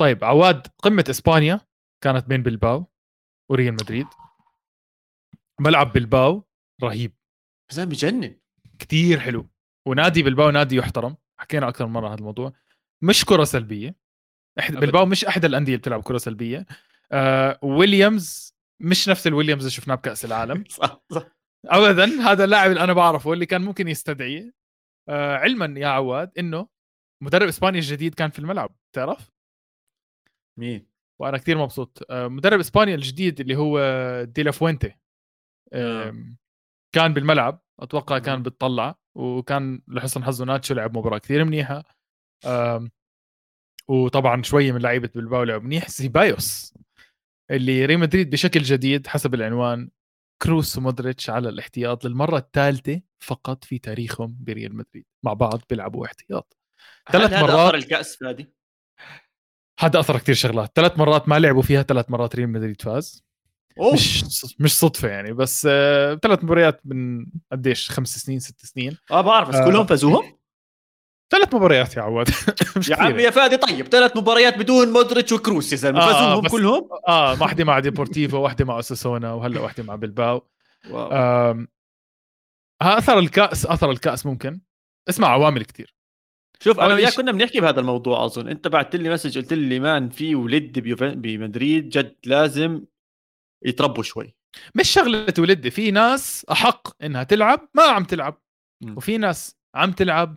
طيب 0.00 0.24
عواد 0.24 0.66
قمة 0.82 1.04
إسبانيا 1.10 1.60
كانت 2.04 2.28
بين 2.28 2.42
بلباو 2.42 2.86
وريال 3.50 3.74
مدريد. 3.74 4.06
ملعب 5.60 5.92
بلباو 5.92 6.48
رهيب. 6.82 7.16
زلمه 7.72 7.90
بجنن. 7.90 8.40
كتير 8.78 9.20
حلو. 9.20 9.48
ونادي 9.88 10.22
بلباو 10.22 10.50
نادي 10.50 10.76
يحترم. 10.76 11.16
حكينا 11.40 11.68
أكثر 11.68 11.86
مرة 11.86 12.08
هذا 12.08 12.18
الموضوع. 12.18 12.52
مش 13.02 13.24
كرة 13.24 13.44
سلبية. 13.44 13.96
احد. 14.58 14.76
بلباو 14.76 15.06
مش 15.06 15.24
أحد 15.24 15.44
الأندية 15.44 15.72
اللي 15.72 15.80
بتلعب 15.80 16.02
كرة 16.02 16.18
سلبية. 16.18 16.66
آه 17.12 17.58
ويليامز 17.62 18.54
مش 18.82 19.08
نفس 19.08 19.26
الويليامز 19.26 19.62
اللي 19.62 19.70
شفناه 19.70 19.94
بكأس 19.94 20.24
العالم. 20.24 20.64
صح 20.68 21.02
صح. 21.12 21.26
ابدا 21.66 22.04
هذا 22.04 22.44
اللاعب 22.44 22.70
اللي 22.70 22.84
أنا 22.84 22.92
بعرفه 22.92 23.32
اللي 23.32 23.46
كان 23.46 23.62
ممكن 23.62 23.88
يستدعيه 23.88 24.52
آه 25.08 25.36
علما 25.36 25.80
يا 25.80 25.86
عواد 25.86 26.38
إنه 26.38 26.68
مدرب 27.22 27.48
اسبانيا 27.48 27.80
الجديد 27.80 28.14
كان 28.14 28.30
في 28.30 28.38
الملعب 28.38 28.76
تعرف؟ 28.96 29.30
مين؟ 30.58 30.86
وأنا 31.20 31.38
كثير 31.38 31.58
مبسوط. 31.58 32.02
آه، 32.10 32.28
مدرب 32.28 32.60
اسبانيا 32.60 32.94
الجديد 32.94 33.40
اللي 33.40 33.56
هو 33.56 33.78
ديلا 34.24 34.50
فوينتي 34.50 34.94
آه. 35.72 36.14
كان 36.94 37.14
بالملعب 37.14 37.62
أتوقع 37.80 38.18
كان. 38.18 38.42
بتطلع 38.42 38.94
وكان 39.14 39.82
لحسن 39.88 40.24
حظه 40.24 40.44
ناتشو 40.44 40.74
لعب 40.74 40.98
مباراة 40.98 41.18
كثير 41.18 41.44
منيحة. 41.44 41.84
وطبعا 43.88 44.42
شوية 44.42 44.72
من 44.72 44.80
لعيبة 44.80 45.10
بلباو 45.14 45.42
لعب 45.42 45.62
منيح. 45.62 45.88
سيبايوس 45.98 46.74
اللي 47.52 47.86
ريال 47.86 47.98
مدريد 48.00 48.30
بشكل 48.30 48.62
جديد 48.62 49.06
حسب 49.06 49.34
العنوان 49.34 49.88
كروس 50.42 50.78
ومودريتش 50.78 51.30
على 51.30 51.48
الاحتياط 51.48 52.04
للمرة 52.04 52.36
الثالثة 52.38 53.00
فقط 53.20 53.64
في 53.64 53.78
تاريخهم 53.78 54.36
بريال 54.40 54.76
مدريد. 54.76 55.04
مع 55.22 55.32
بعض 55.32 55.62
بيلعبوا 55.70 56.06
احتياط. 56.06 56.56
ثلاث 57.12 57.30
هل 57.32 57.34
هذا 57.36 57.42
مرات- 57.46 57.58
أثر 57.66 57.74
الكأس 57.74 58.16
فادي 58.16 58.52
هذا 59.80 60.00
أثر 60.00 60.18
كثير 60.18 60.34
شغلات. 60.34 60.72
ثلاث 60.74 60.98
مرات 60.98 61.28
ما 61.28 61.38
لعبوا 61.38 61.62
فيها 61.62 61.82
ثلاث 61.82 62.10
مرات 62.10 62.36
ريال 62.36 62.48
مدريد 62.48 62.82
فاز. 62.82 63.24
أوه! 63.78 63.92
مش 63.94 64.24
مش 64.58 64.78
صدفة 64.78 65.08
يعني 65.08 65.32
بس 65.32 65.66
آه، 65.70 66.14
ثلاث 66.14 66.44
مباريات 66.44 66.80
من 66.84 67.26
قديش؟ 67.52 67.90
خمس 67.90 68.18
سنين 68.18 68.38
ست 68.38 68.66
سنين. 68.66 68.96
آه 69.10 69.20
بعرف 69.20 69.48
بس 69.48 69.54
آه. 69.54 69.64
كلهم 69.64 69.86
فازوهم؟ 69.86 70.38
ثلاث 71.32 71.54
مباريات 71.54 71.96
يا 71.96 72.02
عواد. 72.02 72.28
يا 72.90 72.96
كثير. 72.96 73.18
يا 73.18 73.30
فادي 73.30 73.56
طيب 73.56 73.86
ثلاث 73.88 74.16
مباريات 74.16 74.58
بدون 74.58 74.92
مودريتش 74.92 75.32
وكروس 75.32 75.72
يا 75.72 75.76
زلمه 75.76 76.00
آه، 76.00 76.12
فازوهم 76.12 76.48
كلهم؟ 76.48 76.88
آه 77.08 77.42
واحدة 77.42 77.64
مع 77.64 77.78
ديبورتيفو 77.78 78.36
واحدة 78.38 78.64
مع 78.64 78.78
أوساسونا 78.78 79.32
وهلا 79.32 79.60
واحدة 79.60 79.82
مع 79.82 79.94
بلباو. 79.94 80.48
ها 82.82 82.98
أثر 82.98 83.18
الكأس 83.18 83.66
أثر 83.66 83.90
الكأس 83.90 84.26
ممكن. 84.26 84.60
اسمع 85.08 85.28
عوامل 85.28 85.64
كثير 85.64 85.94
شوف 86.60 86.80
أنا 86.80 86.94
وياك 86.94 87.14
كنا 87.14 87.32
بنحكي 87.32 87.60
بهذا 87.60 87.80
الموضوع 87.80 88.24
أظن. 88.24 88.48
أنت 88.48 88.68
بعثت 88.68 88.96
لي 88.96 89.10
message 89.10 89.38
قلت 89.38 89.52
لي 89.52 89.80
man 89.80 90.08
في 90.08 90.34
ولد 90.34 90.78
بمدريد 90.98 91.88
جد 91.88 92.16
لازم 92.24 92.84
يتربوا 93.64 94.02
شوي. 94.02 94.34
مش 94.74 94.90
شغلة 94.90 95.34
ولدي 95.38 95.70
في 95.70 95.90
ناس 95.90 96.46
أحق 96.52 97.02
إنها 97.04 97.22
تلعب 97.22 97.68
ما 97.74 97.82
عم 97.82 98.04
تلعب. 98.04 98.42
مم. 98.82 98.96
وفي 98.96 99.18
ناس 99.18 99.56
عم 99.74 99.92
تلعب 99.92 100.36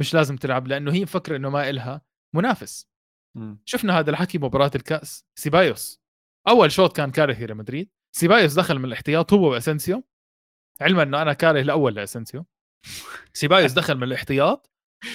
مش 0.00 0.14
لازم 0.14 0.36
تلعب 0.36 0.66
لأنه 0.66 0.92
هي 0.92 1.02
مفكره 1.02 1.36
إنه 1.36 1.50
ما 1.50 1.70
إلها 1.70 2.02
منافس. 2.34 2.90
مم. 3.36 3.62
شفنا 3.64 3.98
هذا 3.98 4.10
الحكي 4.10 4.38
مباراة 4.38 4.70
الكأس 4.74 5.24
سيبايوس. 5.38 6.00
أول 6.48 6.72
شوط 6.72 6.96
كان 6.96 7.10
كارثي 7.10 7.46
لمدريد 7.46 7.90
سيبايوس 8.16 8.54
دخل 8.54 8.78
من 8.78 8.84
الاحتياط 8.84 9.32
هو 9.32 9.50
واسنسيو 9.52 10.04
علما 10.80 11.02
إنه 11.02 11.22
أنا 11.22 11.32
كاره 11.32 11.60
الأول 11.60 11.94
لاسنسيو 11.94 12.46
سيبايوس 13.32 13.72
دخل 13.72 13.94
من 13.94 14.02
الاحتياط 14.02 14.70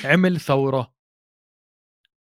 عمل 0.06 0.40
ثورة. 0.40 0.96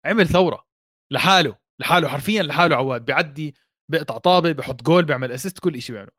عمل 0.06 0.28
ثورة 0.28 0.68
لحاله 1.12 1.58
لحاله 1.82 2.08
حرفيا 2.08 2.44
لحاله 2.44 2.76
عواد. 2.76 3.06
بيعدي 3.06 3.56
بيقطع 3.92 4.18
طابة 4.18 4.52
بحط 4.52 4.82
جول 4.82 5.06
بيعمل 5.06 5.32
assist 5.32 5.60
كل 5.60 5.82
شيء 5.82 5.96
بيعمله. 5.96 6.12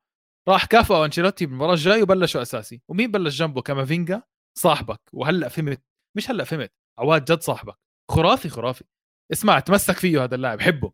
راح 0.49 0.65
كافئه 0.65 1.05
أنشيلوتي 1.05 1.47
بالمباراة 1.47 1.75
الجاي 1.75 2.03
وبلشوا 2.03 2.43
أساسي. 2.43 2.83
ومين 2.89 3.11
بلش 3.11 3.39
جنبه؟ 3.39 3.63
كامافينجا 3.63 4.23
صاحبك. 4.59 5.01
وهلأ 5.13 5.49
فهمت 5.49 5.83
مش 6.17 6.31
هلا 6.31 6.45
فهمت. 6.45 6.73
عواد 6.99 7.25
جد 7.25 7.41
صاحبك. 7.41 7.75
خرافي 8.11 8.49
خرافي. 8.49 8.85
اسمع 9.33 9.59
تمسك 9.61 9.97
فيه 9.97 10.25
هذا 10.25 10.35
اللاعب. 10.35 10.61
حبه. 10.61 10.93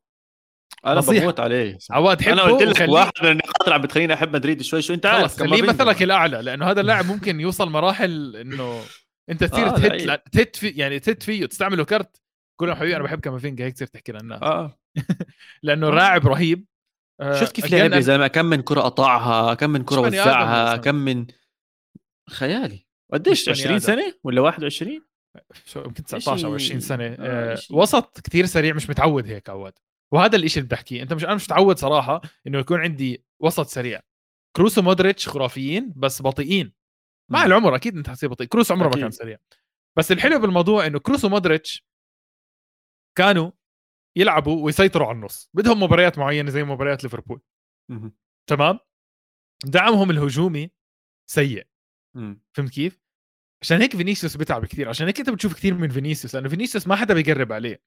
أنا 0.87 0.95
نصيحة. 0.95 1.21
بموت 1.21 1.41
عليه. 1.41 1.79
عواد 1.91 2.23
حبه 2.23 2.33
أنا 2.33 2.43
قلت 2.43 2.63
لك 2.63 2.71
وخليه- 2.77 2.93
واحد 2.93 3.13
من 3.23 3.31
النقاط 3.31 3.63
اللي 3.63 3.75
عم 3.75 3.83
بتخليني 3.83 4.15
أحب 4.15 4.33
مدريد 4.37 4.63
شوي. 4.63 4.83
شوي 4.83 4.97
أنت 4.97 5.07
عارف؟ 5.07 5.23
خلص 5.23 5.39
خليه. 5.41 5.63
مثلك 5.63 6.03
الأعلى 6.03 6.43
لأنه 6.43 6.71
هذا 6.71 6.81
اللاعب 6.81 7.07
ممكن 7.13 7.41
يوصل 7.41 7.71
مراحل 7.71 8.37
إنه 8.37 8.83
أنت 9.31 9.45
تصير 9.45 9.67
آه، 9.67 9.71
تهت 9.79 10.03
لعيب. 10.03 10.23
تهت 10.33 10.57
في 10.57 10.69
يعني 10.69 11.01
تهت 11.01 11.23
فيه 11.23 11.47
تستعمله 11.47 11.85
كرت. 11.85 12.21
له 12.63 12.75
حبيبي 12.75 12.97
أنا 12.97 13.05
بحب 13.05 13.21
كافينجا 13.21 13.65
هيك 13.65 13.75
تصير 13.75 13.87
تحكي 13.87 14.13
للناس. 14.13 14.43
آه 14.43 14.79
لأنه 15.63 15.87
آه. 15.89 15.91
لاعب 15.91 16.27
رهيب. 16.27 16.65
آه، 17.21 17.41
شفت 17.41 17.53
كيف 17.55 17.73
لعب 17.73 17.93
يا 17.93 18.01
زلمة؟ 18.01 18.27
كم 18.27 18.45
من 18.45 18.63
كرة 18.63 18.81
قطعها 18.81 19.55
كم 19.55 19.71
من 19.71 19.85
كرة 19.85 20.01
وزعها. 20.01 20.77
كم 20.77 20.95
من 20.95 21.27
خيالي. 22.31 22.87
قديش 23.13 23.49
مش 23.49 23.63
بني 23.65 23.75
20 23.75 23.75
آدم. 23.75 24.03
سنة 24.03 24.15
ولا 24.25 24.41
21 24.41 25.03
شو 25.65 25.81
يمكن 25.81 26.05
19 26.05 26.47
أو 26.47 26.55
20 26.55 26.81
سنة. 26.81 27.05
آه، 27.05 27.53
آه،. 27.53 27.59
وسط 27.71 28.21
كثير 28.21 28.47
سريع 28.47 28.75
مش 28.75 28.91
متعود 28.91 29.27
هيك 29.27 29.51
عواد 29.51 29.73
وهذا 30.13 30.37
الشيء 30.37 30.63
اللي 30.63 30.75
بحكيه 30.75 31.03
أنت 31.03 31.13
مش 31.13 31.25
أنا 31.25 31.35
مش 31.35 31.45
متعود 31.45 31.79
صراحة 31.79 32.21
إنه 32.47 32.59
يكون 32.59 32.81
عندي 32.81 33.25
وسط 33.41 33.67
سريع. 33.67 34.01
كروس 34.57 34.79
ومودريتش 34.79 35.29
خرافيين 35.29 35.93
بس 35.97 36.23
بطيئين. 36.23 36.73
مع. 37.31 37.45
العمر 37.45 37.77
أكيد 37.77 37.97
أنت 37.97 38.09
حتصير 38.09 38.29
بطيء. 38.29 38.47
كروس 38.47 38.73
عمره 38.73 38.89
ما. 38.89 39.01
كان 39.01 39.11
سريع. 39.11 39.39
بس 39.99 40.13
الحلو 40.13 40.39
بالموضوع 40.39 40.87
إنه 40.87 40.99
كروس 40.99 41.25
ومودريتش 41.25 41.87
كانوا 43.19 43.51
يلعبوا 44.17 44.65
ويسيطروا 44.65 45.07
على 45.07 45.17
النص. 45.17 45.51
بدهم 45.55 45.83
مباريات 45.83 46.19
معينة 46.19 46.51
زي 46.51 46.65
مباريات 46.65 47.05
ليفربول. 47.05 47.41
تمام؟ 48.47 48.79
دعمهم 49.65 50.11
الهجومي 50.11 50.71
سيء. 51.31 51.67
مم. 52.17 52.41
فهمت 52.57 52.71
كيف؟ 52.71 53.01
عشان 53.63 53.81
هيك 53.81 53.97
فينيسيوس 53.97 54.37
بتعب 54.37 54.67
كثير 54.67 54.89
عشان 54.89 55.07
هيك 55.07 55.19
انت 55.19 55.31
بتشوف 55.31 55.55
كثير 55.55 55.75
من 55.75 55.89
فينيسيوس 55.89 56.35
لأنه 56.35 56.49
فينيسيوس 56.49 56.87
ما 56.87 56.97
حدا 56.97 57.15
بيقرب 57.15 57.53
عليه 57.53 57.83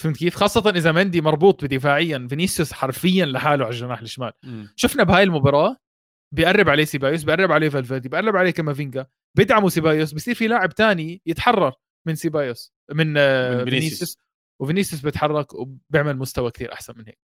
فهمت 0.00 0.16
كيف؟ 0.16 0.34
خاصة 0.34 0.70
إذا 0.70 0.92
مندي 0.92 1.20
مربوط 1.20 1.64
بدفاعيا 1.64 2.26
فينيسيوس 2.30 2.72
حرفيا 2.72 3.26
لحاله 3.26 3.64
على 3.64 3.74
الجناح 3.74 4.00
الشمال، 4.00 4.32
مم. 4.44 4.68
شفنا 4.76 5.02
بهاي 5.02 5.22
المباراة 5.22 5.76
بيقرب 6.34 6.68
عليه 6.68 6.84
سيبايوس، 6.84 7.24
بيقرب 7.24 7.52
عليه 7.52 7.68
فالفيردي، 7.68 8.08
بيقرب 8.08 8.36
عليه 8.36 8.50
كامافينجا، 8.50 9.06
بيدعموا 9.36 9.68
سيبايوس، 9.68 10.12
بصير 10.12 10.34
في 10.34 10.48
لاعب 10.48 10.74
تاني 10.74 11.22
يتحرر 11.26 11.72
من 12.06 12.14
سيبايوس 12.14 12.72
من, 12.92 13.14
آه، 13.18 13.50
من 13.50 13.64
فينيسيوس 13.64 13.70
فينيسيوس. 13.70 14.18
وفينيسيوس 14.62 15.02
بيتحرك 15.02 15.54
وبيعمل 15.54 16.16
مستوى 16.16 16.50
كثير 16.50 16.72
أحسن 16.72 16.94
من 16.98 17.06
هيك. 17.06 17.18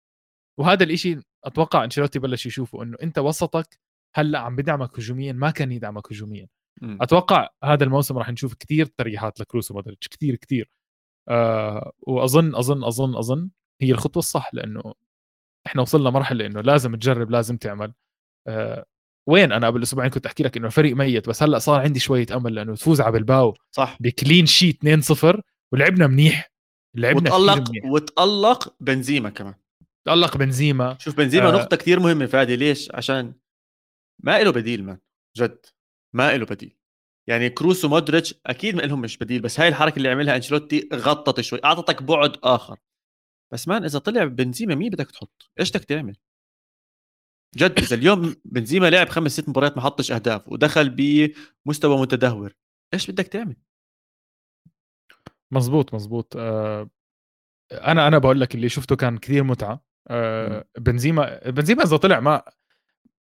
وهذا 0.60 0.84
الإشي 0.84 1.20
أتوقع 1.46 1.84
أنشيلوتي 1.84 2.20
بلش 2.20 2.46
يشوفه 2.46 2.84
إنه 2.84 2.98
أنت 3.04 3.20
وسطك 3.20 3.80
هلأ 4.16 4.40
عم 4.40 4.56
بدعمك 4.56 5.00
هجوميا 5.00 5.34
ما 5.34 5.52
كان 5.52 5.72
يدعمك 5.72 6.12
هجوميا. 6.12 6.48
أتوقع 6.84 7.50
هذا 7.64 7.84
الموسم 7.84 8.18
راح 8.18 8.30
نشوف 8.30 8.54
كثير 8.54 8.86
تريحات 8.86 9.40
لكروس 9.40 9.72
ومودريتش 9.72 10.08
كثير 10.08 10.36
كثير 10.36 10.70
آه 11.30 11.92
وأظن 12.02 12.56
أظن 12.56 12.84
أظن 12.84 13.16
أظن 13.16 13.50
هي 13.82 13.92
الخطوة 13.92 14.20
الصح 14.20 14.54
لأنه 14.54 14.94
إحنا 15.68 15.82
وصلنا 15.82 16.10
مرحلة 16.10 16.46
إنه 16.46 16.62
لازم 16.62 16.96
تجرب 16.96 17.32
لازم 17.32 17.58
تعمل. 17.58 17.94
آه 18.48 18.86
وين؟ 19.30 19.52
أنا 19.52 19.68
قبل 19.68 19.82
أسبوعين 19.84 20.10
كنت 20.10 20.26
أحكي 20.26 20.44
لك 20.44 20.58
إنه 20.58 20.68
الفريق 20.68 20.96
ميت 20.96 21.30
بس 21.30 21.44
هلأ 21.44 21.60
صار 21.60 21.82
عندي 21.82 22.00
شوية 22.00 22.26
أمل 22.36 22.56
لأنه 22.56 22.76
تفوز 22.76 23.02
على 23.02 23.12
بالباو 23.12 23.54
صح. 23.72 23.98
بكلين 24.00 24.46
شيت 24.46 24.80
2-0 24.86 25.42
ولعبنا 25.74 26.08
منيح. 26.08 26.52
لعبنا 26.96 27.34
وتألق 27.36 27.70
منيح. 27.70 27.86
وتألق 27.86 28.76
بنزيما 28.80 29.30
كمان. 29.30 29.54
تألق 30.06 30.38
بنزيما. 30.38 30.98
شوف 31.00 31.18
بنزيما 31.18 31.50
آه. 31.50 31.52
نقطة 31.52 31.78
كثير 31.78 32.00
مهمة 32.00 32.26
فادي 32.26 32.56
ليش؟ 32.56 32.92
عشان 32.94 33.34
ما 34.24 34.44
له 34.44 34.52
بديل 34.52 34.84
مان 34.84 35.00
جد. 35.38 35.66
ما 36.14 36.38
له 36.38 36.46
بديل. 36.46 36.78
يعني 37.30 37.50
كروس 37.50 37.86
ومودريتش 37.86 38.36
أكيد 38.46 38.76
ما 38.76 38.82
لهم 38.82 39.02
مش 39.02 39.18
بديل 39.18 39.42
بس 39.42 39.60
هاي 39.60 39.68
الحركة 39.68 39.98
اللي 39.98 40.10
عملها 40.10 40.36
أنشيلوتي 40.36 40.90
غطت 40.94 41.42
شوي 41.42 41.60
أعطتك 41.66 42.04
بعد 42.04 42.38
آخر. 42.44 42.80
بس 43.54 43.68
مان 43.68 43.84
إذا 43.84 44.00
طلع 44.00 44.26
بنزيما 44.26 44.76
مين 44.76 44.90
بدك 44.90 45.12
تحط؟ 45.12 45.52
إيش 45.60 45.72
بدك 45.72 45.84
تعمل؟ 45.84 46.16
جد 47.56 47.80
إذا 47.80 47.96
اليوم 47.96 48.36
بنزيما 48.46 48.90
لعب 48.90 49.10
خمس 49.10 49.32
ست 49.32 49.50
مباريات 49.50 49.78
ما 49.78 49.84
حطش 49.84 50.12
أهداف 50.12 50.48
ودخل 50.48 50.90
بمستوى 51.66 52.02
متدهور 52.02 52.56
إيش 52.94 53.12
بدك 53.12 53.28
تعمل؟ 53.28 53.56
مزبوط 55.52 55.94
مزبوط. 55.94 56.34
آه 56.38 56.90
أنا 57.72 58.08
أنا 58.08 58.18
بقول 58.18 58.42
لك 58.42 58.56
اللي 58.56 58.70
شفته 58.70 58.96
كان 58.96 59.18
كثير 59.18 59.44
متعة. 59.44 59.86
آه 60.08 60.66
بنزيما 60.78 61.50
بنزيما 61.50 61.84
إذا 61.84 61.98
طلع 61.98 62.20
ما 62.20 62.44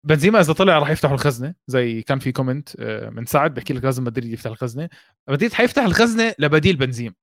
بنزيما 0.07 0.39
إذا 0.39 0.53
طلع 0.53 0.79
راح 0.79 0.89
يفتحوا 0.89 1.15
الخزنة 1.15 1.55
زي 1.67 2.01
كان 2.01 2.19
في 2.19 2.31
comment 2.31 2.69
آه 2.79 3.09
من 3.09 3.25
سعد 3.25 3.53
بحكي 3.53 3.73
لك 3.73 3.83
لازم 3.83 4.03
مدريد 4.03 4.33
يفتح 4.33 4.51
الخزنة. 4.51 4.89
مدريد 5.29 5.53
حيفتح 5.53 5.83
الخزنة 5.83 6.35
لبديل 6.39 6.75
بنزيما. 6.75 7.15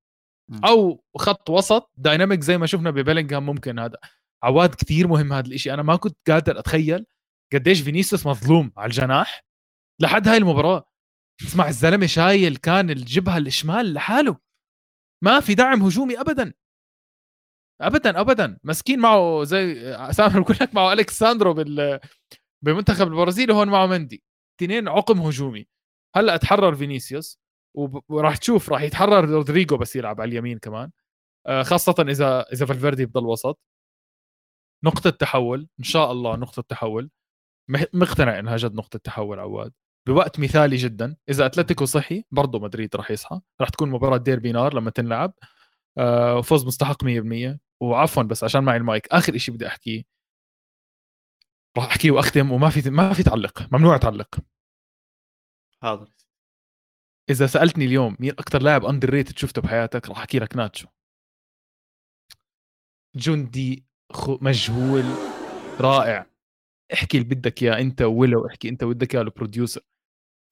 أو 0.64 1.04
خط 1.16 1.50
وسط 1.50 1.90
dynamic 1.96 2.40
زي 2.40 2.58
ما 2.58 2.66
شفنا 2.66 2.90
ببلينغهام 2.90 3.46
ممكن 3.46 3.78
هذا. 3.78 3.98
عواد 4.42 4.74
كثير 4.74 5.08
مهم 5.08 5.32
هذا 5.32 5.46
الإشي. 5.46 5.74
أنا 5.74 5.82
ما 5.82 5.96
كنت 5.96 6.16
قادر 6.28 6.58
أتخيل 6.58 7.06
قديش 7.52 7.80
فينيسيوس 7.80 8.26
مظلوم 8.26 8.72
على 8.76 8.86
الجناح 8.86 9.44
لحد 10.00 10.28
هاي 10.28 10.36
المباراة. 10.36 10.88
اسمع 11.42 11.68
الزلمة 11.68 12.06
شايل 12.06 12.56
كان 12.56 12.90
الجبهة 12.90 13.38
الشمال 13.38 13.94
لحاله. 13.94 14.36
ما 15.24 15.40
في 15.40 15.54
دعم 15.54 15.82
هجومي 15.82 16.20
ابدا. 16.20 16.52
ابدا 17.80 18.20
ابدا. 18.20 18.58
مسكين 18.64 18.98
معه 18.98 19.44
زي 19.44 19.96
سامر 20.10 20.40
بقول 20.40 20.56
لك 20.60 20.74
معه 20.74 20.92
ألكساندرو 20.92 21.54
بال 21.54 22.00
بمنتخب 22.64 23.08
البرازيل 23.08 23.50
وهون 23.52 23.68
معه 23.68 23.86
مندي. 23.86 24.22
اثنين 24.60 24.88
عقم 24.88 25.20
هجومي. 25.20 25.66
هلأ 26.16 26.36
تحرر 26.36 26.74
فينيسيوس 26.74 27.38
وراح 28.08 28.36
تشوف 28.36 28.70
راح 28.72 28.82
يتحرر 28.82 29.28
رودريجو 29.30 29.76
بس 29.76 29.96
يلعب 29.96 30.20
على 30.20 30.28
اليمين 30.28 30.58
كمان. 30.58 30.90
آه، 31.46 31.62
خاصة 31.62 31.94
إذا 32.08 32.42
إذا 32.52 32.66
فالفيردي 32.66 33.06
بضل 33.06 33.26
وسط. 33.26 33.58
نقطة 34.84 35.10
تحول 35.10 35.68
إن 35.78 35.84
شاء 35.84 36.12
الله 36.12 36.36
نقطة 36.36 36.62
تحول 36.68 37.10
مقتنع 37.94 38.38
إنها 38.38 38.56
جد 38.56 38.74
نقطة 38.74 38.98
تحول 38.98 39.40
عواد. 39.40 39.72
بوقت 40.08 40.40
مثالي 40.40 40.76
جدا. 40.76 41.16
إذا 41.30 41.46
أتلتيكو 41.46 41.84
صحي 41.84 42.24
برضه 42.30 42.58
مدريد 42.60 42.96
راح 42.96 43.10
يصحى. 43.10 43.40
راح 43.60 43.68
تكون 43.68 43.90
مباراة 43.90 44.16
ديربي 44.18 44.52
نار 44.52 44.74
لما 44.74 44.90
تنلعب. 44.90 45.34
آه، 45.98 46.40
فوز 46.42 46.66
مستحق 46.66 47.04
100% 47.04 47.60
وعفوا 47.82 48.22
بس 48.22 48.44
عشان 48.44 48.64
معي 48.64 48.76
المايك. 48.76 49.08
آخر 49.12 49.34
إشي 49.36 49.52
بدي 49.52 49.66
أحكيه. 49.66 50.17
راح 51.78 51.86
أحكيه 51.86 52.10
وأختم 52.10 52.52
وما 52.52 52.70
في 52.70 52.90
ما 52.90 53.12
في 53.12 53.22
تعلق 53.22 53.68
ممنوع 53.72 53.96
تعلق. 53.96 54.40
حاضر. 55.82 56.08
إذا 57.30 57.46
سألتني 57.46 57.84
اليوم 57.84 58.16
مين 58.20 58.30
أكثر 58.30 58.62
لاعب 58.62 58.84
أندر 58.84 59.10
ريتد 59.10 59.38
شفته 59.38 59.62
بحياتك 59.62 60.08
راح 60.08 60.18
أحكي 60.18 60.38
لك 60.38 60.56
ناتشو. 60.56 60.88
جندي 63.16 63.84
خو 64.12 64.38
مجهول 64.42 65.04
رائع. 65.80 66.26
احكي 66.92 67.18
اللي 67.18 67.34
بدك 67.34 67.62
إياه 67.62 67.80
أنت 67.80 68.02
ولو 68.02 68.46
احكي 68.46 68.68
أنت 68.68 68.84
بدك 68.84 69.14
إياه 69.14 69.22
البروديوسر 69.22 69.80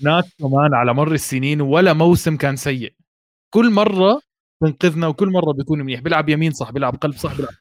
ناتشو 0.02 0.36
كمان 0.38 0.74
على 0.74 0.94
مر 0.94 1.12
السنين 1.12 1.60
ولا 1.60 1.92
موسم 1.92 2.36
كان 2.36 2.56
سيء. 2.56 2.94
كل 3.54 3.72
مرة 3.72 4.22
بنقذنا 4.62 5.06
وكل 5.06 5.28
مرة 5.32 5.52
بيكون 5.52 5.78
منيح. 5.78 6.00
بيلعب 6.00 6.28
يمين 6.28 6.52
صح 6.52 6.70
بيلعب 6.70 6.96
قلب 6.96 7.14
صح 7.16 7.36
بيلعب 7.36 7.54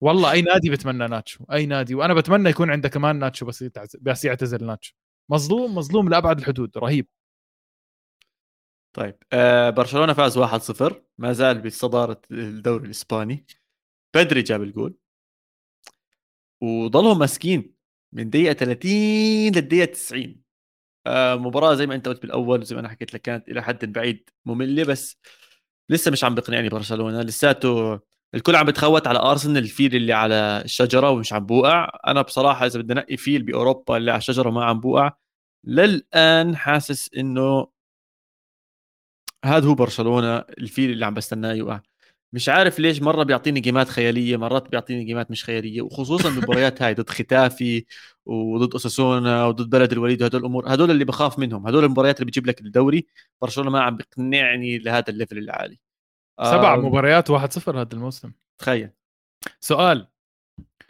والله 0.00 0.32
أي 0.32 0.42
نادي 0.42 0.70
بتمنى 0.70 1.06
ناتشو 1.08 1.44
أي 1.52 1.66
نادي. 1.66 1.94
وأنا 1.94 2.14
بتمنى 2.14 2.50
يكون 2.50 2.70
عنده 2.70 2.88
كمان 2.88 3.18
ناتشو 3.18 3.46
بس. 3.46 3.64
بس 4.00 4.24
يعتزل 4.24 4.64
ناتشو. 4.66 4.94
مظلوم 5.30 5.74
مظلوم 5.74 6.08
لأبعد 6.08 6.38
الحدود 6.38 6.78
رهيب. 6.78 7.06
طيب 8.92 9.16
آه 9.32 9.70
برشلونة 9.70 10.12
فاز 10.12 10.38
1-0 10.38 11.02
ما 11.18 11.32
زال 11.32 11.60
بصداره 11.62 12.20
الدوري 12.30 12.84
الإسباني. 12.86 13.46
بدري 14.14 14.42
جاب 14.42 14.62
الجول. 14.62 14.94
وضلهم 16.60 17.18
ماسكين 17.18 17.74
من 18.12 18.30
دقيقة 18.30 18.52
30 18.52 18.90
للدقيقة 19.54 19.84
90 19.92 20.42
آه 21.06 21.34
مباراة 21.36 21.74
زي 21.74 21.86
ما 21.86 21.94
أنت 21.94 22.08
قلت 22.08 22.22
بالأول 22.22 22.64
زي 22.64 22.74
ما 22.76 22.80
أنا 22.80 22.88
حكيت 22.88 23.14
لك 23.14 23.22
كانت 23.22 23.48
إلى 23.48 23.62
حد 23.62 23.92
بعيد 23.92 24.30
مملة 24.46 24.84
بس 24.84 25.16
لسه 25.90 26.10
مش 26.10 26.24
عم 26.24 26.34
بقنعني 26.34 26.68
برشلونة. 26.68 27.22
لساته 27.22 28.00
الكل 28.34 28.56
عم 28.56 28.66
بتخوت 28.66 29.06
على 29.06 29.18
أرسنال 29.18 29.62
الفيل 29.62 29.96
اللي 29.96 30.12
على 30.12 30.62
الشجرة 30.64 31.10
ومش 31.10 31.32
عم 31.32 31.46
بوقع. 31.46 31.90
أنا 32.06 32.22
بصراحة 32.22 32.66
إذا 32.66 32.80
بدي 32.80 32.92
انقي 32.92 33.16
فيل 33.16 33.42
بأوروبا 33.42 33.96
اللي 33.96 34.10
على 34.10 34.18
الشجرة 34.18 34.48
وما 34.48 34.64
عم 34.64 34.80
بوقع 34.80 35.12
للآن 35.64 36.56
حاسس 36.56 37.10
إنه 37.16 37.68
هذا 39.44 39.66
هو 39.68 39.74
برشلونة 39.74 40.38
الفيل 40.38 40.90
اللي 40.90 41.06
عم 41.06 41.14
بستناه 41.14 41.52
يوقع. 41.52 41.80
مش 42.32 42.48
عارف 42.48 42.78
ليش 42.78 43.02
مرة 43.02 43.22
بيعطيني 43.22 43.60
جيمات 43.60 43.88
خيالية 43.88 44.36
مرات 44.36 44.68
بيعطيني 44.70 45.04
جيمات 45.04 45.30
مش 45.30 45.44
خيالية 45.44 45.82
وخصوصا 45.82 46.28
المباريات 46.28 46.82
هاي 46.82 46.94
ضد 46.94 47.10
ختافي 47.10 47.84
وضد 48.26 48.74
أوساسونا 48.74 49.46
وضد 49.46 49.70
بلد 49.70 49.92
الوليد 49.92 50.22
وهدول 50.22 50.40
الأمور. 50.40 50.74
هدول 50.74 50.90
اللي 50.90 51.04
بخاف 51.04 51.38
منهم 51.38 51.66
هدول 51.66 51.84
المباريات 51.84 52.16
اللي 52.16 52.26
بتجيب 52.26 52.46
لك 52.46 52.60
الدوري 52.60 53.06
برشلونة 53.42 53.70
ما 53.70 53.80
عم 53.82 53.96
بيقنعني 53.96 54.78
لهذا 54.78 55.04
ال 55.08 55.13
level 55.13 55.38
العالي. 55.38 55.78
سبع 56.42 56.76
مباريات 56.76 57.30
1-0 57.30 57.68
هذا 57.76 57.88
الموسم. 57.92 58.32
تخيل. 58.60 58.90
سؤال. 59.60 60.08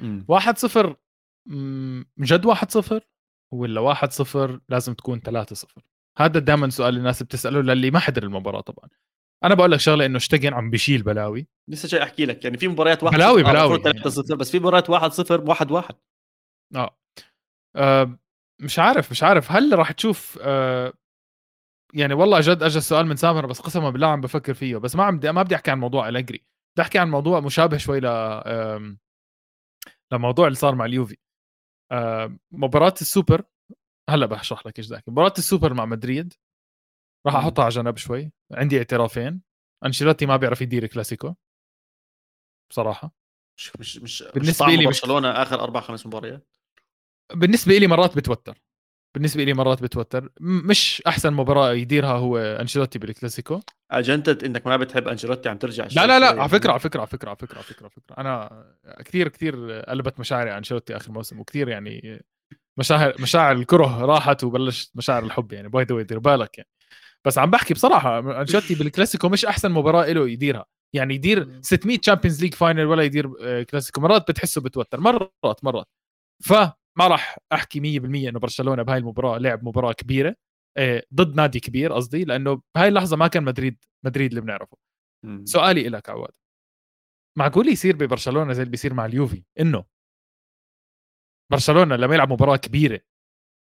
مم. 0.01 0.27
1-0 0.29 0.95
مم، 1.47 2.07
جد 2.19 2.47
1-0 2.47 3.01
ولا 3.53 3.81
1-0 3.81 4.61
لازم 4.69 4.95
تكون 4.95 5.21
3-0 5.21 5.83
هذا 6.19 6.41
دائما 6.41 6.71
سؤال 6.71 6.97
الناس 6.97 7.23
بتسأله 7.23 7.61
للي 7.61 7.91
ما 7.91 7.99
حضر 7.99 8.23
المباراة 8.23 8.61
طبعا. 8.61 8.89
أنا 9.45 9.55
بقول 9.55 9.71
لك 9.73 9.81
شغلة 9.81 10.07
إنه 10.07 10.17
اشتقن 10.17 10.55
عم 10.55 10.71
بشيل 10.71 11.03
بلاوي. 11.03 11.47
لسه 11.69 11.89
جاي 11.89 12.03
أحكي 12.03 12.27
لك 12.27 12.45
يعني 12.45 12.57
في 12.59 12.69
مباريات 12.69 13.03
1 13.03 13.17
بلاوي- 13.17 13.43
بلاوي. 13.43 13.79
3 13.79 14.11
0 14.11 14.37
بس 14.37 14.51
في 14.51 14.59
مباريات 14.59 14.91
1 14.91 15.13
0 15.13 15.41
1 15.41 15.71
1 15.71 15.95
آه. 16.77 16.99
آه، 17.77 18.19
مش 18.61 18.79
عارف 18.79 19.11
مش 19.11 19.23
عارف. 19.23 19.53
هل 19.53 19.79
راح 19.79 19.93
تشوف 19.93 20.39
آه، 20.43 20.93
يعني 21.95 22.15
والله 22.15 22.41
جد 22.41 22.63
اجى 22.63 22.79
السؤال 22.79 23.07
من 23.07 23.17
سامر 23.17 23.47
بس 23.47 23.61
قسما 23.61 23.91
بالله 23.91 24.07
عم 24.07 24.21
بفكر 24.21 24.55
فيه 24.55 24.77
بس 24.77 24.97
ما 24.97 25.05
عم 25.05 25.17
بدي 25.19 25.33
ما 25.33 25.43
بدي 25.43 25.55
أحكي 25.55 25.71
عن 25.71 25.81
موضوع 25.81 26.09
الجري 26.09 26.45
بدي 26.77 26.83
أحكي 26.83 26.99
عن 26.99 27.11
موضوع 27.11 27.41
مشابه 27.41 27.77
شوي 27.77 28.01
ل 28.01 28.07
لموضوع 30.13 30.47
اللي 30.47 30.57
صار 30.57 30.75
مع 30.75 30.85
اليوفي. 30.85 31.17
مباراة 32.53 32.95
السوبر 33.01 33.43
هلأ 34.11 34.27
بشرح 34.27 34.67
لك 34.67 34.79
إيش 34.79 34.87
ذاك. 34.87 35.09
مباراة 35.09 35.33
السوبر 35.39 35.75
مع 35.75 35.85
مدريد 35.85 36.35
راح. 37.27 37.35
أحطها 37.37 37.63
على 37.63 37.75
جنب 37.75 37.97
شوي. 37.97 38.33
عندي 38.53 38.79
اعترافين. 38.79 39.43
أنشيلوتي 39.85 40.27
ما 40.27 40.37
بيعرف 40.37 40.61
يدير 40.61 40.87
كلاسيكو 40.87 41.35
بصراحة. 42.71 43.15
مش 43.59 43.77
مش 43.77 43.99
مش 44.37 44.63
لي 44.63 44.87
برشلونة 44.87 45.31
آخر 45.31 45.61
أربع 45.61 45.81
خمس 45.81 46.07
مباريات. 46.07 46.57
بالنسبة 47.35 47.79
لي 47.79 47.87
مرات 47.87 48.17
بتوتر. 48.17 48.63
بالنسبة 49.19 49.45
لي 49.45 49.53
مرات 49.55 49.83
بتوتر. 49.83 50.29
مش 50.41 51.03
أحسن 51.07 51.33
مباراة 51.33 51.73
يديرها 51.73 52.13
هو 52.13 52.39
أنشيلوتي 52.39 52.99
بالكلاسيكو. 52.99 53.61
أجندة 53.91 54.45
إنك 54.45 54.67
ما 54.67 54.77
بتحب 54.77 55.09
أنشيلوتي 55.09 55.49
عم 55.49 55.59
ترجع 55.59 55.87
لا 55.97 56.07
لا 56.07 56.19
لا 56.21 56.27
على 56.43 56.49
فكرة. 56.49 56.71
على 56.71 56.81
فكرة 56.81 56.99
على 57.01 57.07
فكرة 57.07 57.29
على 57.29 57.37
فكرة 57.37 57.55
على 57.57 57.65
فكرة 57.65 57.83
على 57.83 57.91
فكرة. 57.91 58.17
أنا 58.19 58.65
كثير 59.05 59.29
كثير 59.29 59.73
قلبت 59.81 60.21
مشاعري 60.21 60.51
عن 60.51 60.57
أنشيلوتي 60.57 60.97
آخر 60.97 61.13
موسم 61.13 61.41
وكثير 61.41 61.69
يعني 61.69 62.25
مشاعر 62.79 63.15
مشاعر 63.21 63.57
الكره 63.57 64.05
راحت 64.05 64.45
وبلشت 64.45 64.91
مشاعر 64.95 65.25
الحب 65.25 65.53
يعني. 65.53 65.69
by 65.69 65.85
the 65.85 66.03
دير 66.03 66.19
بالك 66.19 66.59
يعني. 66.59 66.71
بس 67.25 67.39
عم 67.39 67.51
بحكي 67.51 67.75
بصراحة 67.75 68.41
أنشيلوتي 68.41 68.75
بالكلاسيكو 68.85 69.29
مش 69.29 69.45
أحسن 69.45 69.71
مباراة 69.71 70.07
له 70.13 70.29
يديرها. 70.29 70.65
يعني 70.95 71.15
يدير 71.15 71.61
600 71.63 71.99
Champions 71.99 72.43
League 72.43 72.55
final 72.55 72.87
ولا 72.87 73.03
يدير 73.03 73.31
آه، 73.43 73.63
كلاسيكو. 73.63 74.01
مرات 74.01 74.31
بتحسه 74.31 74.61
بتوتر. 74.61 75.01
مرات 75.01 75.65
مرات. 75.65 75.87
فما 76.99 77.09
راح 77.09 77.39
أحكي 77.53 77.81
100% 77.81 78.29
إنه 78.29 78.39
برشلونة 78.39 78.83
بهاي 78.83 78.99
المباراة 78.99 79.39
لعب 79.39 79.65
مباراة 79.65 79.93
كبيرة. 79.93 80.37
آه، 80.77 81.03
ضد 81.15 81.37
نادي 81.37 81.61
كبير 81.61 81.93
قصدي 81.93 82.25
لأنه 82.25 82.63
بهاي 82.77 82.89
اللحظة 82.89 83.17
ما 83.17 83.29
كان 83.29 83.45
مدريد 83.45 83.85
مدريد 84.05 84.31
اللي 84.31 84.41
بنعرفه. 84.41 84.77
مم. 85.25 85.45
سؤالي 85.45 85.89
لك 85.89 86.11
عواد. 86.11 86.31
معقول 87.39 87.69
يصير 87.69 87.97
ببرشلونة 87.97 88.53
زي 88.53 88.63
اللي 88.63 88.71
بيصير 88.71 88.95
مع 88.95 89.07
اليوفي؟ 89.07 89.45
إنه 89.61 89.85
برشلونة 91.53 91.97
لما 91.97 92.15
يلعب 92.15 92.33
مباراة 92.33 92.57
كبيرة 92.57 93.01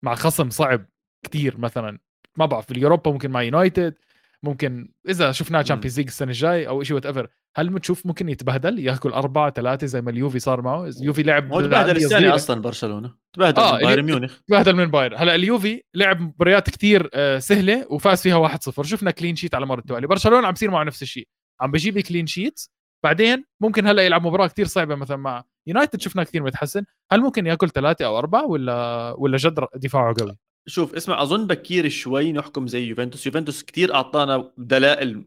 مع 0.06 0.16
خصم 0.16 0.50
صعب 0.50 0.86
كتير 1.26 1.58
مثلا 1.58 2.00
ما 2.38 2.46
بعرف 2.46 2.66
في 2.66 2.72
اليوروبا 2.72 3.12
ممكن 3.12 3.32
مع 3.32 3.42
يونايتد 3.42 3.96
ممكن 4.44 4.92
إذا 5.10 5.32
شفناه 5.32 5.62
Champions 5.62 5.98
League 5.98 6.08
السنة 6.08 6.28
الجاي 6.32 6.68
أو 6.68 6.84
شيء 6.84 6.96
whatever 6.96 7.28
هل 7.56 7.70
بتشوف 7.70 8.06
ممكن 8.06 8.30
يتبهدل؟ 8.30 8.80
يأكل 8.80 9.10
أربعة 9.10 9.52
ثلاثة 9.52 9.88
زي 9.88 10.02
ما 10.02 10.12
اليوفي 10.12 10.40
صار 10.40 10.62
معه؟ 10.62 10.86
اليوفي 10.86 11.24
لعب 11.24 11.54
هو 11.54 11.62
تبهدل 11.62 11.98
السنة. 11.98 12.36
أصلا 12.36 12.62
برشلونة. 12.62 13.16
تبهدل 13.34 13.62
آه، 13.62 13.74
من 13.74 13.84
بايرن 13.84 14.06
ميونخ. 14.06 14.40
تبهدل 14.48 14.76
من 14.76 14.86
بايرن. 14.86 15.18
هلأ 15.18 15.36
اليوفي 15.36 15.84
لعب 15.94 16.22
مباريات 16.22 16.70
كتير 16.70 17.10
آه، 17.14 17.40
سهلة 17.40 17.86
وفاز 17.90 18.22
فيها 18.22 18.36
1-0 18.36 18.84
شفنا 18.84 19.12
clean 19.12 19.36
sheet 19.36 19.56
على 19.56 19.66
مر 19.66 19.80
التوالي. 19.80 20.08
برشلونة 20.08 20.48
عم 20.48 20.54
بيصير 20.54 20.72
معه 20.72 20.84
نفس 20.84 21.02
الشيء. 21.02 21.28
عم 21.62 21.72
بيجيب 21.72 21.96
لي 21.98 22.02
clean 22.04 22.28
sheet 22.28 22.62
بعدين 23.04 23.46
ممكن 23.62 23.88
هلأ 23.88 24.02
يلعب 24.06 24.28
مباراة 24.28 24.48
كتير 24.48 24.66
صعبة 24.66 24.96
مثلا 24.96 25.18
مع 25.18 25.44
يونايتد 25.68 26.02
شفنا 26.02 26.24
كثير 26.24 26.44
متحسن. 26.44 26.84
هل 27.12 27.22
ممكن 27.22 27.48
يأكل 27.48 27.70
ثلاثة 27.70 28.06
أو 28.06 28.18
أربعة 28.18 28.46
ولا 28.46 29.12
ولا 29.18 29.38
جد 29.38 29.66
دفاعه 29.76 30.16
قوي؟ 30.20 30.38
شوف 30.70 30.96
اسمع 30.96 31.22
أظن 31.22 31.48
بكير 31.48 31.90
شوي 31.90 32.32
نحكم 32.32 32.68
زي 32.68 32.84
يوفنتوس. 32.84 33.26
يوفنتوس 33.26 33.64
كتير 33.64 33.96
أعطانا 33.96 34.52
دلائل 34.58 35.26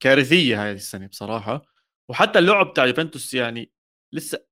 كارثية 0.00 0.64
هاي 0.64 0.72
السنة 0.72 1.06
بصراحة. 1.06 1.62
وحتى 2.08 2.38
اللعب 2.38 2.74
تاع 2.74 2.86
يوفنتوس 2.86 3.34
يعني 3.34 3.72
لسه 4.12 4.44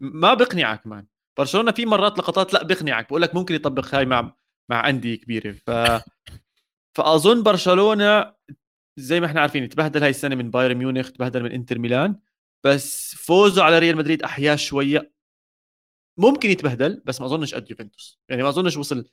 ما 0.00 0.34
بقنعك 0.34 0.86
man. 0.86 1.06
برشلونة 1.38 1.72
في 1.72 1.86
مرات 1.86 2.18
لقطات 2.18 2.52
لا 2.54 2.64
بقنعك 2.64 3.08
بقول 3.08 3.22
لك 3.22 3.34
ممكن 3.34 3.54
يطبق 3.54 3.94
هاي 3.94 4.06
مع 4.06 4.36
مع 4.70 4.88
أندية 4.88 5.14
كبيرة. 5.14 5.52
ف 5.52 5.70
فأظن 6.96 7.42
برشلونة 7.42 8.34
زي 8.96 9.20
ما 9.20 9.26
إحنا 9.26 9.40
عارفين 9.40 9.68
تبهدل 9.68 10.02
هاي 10.02 10.10
السنة 10.10 10.34
من 10.34 10.50
بايرن 10.50 10.76
ميونخ 10.76 11.12
تبهدل 11.12 11.42
من 11.42 11.52
إنتر 11.52 11.78
ميلان. 11.78 12.20
بس 12.64 13.14
فوزه 13.14 13.62
على 13.62 13.78
ريال 13.78 13.96
مدريد 13.96 14.22
احياه 14.22 14.56
شوية. 14.56 15.14
ممكن 16.18 16.50
يتبهدل 16.50 17.02
بس 17.04 17.20
ما 17.20 17.26
أظنش 17.26 17.54
قد 17.54 17.70
يوفنتوس. 17.70 18.20
يعني 18.28 18.42
ما 18.42 18.48
أظنش 18.48 18.76
وصل 18.76 19.04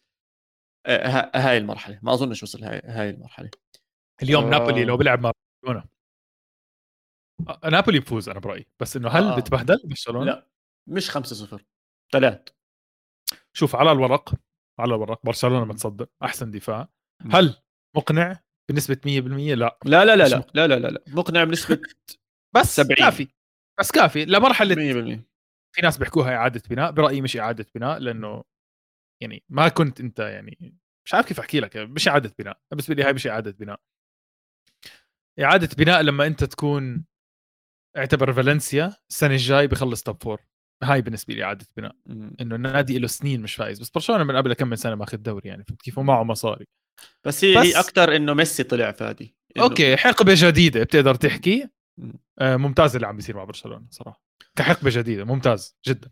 هاي 1.35 1.57
المرحلة 1.57 1.99
ما 2.01 2.13
أظنش 2.13 2.43
وصل 2.43 2.63
هاي 2.63 2.81
هاي 2.85 3.09
المرحلة. 3.09 3.49
اليوم 4.23 4.43
آه. 4.45 4.49
نابولي 4.49 4.85
لو 4.85 4.97
بيلعب 4.97 5.19
مع 5.21 5.31
برشلونة. 5.63 5.85
آه، 7.49 7.69
نابولي 7.69 7.99
بفوز 7.99 8.29
أنا 8.29 8.39
برأيي 8.39 8.67
بس 8.79 8.95
إنه 8.97 9.09
هل 9.09 9.23
آه. 9.23 9.35
بتبهدل 9.35 9.81
برشلونة؟ 9.83 10.25
لا 10.25 10.47
مش 10.87 11.09
5 11.09 11.35
0 11.35 11.65
ثلاث 12.11 12.47
شوف 13.53 13.75
على 13.75 13.91
الورق 13.91 14.33
على 14.79 14.95
الورق 14.95 15.19
برشلونة 15.25 15.65
متصدر 15.65 16.07
أحسن 16.23 16.51
دفاع. 16.51 16.89
هل 17.31 17.55
مقنع 17.95 18.39
بنسبة 18.71 18.97
100% 19.05 19.55
لا. 19.55 19.77
لا 19.85 20.05
لا 20.05 20.15
لا 20.15 20.27
لا 20.27 20.45
لا 20.53 20.67
لا, 20.67 20.87
لا. 20.87 21.03
مقنع 21.07 21.43
بنسبة 21.43 21.81
بس 22.55 22.75
70. 22.75 22.95
كافي 22.95 23.27
بس 23.79 23.91
كافي 23.91 24.25
لمرحلة 24.25 24.75
100% 24.75 25.19
في 25.75 25.81
ناس 25.81 25.97
بيحكوها 25.97 26.35
إعادة 26.35 26.61
بناء 26.69 26.91
برأيي 26.91 27.21
مش 27.21 27.37
إعادة 27.37 27.65
بناء 27.75 27.99
لأنه 27.99 28.43
يعني 29.21 29.43
ما 29.49 29.67
كنت 29.67 29.99
أنت 29.99 30.19
يعني 30.19 30.75
مش 31.05 31.13
عارف 31.13 31.25
كيف 31.27 31.39
أحكي 31.39 31.59
لك 31.59 31.77
مش 31.77 32.07
إعادة 32.07 32.33
بناء 32.39 32.59
بالنسبة 32.71 32.95
لي 32.95 33.03
هاي 33.03 33.13
مش 33.13 33.27
إعادة 33.27 33.51
بناء. 33.51 33.79
إعادة 35.39 35.69
بناء 35.77 36.01
لما 36.01 36.27
أنت 36.27 36.43
تكون 36.43 37.05
اعتبر 37.97 38.33
فالنسيا 38.33 38.93
السنة 39.09 39.31
الجاي 39.33 39.67
بخلص 39.67 40.03
top 40.03 40.23
four 40.23 40.41
هاي 40.83 41.01
بالنسبة 41.01 41.33
لي 41.33 41.43
إعادة 41.43 41.65
بناء. 41.77 41.95
إنه 42.09 42.55
النادي 42.55 42.99
له 42.99 43.07
سنين 43.07 43.41
مش 43.41 43.55
فايز. 43.55 43.79
بس 43.79 43.89
برشلونة 43.89 44.23
من 44.23 44.35
قبل 44.35 44.53
كم 44.53 44.67
من 44.67 44.75
سنة 44.75 44.95
ماخذ 44.95 45.17
دوري 45.17 45.49
يعني 45.49 45.63
فهمت 45.63 45.81
كيف؟ 45.81 45.97
ومعه 45.97 46.23
مصاري. 46.23 46.67
بس 47.23 47.43
هي 47.45 47.55
بس- 47.57 47.65
هي 47.65 47.79
أكثر 47.79 48.15
إنه 48.15 48.33
ميسي 48.33 48.63
طلع 48.63 48.91
فادي. 48.91 49.35
إنه- 49.59 49.61
okay 49.61 49.97
حقبة 49.97 50.33
جديدة 50.35 50.83
بتقدر 50.83 51.15
تحكي. 51.15 51.69
آه 52.39 52.55
ممتاز 52.57 52.95
اللي 52.95 53.07
عم 53.07 53.15
بيصير 53.15 53.35
مع 53.37 53.43
برشلونة 53.43 53.87
صراحة. 53.91 54.23
كحقبة 54.55 54.89
جديدة 54.93 55.23
ممتاز 55.25 55.77
جدا. 55.87 56.11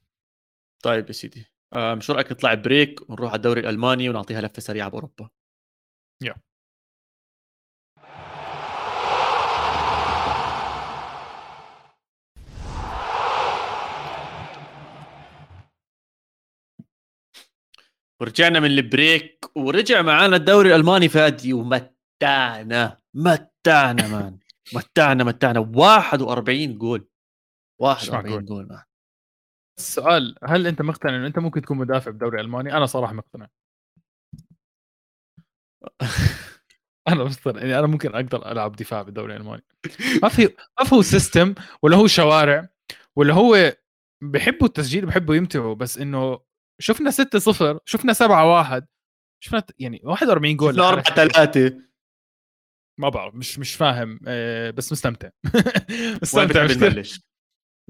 طيب 0.83 1.07
يا 1.07 1.11
سيدي. 1.13 1.45
شو 1.99 2.13
رايك 2.13 2.31
نطلع 2.31 2.53
break 2.53 3.09
ونروح 3.09 3.29
على 3.29 3.37
الدوري 3.37 3.61
الألماني 3.61 4.09
ونعطيها 4.09 4.41
لفة 4.41 4.61
سريعة 4.61 4.89
باوروبا 4.89 5.29
يا. 6.23 6.35
ورجعنا 18.21 18.59
من 18.59 18.65
ال 18.71 18.84
break 18.84 19.45
ورجع 19.55 20.01
معنا 20.01 20.35
الدوري 20.35 20.75
الألماني 20.75 21.09
فادي 21.09 21.53
ومتعنا 21.53 23.01
متعنا 23.13 24.07
man. 24.07 24.39
متعنا 24.73 25.23
متعنا. 25.23 25.59
41 25.59 26.77
جول. 26.77 27.07
41 27.79 28.29
معقول. 28.29 28.45
goal 28.45 28.67
man. 28.67 28.83
السؤال 29.79 30.35
هل 30.43 30.67
أنت 30.67 30.81
مقتنع 30.81 31.15
انه 31.15 31.27
أنت 31.27 31.39
ممكن 31.39 31.61
تكون 31.61 31.77
مدافع 31.77 32.11
بدوري 32.11 32.41
ألماني؟ 32.41 32.73
أنا 32.77 32.85
صراحة 32.85 33.13
مقتنع 33.13 33.47
أنا 37.07 37.23
مقتنع 37.23 37.59
يعني 37.61 37.79
أنا 37.79 37.87
ممكن 37.87 38.15
أقدر 38.15 38.51
ألعب 38.51 38.75
دفاع 38.75 39.01
بالدوري 39.01 39.33
الالماني 39.35 39.63
ما 40.23 40.29
في 40.29 40.55
ما 40.79 40.85
في 40.85 40.95
هو 40.95 41.01
system 41.01 41.55
ولا 41.81 41.97
هو 41.97 42.07
شوارع 42.07 42.69
ولا 43.15 43.33
هو 43.33 43.73
بحبوا 44.23 44.67
التسجيل 44.67 45.05
بحبوا 45.05 45.35
يمتعوا 45.35 45.75
بس 45.75 45.97
إنه 45.97 46.39
شفنا 46.81 47.11
6 47.11 47.39
0 47.39 47.79
شفنا 47.85 48.13
7 48.13 48.45
1 48.53 48.87
شفنا 49.43 49.63
يعني 49.79 50.01
41 50.03 50.55
جول 50.57 50.73
شفنا 50.73 50.89
4 50.89 51.01
لحالك. 51.01 51.31
3 51.31 51.81
ما 52.99 53.09
بعرف 53.09 53.35
مش 53.35 53.59
مش 53.59 53.75
فاهم 53.75 54.19
آه، 54.27 54.69
بس 54.71 54.91
مستمتع 54.91 55.29
مستمتع 56.23 56.45
بتحب 56.45 56.65
مش 56.69 56.75
كتير. 56.75 56.89
نبلش؟ 56.89 57.28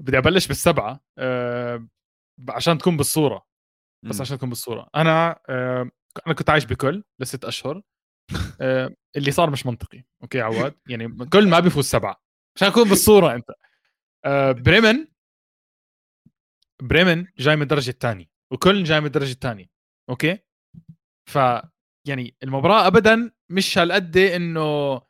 بدي 0.00 0.18
أبلش 0.18 0.46
بالسبعة 0.46 1.00
آه، 1.18 1.88
عشان 2.48 2.78
تكون 2.78 2.96
بالصورة 2.96 3.46
بس. 4.04 4.20
عشان 4.20 4.36
تكون 4.36 4.48
بالصورة. 4.48 4.90
أنا 4.94 5.40
آه، 5.48 5.90
أنا 6.26 6.34
كنت 6.34 6.50
عايش 6.50 6.64
بكولن 6.64 7.04
لست 7.20 7.44
أشهر 7.44 7.82
آه، 8.60 8.94
اللي 9.16 9.30
صار 9.30 9.50
مش 9.50 9.66
منطقي. 9.66 10.04
okay 10.22 10.40
عواد؟ 10.40 10.74
يعني 10.88 11.26
كولن 11.32 11.48
ما 11.48 11.60
بيفوز 11.60 11.84
سبعة. 11.84 12.22
عشان 12.56 12.68
أكون 12.68 12.88
بالصورة 12.88 13.34
أنت. 13.34 13.50
آه 14.24 14.52
بريمن 14.52 15.06
بريمن 16.82 17.26
جاي 17.38 17.56
من 17.56 17.62
الدرجة 17.62 17.90
الثانية 17.90 18.26
وكولن 18.52 18.84
جاي 18.84 19.00
من 19.00 19.06
الدرجة 19.06 19.32
الثانية. 19.32 19.66
okay؟ 20.10 20.38
ف 21.30 21.38
يعني 22.08 22.36
المباراة 22.42 22.86
ابدا 22.86 23.32
مش 23.50 23.78
هالقد 23.78 24.16
إنه 24.16 25.00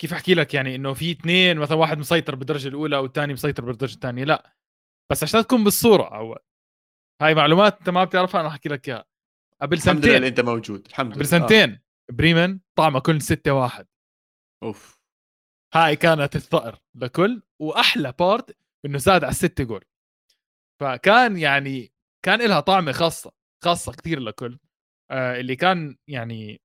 كيف 0.00 0.12
أحكي 0.12 0.34
لك؟ 0.34 0.54
يعني 0.54 0.74
إنه 0.74 0.92
في 0.92 1.10
اثنين 1.10 1.58
مثلا 1.58 1.78
واحد 1.78 1.98
مسيطر 1.98 2.34
بالدرجة 2.34 2.68
الأولى 2.68 2.96
والثاني 2.96 3.32
مسيطر 3.32 3.64
بالدرجة 3.64 3.94
الثانية. 3.94 4.24
لا. 4.24 4.56
بس 5.12 5.22
عشان 5.22 5.42
تكون 5.42 5.64
بالصورة 5.64 6.16
أول. 6.16 6.38
هاي 7.22 7.34
معلومات 7.34 7.78
أنت 7.78 7.90
ما 7.90 8.04
بتعرفها 8.04 8.40
أنا 8.40 8.48
أحكي 8.48 8.68
لك 8.68 8.88
إياها. 8.88 9.04
قبل 9.62 9.76
الحمد 9.76 9.96
لله 9.96 10.12
سنتين. 10.12 10.24
أنت 10.24 10.40
موجود. 10.40 10.86
الحمد 10.86 11.06
لله. 11.06 11.16
قبل 11.16 11.26
سنتين 11.26 11.70
آه. 11.70 11.80
بريمن 12.12 12.60
طعمى 12.78 13.00
كولن 13.00 13.22
ستة 13.22 13.52
واحد. 13.52 13.86
أوف. 14.62 15.00
هاي 15.74 15.96
كانت 15.96 16.36
الثأر 16.36 16.78
لكولن 16.94 17.42
وأحلى 17.60 18.14
part 18.18 18.56
إنه 18.84 18.98
زاد 18.98 19.24
على 19.24 19.30
الستة 19.30 19.64
جول 19.64 19.84
فكان 20.80 21.36
يعني 21.38 21.92
كان 22.24 22.48
لها 22.48 22.60
طعمة 22.60 22.92
خاصة 22.92 23.32
خاصة 23.64 23.92
كثير 23.92 24.20
لكولن. 24.20 24.58
آه 25.10 25.40
اللي 25.40 25.56
كان 25.56 25.96
يعني 26.08 26.60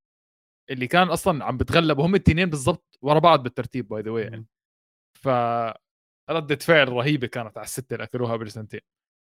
اللي 0.72 0.88
كان 0.88 1.08
أصلا 1.08 1.46
عم 1.46 1.58
بتغلب 1.58 2.00
وهم 2.00 2.16
التنين 2.16 2.50
بالضبط 2.50 2.85
ورا 3.02 3.20
بعض 3.20 3.44
بالترتيب 3.44 3.88
by 3.88 4.02
the 4.02 4.12
way 4.12 4.24
يعني. 4.24 4.46
ف 5.22 5.28
ردة 6.30 6.56
فعل 6.56 6.90
رهيبة 6.90 7.28
كانت 7.28 7.58
على 7.58 7.66
الستة 7.66 7.94
اللي 7.94 8.04
اكلوها 8.04 8.36
بالسنتين. 8.36 8.80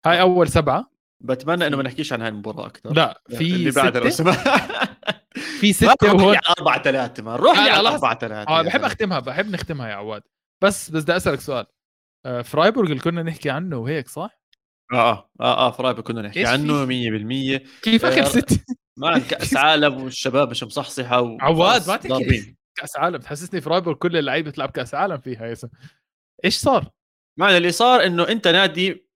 هاي 0.06 0.22
أول 0.22 0.48
سبعة. 0.48 0.92
بتمنى 1.24 1.68
إنه 1.68 1.78
ما 1.78 1.84
نحكيش 1.84 2.14
عن 2.14 2.22
هاي 2.22 2.30
المباراة 2.30 2.66
أكثر 2.66 2.94
لا 2.94 3.22
في 3.30 3.42
اللي 3.56 3.72
بعد 3.72 3.98
لو 3.98 4.10
ستة 4.10 4.32
في 5.60 5.74
ستة 5.74 6.14
وهون. 6.16 6.38
4 6.60 6.82
3 6.84 7.24
ما 7.24 7.36
روح 7.36 7.58
آه، 7.60 7.72
على. 7.72 7.90
4 7.90 8.20
3 8.20 8.50
آه 8.50 8.62
بحب 8.62 8.84
أختمها 8.84 9.20
بحب 9.20 9.50
نختمها 9.50 9.90
يا 9.90 9.94
عواد. 9.94 10.22
بس 10.64 10.92
بس 10.92 11.04
بدي 11.04 11.16
أسألك 11.18 11.40
سؤال. 11.40 11.66
آه، 12.26 12.42
فرايبورغ 12.42 12.90
اللي 12.90 13.00
كنا 13.02 13.24
نحكي 13.24 13.50
عنه 13.50 13.78
وهيك 13.78 14.08
صح؟ 14.08 14.42
آه 14.94 14.98
آه 15.12 15.30
آه 15.42 15.68
آه 15.68 15.72
فرايبورغ 15.72 16.08
كنا 16.08 16.22
نحكي؟ 16.22 16.46
عنه 16.46 16.86
100% 16.86 17.62
كيف 17.82 18.06
آخر 18.06 18.22
آه، 18.22 18.26
ستة؟ 18.26 18.60
man 18.98 19.22
كأس 19.30 19.56
عالم 19.58 20.04
والشباب 20.04 20.50
مش 20.50 20.64
مصحصحة 20.64 21.22
و- 21.22 21.38
عواد، 21.42 21.88
ما 21.88 21.96
تحكي. 21.98 22.56
كاس 22.76 22.98
عالم 22.98 23.18
تحسسني 23.18 23.62
فرايبورغ 23.62 23.98
كل 23.98 24.18
اللعيبة 24.18 24.52
تلعب 24.52 24.70
كاس 24.72 24.96
عالم 24.96 25.18
فيها 25.18 25.46
يا. 25.48 25.56
إيش 26.46 26.58
صار؟ 26.58 26.90
معنى 27.40 27.58
اللي 27.58 27.72
صار 27.72 28.06
إنه 28.06 28.28
أنت 28.28 28.48
نادي 28.48 29.08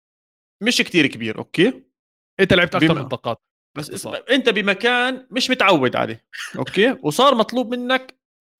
مش 0.63 0.77
كتير 0.77 1.07
كبير 1.07 1.37
okay 1.37 1.83
أنت 2.39 2.53
لعبت 2.53 2.75
أكثر 2.75 2.93
بما- 2.93 3.01
من 3.01 3.07
دقات 3.07 3.41
بس. 3.77 3.89
اسمع 3.91 4.19
أنت 4.29 4.49
بمكان 4.49 5.27
مش 5.31 5.49
متعود 5.49 5.95
عليه 5.95 6.25
okay 6.57 6.97
وصار 7.03 7.35
مطلوب 7.35 7.75
منك 7.75 8.19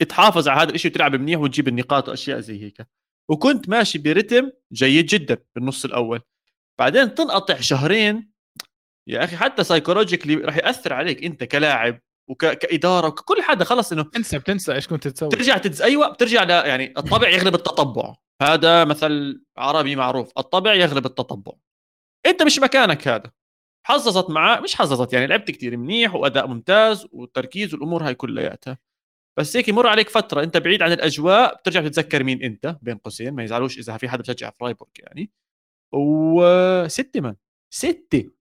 تحافظ 0.09 0.47
على 0.47 0.61
هذا 0.61 0.71
الشيء 0.75 0.91
وتلعب 0.91 1.15
منيح 1.15 1.39
وتجيب 1.39 1.67
النقاط 1.67 2.09
وأشياء 2.09 2.39
زي 2.39 2.63
هيك 2.63 2.87
وكنت 3.29 3.69
ماشي 3.69 3.97
برتم 3.97 4.51
جيد 4.73 5.05
جدا 5.05 5.37
بالنص 5.55 5.85
الأول 5.85 6.21
بعدين 6.79 7.15
تنقطع 7.15 7.59
شهرين 7.59 8.31
يا 9.07 9.23
أخي 9.23 9.37
حتى 9.37 9.63
psychologically 9.63 10.35
راح 10.35 10.57
يأثر 10.57 10.93
عليك 10.93 11.23
أنت 11.23 11.43
كلاعب 11.43 12.01
وكإدارة 12.27 13.07
وكل 13.07 13.41
حدا 13.41 13.65
خلص 13.65 13.91
إنه 13.91 14.09
انسى 14.15 14.39
بتنسى 14.39 14.73
إيش 14.73 14.87
كنت 14.87 15.07
تسوي 15.07 15.29
ترجع 15.29 15.57
تتز... 15.57 15.81
أيوه 15.81 16.09
بترجع 16.09 16.43
ل... 16.43 16.49
يعني 16.49 16.93
الطبع 16.97 17.29
يغلب 17.29 17.55
التطبع. 17.55 18.15
هذا 18.41 18.85
مثل 18.85 19.43
عربي 19.57 19.95
معروف 19.95 20.31
الطبع 20.37 20.73
يغلب 20.73 21.05
التطبع. 21.05 21.53
أنت 22.25 22.43
مش 22.43 22.59
مكانك 22.59 23.07
هذا. 23.07 23.31
حظظت 23.87 24.29
معاه 24.29 24.59
مش 24.59 24.75
حظظت 24.75 25.13
يعني 25.13 25.27
لعبت 25.27 25.51
كتير 25.51 25.77
منيح 25.77 26.15
وأداء 26.15 26.47
ممتاز 26.47 27.07
والتركيز 27.11 27.73
والأمور 27.73 28.07
هاي 28.07 28.15
كلياتها. 28.15 28.77
بس 29.39 29.57
هيك 29.57 29.67
يمر 29.67 29.87
عليك 29.87 30.09
فترة 30.09 30.43
أنت 30.43 30.57
بعيد 30.57 30.81
عن 30.81 30.91
الأجواء 30.91 31.55
بترجع 31.55 31.81
تتذكر 31.81 32.23
مين 32.23 32.43
أنت 32.43 32.77
بين 32.81 32.97
قوسين. 32.97 33.33
ما 33.33 33.43
يزعلوش 33.43 33.77
إذا 33.77 33.97
في 33.97 34.09
حدا 34.09 34.21
بشجع 34.21 34.49
فرايبورغ 34.49 34.91
يعني. 34.99 35.31
وستة 35.93 37.21
من 37.21 37.35
ستة. 37.73 38.31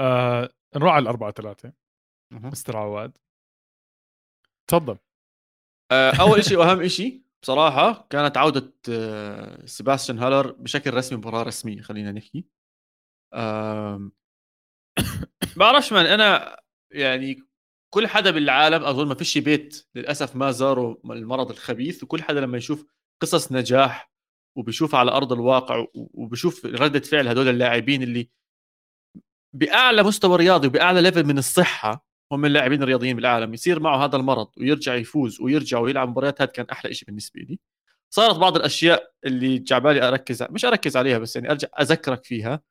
آه 0.00 0.50
نروح 0.76 0.92
على 0.92 1.02
الأربعة 1.02 1.30
ثلاثة. 1.32 1.72
مستر 2.32 2.76
عواد. 2.76 3.18
تفضل. 4.70 4.98
آه، 5.92 6.12
أول 6.20 6.44
شيء 6.44 6.58
وأهم 6.60 6.88
شيء 6.88 7.22
بصراحة 7.42 8.06
كانت 8.10 8.36
عودة 8.36 8.72
آه، 8.90 9.66
سيباستيان 9.66 10.18
هالر 10.18 10.52
بشكل 10.52 10.94
رسمي 10.94 11.18
مباراه 11.18 11.42
رسمية 11.42 11.80
خلينا 11.82 12.12
نحكي. 12.12 12.44
آم، 13.34 14.12
بعرفش 15.58 15.92
من 15.92 16.06
أنا 16.06 16.56
يعني 16.92 17.42
كل 17.94 18.06
حدا 18.06 18.30
بالعالم 18.30 18.84
أظن 18.84 19.08
ما 19.08 19.14
فيش 19.14 19.38
بيت 19.38 19.86
للأسف 19.94 20.36
ما 20.36 20.50
زاره 20.50 21.00
المرض 21.04 21.50
الخبيث 21.50 22.02
وكل 22.02 22.22
حدا 22.22 22.40
لما 22.40 22.58
يشوف 22.58 22.86
قصص 23.22 23.52
نجاح 23.52 24.12
وبيشوف 24.58 24.94
على 24.94 25.10
أرض 25.10 25.32
الواقع 25.32 25.76
و- 25.78 25.90
وبيشوف 25.94 26.66
ردة 26.66 27.00
فعل 27.00 27.28
هدول 27.28 27.48
اللاعبين 27.48 28.02
اللي 28.02 28.30
بأعلى 29.56 30.02
مستوى 30.02 30.36
رياضي 30.36 30.66
وبأعلى 30.66 31.00
ليفل 31.02 31.26
من 31.26 31.38
الصحة 31.38 32.06
هم 32.32 32.44
اللاعبين 32.44 32.82
الرياضيين 32.82 33.16
بالعالم 33.16 33.54
يصير 33.54 33.80
معه 33.80 34.04
هذا 34.04 34.16
المرض 34.16 34.48
ويرجع 34.56 34.94
يفوز 34.94 35.40
ويرجع 35.40 35.78
ويلعب 35.78 36.08
مباريات 36.08 36.42
هذا 36.42 36.50
كان 36.50 36.66
أحلى 36.72 36.94
شيء 36.94 37.06
بالنسبة 37.06 37.40
لي 37.40 37.58
صارت 38.10 38.36
بعض 38.36 38.56
الأشياء 38.56 39.12
اللي 39.24 39.58
جعبالي 39.58 40.08
أركز 40.08 40.42
مش 40.42 40.64
أركز 40.64 40.96
عليها 40.96 41.18
بس 41.18 41.36
يعني 41.36 41.50
أرجع 41.50 41.68
أذكرك 41.80 42.24
فيها 42.24 42.62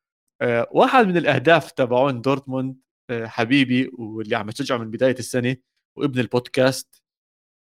آه، 0.41 0.67
واحد 0.71 1.07
من 1.07 1.17
الأهداف 1.17 1.71
تبعون 1.71 2.21
دورتموند 2.21 2.77
آه، 3.09 3.25
حبيبي 3.27 3.91
واللي 3.93 4.35
عم 4.35 4.49
تشجعه 4.51 4.77
من 4.77 4.91
بداية 4.91 5.15
السنة 5.19 5.55
وابن 5.97 6.19
البودكاست 6.19 7.03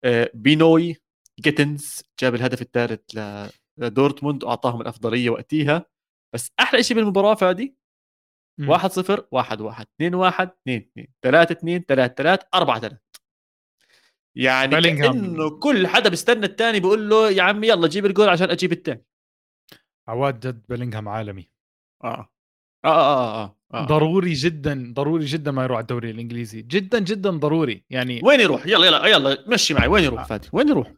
آه، 0.04 0.30
بينوي 0.34 0.96
جيتنز 1.40 2.02
جاب 2.20 2.34
الهدف 2.34 2.62
الثالث 2.62 3.00
لدورتموند 3.78 4.44
وأعطاهم 4.44 4.80
الأفضلية 4.80 5.30
وقتيها 5.30 5.86
بس 6.34 6.52
أحلى 6.60 6.82
شيء 6.82 6.96
بالمباراة 6.96 7.34
فادي. 7.34 7.81
1 8.58 8.90
0 8.92 9.26
1 9.30 9.60
1 9.60 9.86
2 10.00 10.14
1 10.14 10.50
2 10.68 10.78
2 10.96 11.06
3 11.22 11.52
2 11.52 11.84
3 11.88 12.14
3 12.14 12.46
4 12.54 12.80
3 12.80 12.98
يعني 14.36 14.74
بيلينغهام. 14.76 15.12
كأنه 15.12 15.50
كل 15.50 15.86
حدا 15.86 16.08
بيستنى 16.10 16.46
الثاني 16.46 16.80
بيقول 16.80 17.10
له 17.10 17.30
يا 17.30 17.42
عمي 17.42 17.68
يلا 17.68 17.88
جيب 17.88 18.06
الجول 18.06 18.28
عشان 18.28 18.50
أجيب 18.50 18.72
الثاني 18.72 19.04
عواد 20.08 20.40
جد 20.40 20.62
بيلينغهام 20.68 21.08
عالمي. 21.08 21.48
آه. 22.04 22.28
آه 22.84 22.88
آه 22.88 23.44
آه, 23.44 23.56
آه. 23.74 23.86
ضروري 23.86 24.32
جدا 24.32 24.92
ضروري 24.96 25.24
جدا 25.24 25.50
ما 25.50 25.64
يروح 25.64 25.76
على 25.76 25.82
الدوري 25.82 26.10
الإنجليزي. 26.10 26.62
جدا 26.62 26.98
جدا 26.98 27.30
ضروري. 27.30 27.84
يعني 27.90 28.20
وين 28.24 28.40
يروح؟ 28.40 28.66
يلا 28.66 28.86
يلا 28.86 29.06
يلا 29.06 29.44
مشي 29.46 29.74
معي. 29.74 29.88
وين 29.88 30.04
يروح 30.04 30.24
فادي؟ 30.24 30.48
وين 30.52 30.68
يروح. 30.68 30.92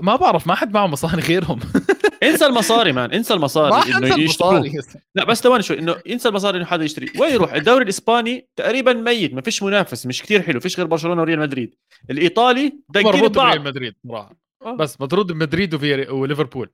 ما 0.00 0.16
بعرف 0.16 0.46
ما 0.46 0.54
حد 0.54 0.74
معه 0.74 0.86
مصاري 0.86 1.22
غيرهم. 1.22 1.60
انسى 2.22 2.46
المصاري 2.46 2.92
man. 2.92 3.12
انسى 3.12 3.32
ما 3.32 3.36
المصاري 3.36 3.72
حنسى 3.82 3.96
انه 3.96 4.14
المصاري. 4.14 4.72
لا 5.14 5.24
بس 5.24 5.40
ثواني 5.42 5.62
شوي. 5.62 5.78
إنه 5.78 5.96
ينسى 6.06 6.28
المصاري 6.28 6.58
إنه 6.58 6.66
حدا 6.66 6.84
يشتري. 6.84 7.12
وين 7.20 7.32
يروح؟ 7.32 7.52
الدوري 7.52 7.84
الإسباني 7.84 8.48
تقريبا 8.56 8.92
ميت. 8.92 9.34
ما 9.34 9.40
فيش 9.40 9.62
منافس. 9.62 10.06
مش 10.06 10.22
كتير 10.22 10.42
حلو. 10.42 10.60
فيش 10.60 10.76
غير 10.78 10.86
برشلونة 10.86 11.20
وريال 11.20 11.38
مدريد. 11.40 11.74
الإيطالي 12.10 12.78
داقين 12.88 13.08
مربوط 13.08 13.30
ببعض 13.30 13.46
بريال 13.46 13.64
مدريد. 13.64 13.94
صراحة 14.08 14.36
آه. 14.62 14.76
بس 14.76 15.00
مطرود 15.00 15.32
بمدريد 15.32 15.74
وفي 15.74 16.10
وليفربول. 16.10 16.70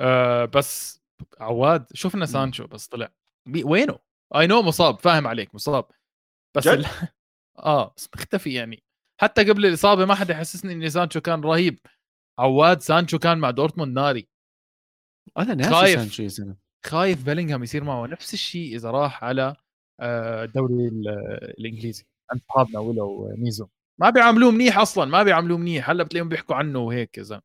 آه 0.00 0.44
بس 0.44 1.00
عواد 1.40 1.86
شفنا 1.94 2.26
سانشو 2.26 2.66
بس 2.66 2.86
طلع. 2.86 3.12
وينه؟ 3.64 3.98
I 4.36 4.46
know 4.46 4.62
مصاب. 4.62 5.00
فاهم 5.00 5.26
عليك 5.26 5.54
مصاب. 5.54 5.84
بس؟ 6.56 6.66
ال... 6.66 6.86
آه 7.58 7.94
بس 7.96 8.08
مختفي 8.16 8.52
يعني. 8.52 8.82
حتى 9.20 9.44
قبل 9.44 9.66
الإصابة 9.66 10.04
ما 10.04 10.14
حدا 10.14 10.34
يحسسني 10.34 10.72
ان 10.72 10.88
سانشو 10.90 11.20
كان 11.20 11.40
رهيب. 11.40 11.78
عواد 12.38 12.80
سانشو 12.80 13.18
كان 13.18 13.38
مع 13.38 13.50
دورتموند 13.50 13.98
ناري. 13.98 14.28
أنا 15.38 15.54
ناسي 15.54 15.70
خايف. 15.70 16.00
سانشو 16.00 16.22
يا 16.22 16.28
زلمه 16.28 16.56
خايف 16.86 17.24
بيلينغهام 17.24 17.62
يصير 17.62 17.84
معه. 17.84 18.06
نفس 18.06 18.34
الشيء 18.34 18.76
إذا 18.76 18.90
راح 18.90 19.24
على 19.24 19.56
آه، 20.00 20.44
الدوري 20.44 20.74
ال- 20.88 21.08
الإنجليزي. 21.58 22.04
عند 22.30 22.40
اصحابنا 22.40 22.78
ولو 22.78 23.34
ميزو 23.38 23.66
ما 24.00 24.10
بيعاملوه 24.10 24.50
منيح 24.50 24.78
أصلا 24.78 25.04
ما 25.04 25.22
بيعاملوه 25.22 25.58
منيح. 25.58 25.90
هلأ 25.90 26.02
بتلاقيهم 26.04 26.28
بيحكوا 26.28 26.56
عنه 26.56 26.78
وهيك 26.78 27.18
يا 27.18 27.22
زلمة. 27.22 27.42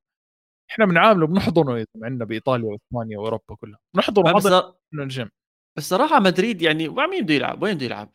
إحنا 0.72 0.86
بنعامله 0.86 1.28
بنحضنه 1.28 1.78
يا 1.80 1.86
زلمة 1.96 2.06
عندنا 2.06 2.26
بإيطاليا 2.26 2.66
وإسبانيا 2.66 3.18
وأوروبا 3.18 3.56
كلها. 3.56 3.80
بنحضنه 3.96 4.34
بس 4.34 4.46
من 4.92 5.04
الجيم. 5.04 5.30
بس 5.78 5.90
صراحة 5.90 6.20
مدريد 6.20 6.62
يعني 6.62 6.90
مع 6.90 7.08
مين 7.08 7.24
بده 7.24 7.34
يلعب؟ 7.34 7.64
وين 7.64 7.76
بده 7.76 7.86
يلعب؟ 7.86 8.14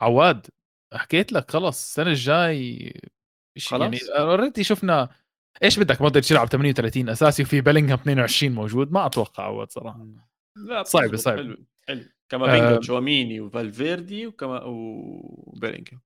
عواد 0.00 0.46
حكيت 0.94 1.32
لك 1.32 1.50
خلص 1.50 1.82
السنة 1.82 2.10
الجاي 2.10 2.92
خلاص. 3.66 3.80
يعني 3.82 3.98
already 4.18 4.64
شفنا 4.64 5.08
إيش 5.64 5.78
بدك؟ 5.78 6.02
مودريتش 6.02 6.30
يلعب 6.30 6.48
38 6.48 7.08
أساسي 7.08 7.42
وفي 7.42 7.60
بيلينغهام 7.60 7.98
22 7.98 8.52
موجود. 8.52 8.92
ما 8.92 9.06
أتوقع 9.06 9.44
عواد 9.44 9.70
صراحة. 9.70 10.06
لا 10.56 10.82
بتزبط. 10.82 11.14
صعبة. 11.14 11.36
حلو 11.42 11.56
حلو. 11.88 12.04
كامافينجا 12.28 12.70
آه. 12.70 12.74
وتشواميني 12.74 13.40
وفالفيردي 13.40 14.26
وكما 14.26 14.62
وبيلينغهام 14.64 16.00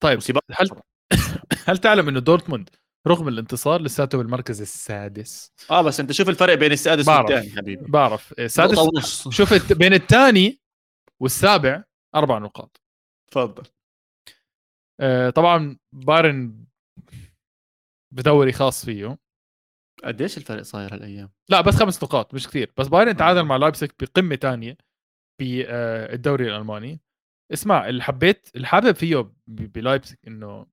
طيب 0.00 0.18
وسيبا- 0.18 0.40
هل 0.52 0.68
هل 1.68 1.78
تعلم 1.78 2.08
إنه 2.08 2.20
دورتموند 2.20 2.70
رغم 3.06 3.28
الانتصار 3.28 3.82
لساته 3.82 4.18
بالمركز 4.18 4.60
السادس؟ 4.60 5.52
آه 5.70 5.82
بس 5.82 6.00
أنت 6.00 6.12
شوف 6.12 6.28
الفرق 6.28 6.54
بين 6.54 6.72
السادس 6.72 7.06
بعرف. 7.06 7.30
والثاني 7.30 7.56
حبيبي. 7.56 7.84
بعرف. 7.90 8.34
إيه، 8.38 8.46
سادس 8.46 8.72
نقطة 8.72 8.90
ونص. 8.94 9.28
شفت 9.38 9.72
بين 9.72 9.92
الثاني 9.92 10.60
والسابع 11.20 11.84
أربع 12.14 12.38
نقاط. 12.38 12.80
تفضل. 13.30 13.62
آه، 15.00 15.30
طبعا 15.30 15.76
بايرن 15.92 16.64
بدوري 18.14 18.52
خاص 18.52 18.84
فيه 18.84 19.18
قديش 20.04 20.38
الفرق 20.38 20.62
صاير 20.62 20.94
هالايام؟ 20.94 21.30
لا 21.48 21.60
بس 21.60 21.76
خمس 21.76 22.02
نقاط 22.04 22.34
مش 22.34 22.48
كثير 22.48 22.72
بس 22.76 22.88
بايرن 22.88 23.16
تعادل 23.16 23.38
آه. 23.38 23.42
مع 23.42 23.56
لايبسك 23.56 23.94
بقمة 24.00 24.34
تانية 24.34 24.76
بالدوري 25.40 26.48
الألماني 26.50 27.00
اسمع 27.52 27.88
اللي 27.88 28.02
حبيت 28.02 28.50
اللي 28.54 28.66
حابب 28.66 28.94
فيه 28.94 29.32
بلايبسك 29.46 30.18
إنه 30.26 30.66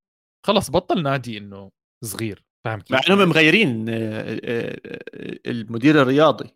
خلص 0.45 0.71
بطل 0.71 1.03
نادي 1.03 1.37
إنه 1.37 1.71
صغير 2.05 2.45
فاهم 2.65 2.79
كيف؟ 2.81 2.91
مع 2.91 3.01
إنهم 3.09 3.29
مغيرين 3.29 3.89
آه، 3.89 3.93
آه، 3.93 4.79
آه، 4.85 5.39
المدير 5.45 6.01
الرياضي 6.01 6.49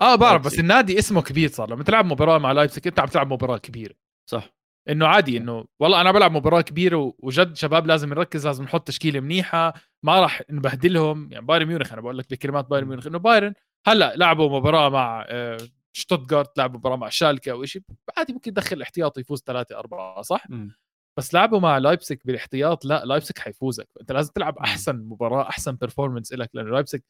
آه 0.00 0.14
بعرف 0.14 0.44
بس. 0.44 0.58
النادي 0.58 0.98
اسمه 0.98 1.22
كبير 1.22 1.48
صار 1.48 1.70
لما 1.70 1.84
تلعب 1.84 2.04
مباراة 2.04 2.38
مع 2.38 2.52
لايبسك 2.52 2.86
أنت 2.86 3.00
عم 3.00 3.06
تلعب 3.06 3.32
مباراة 3.32 3.58
كبيرة 3.58 3.94
صح 4.30 4.50
إنه 4.88 5.06
عادي 5.06 5.36
إنه 5.36 5.64
والله 5.80 6.00
أنا 6.00 6.12
بلعب 6.12 6.32
مباراة 6.32 6.60
كبيرة 6.60 7.14
وجد 7.18 7.56
شباب 7.56 7.86
لازم 7.86 8.08
نركز 8.08 8.46
لازم 8.46 8.64
نحط 8.64 8.86
تشكيلة 8.88 9.20
منيحة 9.20 9.74
ما 10.02 10.20
راح 10.20 10.42
نبهدلهم. 10.50 11.32
يعني 11.32 11.46
بايرن 11.46 11.66
ميونخ 11.66 11.92
أنا 11.92 12.00
بقول 12.00 12.18
لك 12.18 12.30
بكلمات 12.30 12.66
بايرن 12.66 12.86
ميونخ 12.88 13.06
إنه 13.06 13.18
بايرن 13.18 13.54
هلأ 13.86 14.16
لعبوا 14.16 14.58
مباراة 14.58 14.88
مع 14.88 15.24
آه، 15.28 15.58
شتوتغارت 15.92 16.58
لعبوا 16.58 16.78
مباراة 16.78 16.96
مع 16.96 17.08
شالكة 17.08 17.52
أو 17.52 17.64
شيء 17.64 17.82
عادي 18.16 18.32
ممكن 18.32 18.50
يدخل 18.50 18.82
احتياطي 18.82 19.20
يفوز 19.20 19.42
3 19.46 19.78
4 19.78 20.22
صح؟ 20.22 20.50
مم. 20.50 20.74
بس 21.18 21.34
لعبوا 21.34 21.60
مع 21.60 21.78
لايبسك 21.78 22.26
بالاحتياط 22.26 22.84
لا 22.84 23.04
لايبسك 23.04 23.38
حيفوزك. 23.38 23.88
أنت 24.00 24.12
لازم 24.12 24.32
تلعب 24.34 24.58
أحسن 24.58 24.96
مباراة 24.96 25.48
أحسن 25.48 25.72
performance 25.72 26.32
لك 26.32 26.50
لأنه 26.54 26.70
لايبسك 26.70 27.04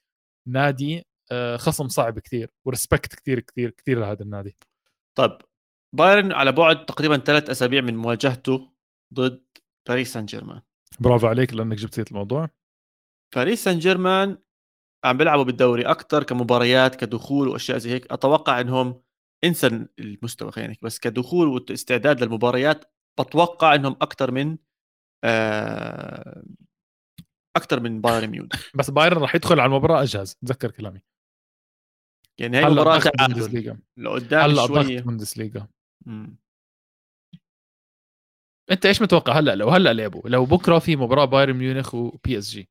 نادي 0.49 1.07
آه، 1.33 1.57
خصم 1.57 1.89
صعب 1.89 2.19
كثير 2.19 2.51
و 2.65 2.71
respect 2.71 3.15
كثير 3.15 3.41
كثير 3.41 3.71
كثير 3.71 4.01
لهذا 4.01 4.23
النادي. 4.23 4.57
طيب 5.15 5.39
بايرن 5.97 6.33
على 6.33 6.53
بعد 6.53 6.87
تقريبا 6.87 7.17
ثلاث 7.17 7.51
أسابيع 7.51 7.81
من 7.81 7.97
مواجهته 7.97 8.73
ضد 9.15 9.45
باريس 9.89 10.13
سان 10.13 10.27
جيرمان. 10.27 10.61
برافو 11.01 11.27
عليك 11.27 11.55
لأنك 11.55 11.77
جبت 11.77 11.95
سيره 11.95 12.07
الموضوع. 12.11 12.51
باريس 13.37 13.65
سان 13.65 13.79
جيرمان 13.79 14.39
عم 15.05 15.17
بيلعبوا 15.17 15.45
بالدوري 15.45 15.83
أكثر 15.83 16.23
كمباريات 16.23 16.95
كدخول 16.95 17.49
وأشياء 17.49 17.79
زي 17.79 17.91
هيك. 17.91 18.13
أتوقع 18.13 18.61
إنهم 18.61 19.03
انسى 19.45 19.87
المستوى 19.99 20.53
خلينا 20.53 20.71
نحكي، 20.71 20.87
بس 20.87 20.99
كدخول 20.99 21.49
واستعداد 21.49 22.23
للمباريات 22.23 22.85
بتوقع 23.21 23.75
إنهم 23.75 23.97
أكثر 24.03 24.31
من 24.31 24.59
آه، 25.25 26.43
أكثر 27.57 27.81
من 27.81 28.01
بايرن 28.01 28.29
ميونخ. 28.29 28.53
بس 28.79 28.91
بايرن 28.91 29.19
راح 29.19 29.35
يدخل 29.35 29.61
على 29.61 29.69
المباراة 29.69 30.03
اجهز 30.03 30.35
تذكر 30.35 30.71
كلامي. 30.71 31.01
يعني 32.39 32.57
هي 32.57 32.61
هلأ 32.63 32.71
مباراة 32.71 32.99
ضغط 32.99 33.13
تعادل. 33.17 33.35
بوندسليغا. 33.35 33.79
لقدام 33.97 34.51
هلأ 34.51 34.67
ضغط 34.67 34.85
شوي 34.87 35.01
بوندسليغا. 35.03 35.69
مم. 36.07 36.37
انت 38.71 38.87
إيش 38.87 39.03
متوقع 39.03 39.39
هلا؟ 39.39 39.55
لو 39.55 39.69
هلا 39.69 39.93
لعبوا 39.93 40.29
لو 40.29 40.45
بكرة 40.45 40.79
في 40.79 40.97
مباراة 40.97 41.25
بايرن 41.25 41.53
ميونخ 41.57 41.95
و 41.95 42.39
PSG 42.39 42.69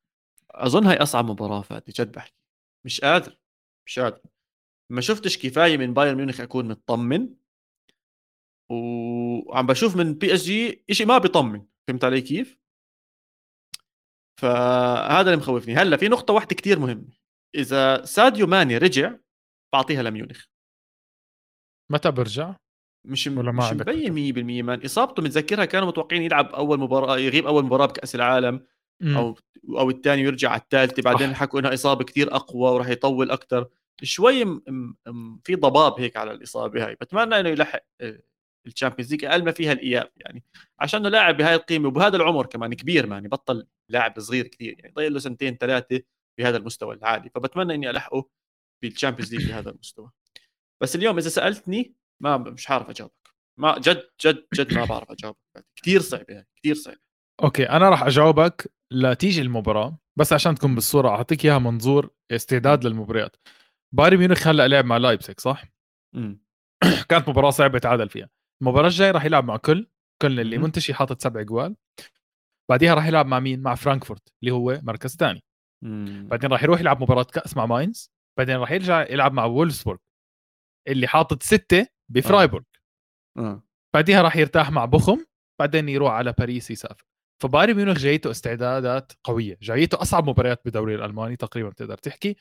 أظن 0.52 0.86
هاي 0.86 0.98
أصعب 0.98 1.26
مباراة 1.26 1.62
فادي 1.62 1.92
جد 1.92 2.12
بحكي. 2.12 2.44
مش 2.86 3.02
قادر 3.02 3.38
مش 3.86 4.00
قادر. 4.00 4.22
ما 4.90 5.02
شفتش 5.02 5.38
كفاية 5.38 5.78
من 5.78 5.94
بايرن 5.94 6.18
ميونخ 6.18 6.42
أكون 6.42 6.68
مطمن. 6.68 7.36
وعم 8.72 9.68
بشوف 9.68 9.96
من 9.96 10.14
PSG 10.14 10.86
شيء 10.92 11.08
ما 11.08 11.18
بيطمن 11.18 11.66
فهمت 11.88 12.04
علي 12.04 12.22
كيف؟ 12.22 12.60
فهذا 14.42 15.22
اللي 15.22 15.38
مخوفني. 15.38 15.76
هلا 15.76 15.98
في 15.98 16.08
نقطة 16.08 16.34
واحدة 16.34 16.56
كتير 16.56 16.80
مهمة. 16.80 17.14
إذا 17.56 18.06
ساديو 18.06 18.48
ماني 18.48 18.78
رجع 18.78 19.16
بعطيها 19.74 20.04
لميونخ. 20.04 20.46
متى 21.92 22.12
برجع؟ 22.12 22.56
مش 23.06 23.28
ولا 23.28 23.52
ما 23.52 23.72
مش 23.72 23.74
مبين 23.74 24.62
100% 24.62 24.66
man 24.66 24.82
إصابته 24.86 25.24
متذكرها 25.24 25.66
كانوا 25.66 25.88
متوقعين 25.88 26.22
يلعب 26.22 26.56
أول 26.56 26.80
مباراة 26.80 27.18
يغيب 27.18 27.48
أول 27.48 27.66
مباراة 27.66 27.86
بكأس 27.86 28.16
العالم 28.16 28.66
مم. 29.02 29.18
أو 29.18 29.38
أو 29.70 29.90
الثاني 29.90 30.24
ويرجع 30.24 30.50
على 30.50 30.62
الثالثة. 30.62 31.02
بعدين. 31.02 31.36
حكوا 31.36 31.60
إنها 31.60 31.74
إصابة 31.74 32.04
كتير 32.04 32.36
أقوى 32.36 32.72
وراح 32.72 32.88
يطول 32.88 33.32
أكثر 33.32 33.68
شوي 34.04 34.46
م... 34.46 34.62
م... 34.68 34.94
م... 35.08 35.40
في 35.44 35.56
ضباب 35.56 36.00
هيك 36.00 36.18
على 36.18 36.32
الإصابة 36.32 36.88
هاي. 36.88 36.96
بتمنى 36.96 37.40
إنه 37.40 37.50
يلحق 37.50 37.84
ال 38.68 38.72
Champions 38.72 39.12
League 39.12 39.26
أقل 39.26 39.44
ما 39.44 39.52
فيها 39.52 39.72
الإياب 39.72 40.12
يعني. 40.18 40.44
عشان 40.80 41.00
إنه 41.00 41.10
لاعب 41.10 41.38
بهاي 41.38 41.56
القيمة 41.56 41.88
وبهذا 41.88 42.16
العمر 42.16 42.46
كمان 42.46 42.74
كبير 42.74 43.08
man 43.08 43.28
بطل 43.28 43.68
لاعب 43.90 44.20
صغير 44.20 44.48
كثير 44.48 44.76
يعني. 44.80 44.94
ضايل 44.94 45.14
له 45.14 45.20
سنتين 45.20 45.58
ثلاثة 45.58 46.02
بهذا 46.40 46.58
المستوى 46.58 46.96
العالي. 46.96 47.30
فبتمنى 47.30 47.74
إني 47.76 47.90
ألحقه 47.90 48.30
بال 48.84 48.93
Champions 48.93 49.36
League 49.36 49.48
بهذا 49.50 49.70
المستوى. 49.70 50.12
بس 50.82 50.96
اليوم 50.96 51.18
إذا 51.18 51.30
سألتني 51.30 51.94
ما 52.24 52.38
مش 52.38 52.70
عارف 52.70 52.90
أجاوبك. 52.90 53.14
ما 53.60 53.80
جد 53.80 54.10
جد 54.26 54.46
جد 54.54 54.74
ما 54.74 54.86
بعرف 54.86 55.12
أجاوبك. 55.12 55.38
كثير 55.76 56.02
صعبه 56.02 56.38
هاي 56.38 56.46
كثير 56.60 56.76
صعبه 56.76 57.00
okay 57.44 57.70
أنا 57.70 57.90
راح 57.90 58.04
أجاوبك 58.04 58.74
لتيجي 58.94 59.42
المباراة 59.42 60.00
بس 60.20 60.34
عشان 60.34 60.56
تكون 60.56 60.76
بالصورة 60.76 61.10
أعطيك 61.10 61.46
إياها 61.46 61.60
منظور 61.60 62.10
استعداد 62.32 62.84
للمباريات. 62.86 63.36
بايرن 63.96 64.18
ميونخ 64.18 64.48
هلأ 64.48 64.68
لعب 64.68 64.86
مع 64.86 64.98
لايبسك 64.98 65.40
صح؟ 65.40 65.64
امم 66.16 66.42
كانت 67.10 67.30
مباراة 67.30 67.50
صعبة 67.50 67.80
تعادل 67.80 68.10
فيها. 68.10 68.30
المباراة 68.62 68.88
الجاية 68.88 69.12
راح 69.12 69.26
يلعب 69.26 69.44
مع 69.46 69.58
كل 69.58 69.88
كولن 70.22 70.40
اللي. 70.40 70.58
منتشي 70.58 70.94
حاطط 70.94 71.22
سبع 71.22 71.42
جوال. 71.42 71.76
بعديها 72.70 72.94
راح 72.94 73.08
يلعب 73.08 73.26
مع 73.26 73.40
مين؟ 73.40 73.62
مع 73.62 73.76
فرانكفورت 73.76 74.34
اللي 74.44 74.52
هو 74.54 74.80
مركز 74.84 75.16
ثاني. 75.16 75.44
بعدين 76.30 76.52
راح 76.52 76.64
يروح 76.64 76.80
يلعب 76.80 77.02
مباراة 77.04 77.24
كأس 77.24 77.58
مع 77.58 77.66
ماينز. 77.66 78.12
بعدين 78.40 78.56
راح 78.56 78.72
يرجع 78.72 79.02
يلعب 79.10 79.34
مع 79.34 79.46
وولفسبورغ 79.46 79.98
اللي 80.88 81.08
حاطط 81.08 81.44
ستة 81.44 81.88
بفرايبورغ. 82.10 82.64
آه. 83.38 83.64
بعديها 83.94 84.22
راح 84.22 84.36
يرتاح 84.36 84.72
مع 84.72 84.86
بوخم 84.86 85.26
بعدين 85.60 85.90
يروح 85.90 86.12
على 86.14 86.34
باريس 86.38 86.72
يسافر. 86.72 87.06
فبايرن 87.44 87.74
ميونخ 87.74 87.98
جايته 87.98 88.32
استعدادات 88.32 89.12
قوية 89.24 89.58
جايته 89.62 90.02
أصعب 90.02 90.30
مباريات 90.30 90.62
بالدوري 90.66 90.96
الألماني 90.96 91.36
تقريبا 91.36 91.70
بتقدر 91.70 91.98
تحكي. 91.98 92.36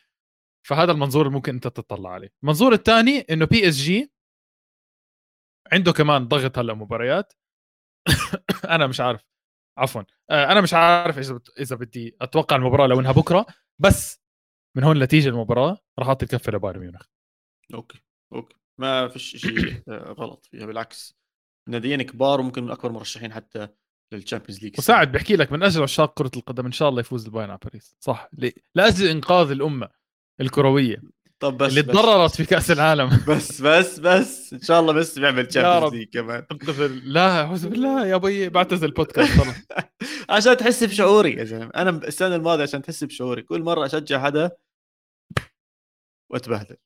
فهذا 0.66 0.92
المنظور 0.92 1.22
اللي 1.26 1.34
ممكن 1.34 1.54
أنت 1.54 1.68
تطلع 1.68 2.10
عليه. 2.10 2.28
المنظور 2.42 2.72
الثاني 2.72 3.20
إنه 3.20 3.44
PSG 3.44 4.12
عنده 5.72 5.92
كمان 5.92 6.28
ضغط 6.28 6.58
هلأ 6.58 6.74
مباريات. 6.74 7.32
أنا 8.74 8.86
مش 8.86 9.00
عارف 9.00 9.24
عفوا 9.78 10.02
آه، 10.30 10.52
أنا 10.52 10.60
مش 10.60 10.74
عارف 10.74 11.18
إذا 11.18 11.40
إذا 11.60 11.76
بدي 11.76 12.16
أتوقع 12.20 12.56
المباراة 12.56 12.86
لو 12.86 13.00
إنها 13.00 13.12
بكرة 13.12 13.46
بس 13.78 14.20
من 14.76 14.84
هون 14.84 14.96
لتيجي 14.96 15.28
المباراة 15.28 15.78
راح 15.98 16.08
أعطي 16.08 16.24
الكفة 16.24 16.52
لبايرن 16.52 16.80
ميونخ. 16.80 17.02
أوكي 17.74 18.02
أوكي. 18.32 18.57
ما 18.78 19.08
فيش 19.08 19.36
شيء 19.36 19.82
آه، 19.88 20.12
غلط. 20.18 20.48
فيها 20.50 20.66
بالعكس 20.66 21.16
ناديين 21.68 22.02
كبار 22.02 22.40
وممكن 22.40 22.64
من 22.64 22.70
أكبر 22.70 22.92
مرشحين 22.92 23.32
حتى 23.32 23.68
لل 24.12 24.21
Champions 24.21 24.62
League 24.64 24.74
وساعد 24.78 25.12
بحكي 25.12 25.36
لك 25.36 25.52
من 25.52 25.62
أجل 25.62 25.82
عشاق 25.82 26.14
كرة 26.18 26.30
القدم 26.36 26.66
إن 26.66 26.72
شاء 26.72 26.88
الله 26.88 27.00
يفوز 27.00 27.24
البايرن 27.24 27.50
على 27.50 27.58
باريس. 27.64 27.96
صح. 28.00 28.28
ل- 28.32 28.50
لأجل 28.74 29.08
إنقاذ 29.08 29.50
الأمة 29.50 29.88
الكروية 30.40 31.02
طب 31.40 31.56
بس 31.58 31.70
اللي 31.70 31.82
تضررت 31.82 32.34
في 32.36 32.44
كأس 32.44 32.70
العالم. 32.70 33.10
بس 33.28 33.60
بس 33.60 33.98
بس. 33.98 34.52
إن 34.52 34.60
شاء 34.60 34.80
الله 34.80 34.92
بس 34.92 35.18
بيعمل. 35.18 35.46
Champions 35.46 35.94
League 35.94 36.08
كمان. 36.08 36.46
أعتذر- 36.54 37.02
لا 37.04 37.40
أعوذ 37.42 37.68
بالله 37.68 38.06
يا 38.06 38.16
بي 38.16 38.48
بعتزل 38.48 38.86
البودكاست 38.86 39.30
خلص 39.40 39.56
عشان 40.30 40.56
تحس 40.56 40.84
بشعوري 40.84 41.32
يا 41.32 41.44
زلمة. 41.44 41.70
أنا 41.76 41.90
السنة 41.90 42.34
الماضية 42.36 42.62
عشان 42.62 42.82
تحس 42.82 43.04
بشعوري. 43.04 43.42
كل 43.42 43.62
مرة 43.62 43.86
أشجع 43.86 44.22
حدا 44.24 44.50
وأتبهدل. 46.30 46.76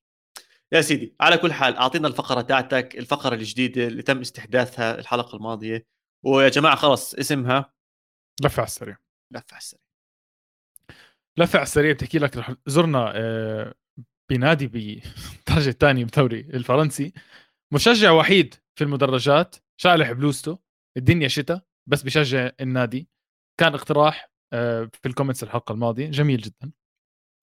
يا 0.72 0.80
سيدي 0.80 1.16
على 1.20 1.38
كل 1.38 1.52
حال 1.52 1.76
أعطينا 1.76 2.08
الفقرة 2.08 2.40
تاعتك 2.40 2.98
الفقرة 2.98 3.34
الجديدة 3.34 3.86
اللي 3.86 4.02
تم 4.02 4.20
استحداثها 4.20 4.98
الحلقة 4.98 5.36
الماضية. 5.36 5.86
ويا 6.24 6.48
جماعة 6.48 6.76
خلص 6.76 7.14
اسمها 7.14 7.72
لفه 8.42 8.60
على 8.60 8.66
السريع. 8.66 8.96
لف 9.30 9.52
على 9.52 9.58
السريع. 9.58 9.82
لفه 11.38 11.56
على 11.56 11.62
السريع 11.62 11.92
بتحكي 11.92 12.18
لك 12.18 12.36
رح 12.36 12.54
زرنا 12.66 13.12
آه، 13.14 13.74
بنادي 14.30 14.66
بالدرجه 14.66 15.68
الثانية 15.74 16.04
بالدوري 16.04 16.40
الفرنسي. 16.40 17.12
مشجع 17.72 18.10
وحيد 18.10 18.54
في 18.78 18.84
المدرجات 18.84 19.56
شالح 19.76 20.12
بلوزته 20.12 20.58
الدنيا 20.96 21.28
شتاء 21.28 21.62
بس 21.86 22.02
بشجع 22.02 22.50
النادي. 22.60 23.08
كان 23.60 23.74
اقتراح 23.74 24.32
آه، 24.52 24.90
في 25.02 25.08
ال 25.09 25.12
comments 25.12 25.42
الحلقة 25.42 25.72
الماضية. 25.72 26.10
جميل 26.10 26.40
جدا. 26.40 26.72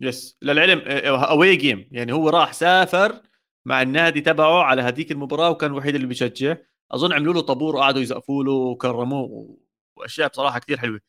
yes 0.02 0.38
للعلم 0.42 0.80
away 1.06 1.56
game 1.56 1.90
يعني 1.92 2.14
هو 2.14 2.30
راح 2.30 2.54
سافر 2.54 3.22
مع 3.66 3.82
النادي 3.82 4.22
تبعه 4.22 4.64
على 4.64 4.82
هذيك 4.82 5.12
المباراة 5.12 5.50
وكان 5.50 5.72
الوحيد 5.72 5.96
اللي 5.96 6.08
بيشجع 6.08 6.56
أظن 6.92 7.14
عملوا 7.14 7.34
له 7.34 7.42
طابور 7.42 7.76
وقعدوا 7.76 8.02
يزقفوا 8.02 8.44
له 8.44 8.52
وكرموه 8.52 9.58
وأشياء 9.96 10.30
بصراحة 10.30 10.60
كثير 10.60 10.78
حلوة. 10.78 11.00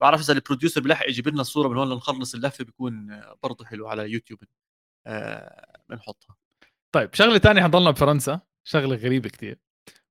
بعرف 0.00 0.20
إذا 0.20 0.32
ال 0.34 0.39
producer 0.39 0.80
بلحق 0.80 1.08
يجيب 1.08 1.28
لنا 1.28 1.40
الصورة 1.40 1.68
من 1.68 1.76
هون 1.76 1.92
لنخلص 1.92 2.34
اللفه 2.34 2.64
بيكون 2.64 3.20
برضه 3.42 3.64
حلو 3.64 3.88
على 3.88 4.12
يوتيوب 4.12 4.38
آه 5.06 5.80
بنحطها. 5.88 6.36
طيب 6.92 7.14
شغلة 7.14 7.38
ثانية 7.38 7.62
حنضلنا 7.62 7.90
بفرنسا. 7.90 8.40
شغلة 8.64 8.96
غريبة 8.96 9.28
كتير. 9.28 9.58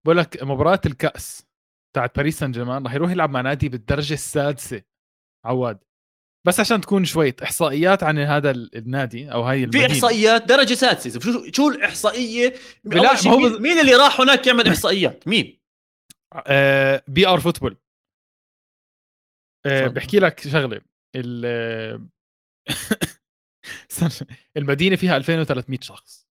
بقول 0.05 0.17
لك 0.17 0.43
مباراة 0.43 0.81
الكأس 0.85 1.47
تاعت 1.93 2.15
باريس 2.15 2.39
سان 2.39 2.51
جيرمان 2.51 2.83
راح 2.83 2.93
يروح 2.93 3.11
يلعب 3.11 3.29
مع 3.29 3.41
نادي 3.41 3.69
بالدرجة 3.69 4.13
السادسة. 4.13 4.81
عواد 5.45 5.83
بس 6.47 6.59
عشان 6.59 6.81
تكون 6.81 7.05
شوية 7.05 7.35
إحصائيات 7.43 8.03
عن 8.03 8.19
هذا 8.19 8.51
ال- 8.51 8.75
النادي 8.75 9.31
أو 9.31 9.41
هاي 9.41 9.57
في 9.59 9.63
المدينة. 9.63 9.85
إحصائيات 9.85 10.43
درجة 10.45 10.73
سادسه 10.73 11.19
شو 11.19 11.51
شو 11.53 11.69
الإحصائية؟ 11.69 12.53
لا، 12.83 13.27
هو 13.27 13.37
مين, 13.37 13.49
بز- 13.53 13.59
مين 13.61 13.79
اللي 13.79 13.93
راح 13.95 14.21
هناك 14.21 14.47
يعمل 14.47 14.67
إحصائيات؟ 14.67 15.27
مين؟ 15.27 15.59
آه 16.47 17.03
BR 17.07 17.39
Football. 17.39 17.77
آه. 19.65 19.87
بحكي 19.87 20.19
لك 20.19 20.39
شغلة. 20.47 20.81
ال 21.15 22.09
المدينة 24.57 24.95
فيها 24.95 25.17
2300 25.17 25.79
شخص. 25.81 26.27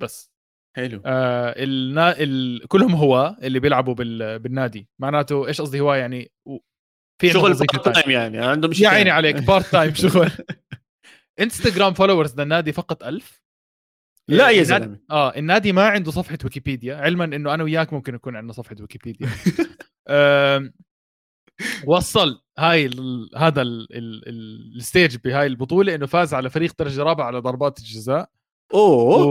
بس. 0.00 0.30
حلو. 0.76 1.02
آه 1.06 1.54
النا... 1.64 2.20
ال... 2.22 2.68
كلهم 2.68 2.94
هواة 2.94 3.36
اللي 3.42 3.60
بيلعبوا 3.60 3.94
بال... 3.94 4.38
بالنادي. 4.38 4.88
معناته 5.00 5.46
إيش 5.48 5.60
قصدي 5.60 5.80
هواة 5.80 5.96
يعني؟ 5.96 6.30
في 7.18 7.30
شغل 7.30 7.54
part 7.54 7.88
time 7.88 8.10
يعني 8.10 8.38
عندهم 8.38 8.72
يا 8.78 8.88
عيني 8.88 9.10
عليك 9.10 9.36
part 9.36 9.66
time 9.66 9.94
شغل 9.94 10.30
انستغرام 11.40 11.94
followers 11.94 12.40
للنادي 12.40 12.72
فقط 12.72 13.02
ألف؟ 13.02 13.44
لا 14.28 14.50
يا 14.50 14.62
زلمة. 14.62 14.98
آه 15.10 15.36
النادي 15.36 15.72
ما 15.72 15.88
عنده 15.88 16.10
صفحة 16.10 16.38
ويكيبيديا 16.44 16.96
علما 16.96 17.24
إنه 17.24 17.54
أنا 17.54 17.64
وياك 17.64 17.92
ممكن 17.92 18.14
يكون 18.14 18.36
عندنا 18.36 18.52
صفحة 18.52 18.76
ويكيبيديا. 18.80 19.28
وصل 21.86 22.42
هاي 22.58 22.86
ال 22.86 23.30
هذا 23.36 23.62
ال 23.62 23.88
stage 23.88 25.16
بهاي 25.16 25.46
البطولة 25.46 25.94
إنه 25.94 26.06
فاز 26.06 26.34
على 26.34 26.50
فريق 26.50 26.72
درجة 26.78 27.02
رابعة 27.02 27.26
على 27.26 27.38
ضربات 27.38 27.78
الجزاء. 27.78 28.30
أوه. 28.74 29.26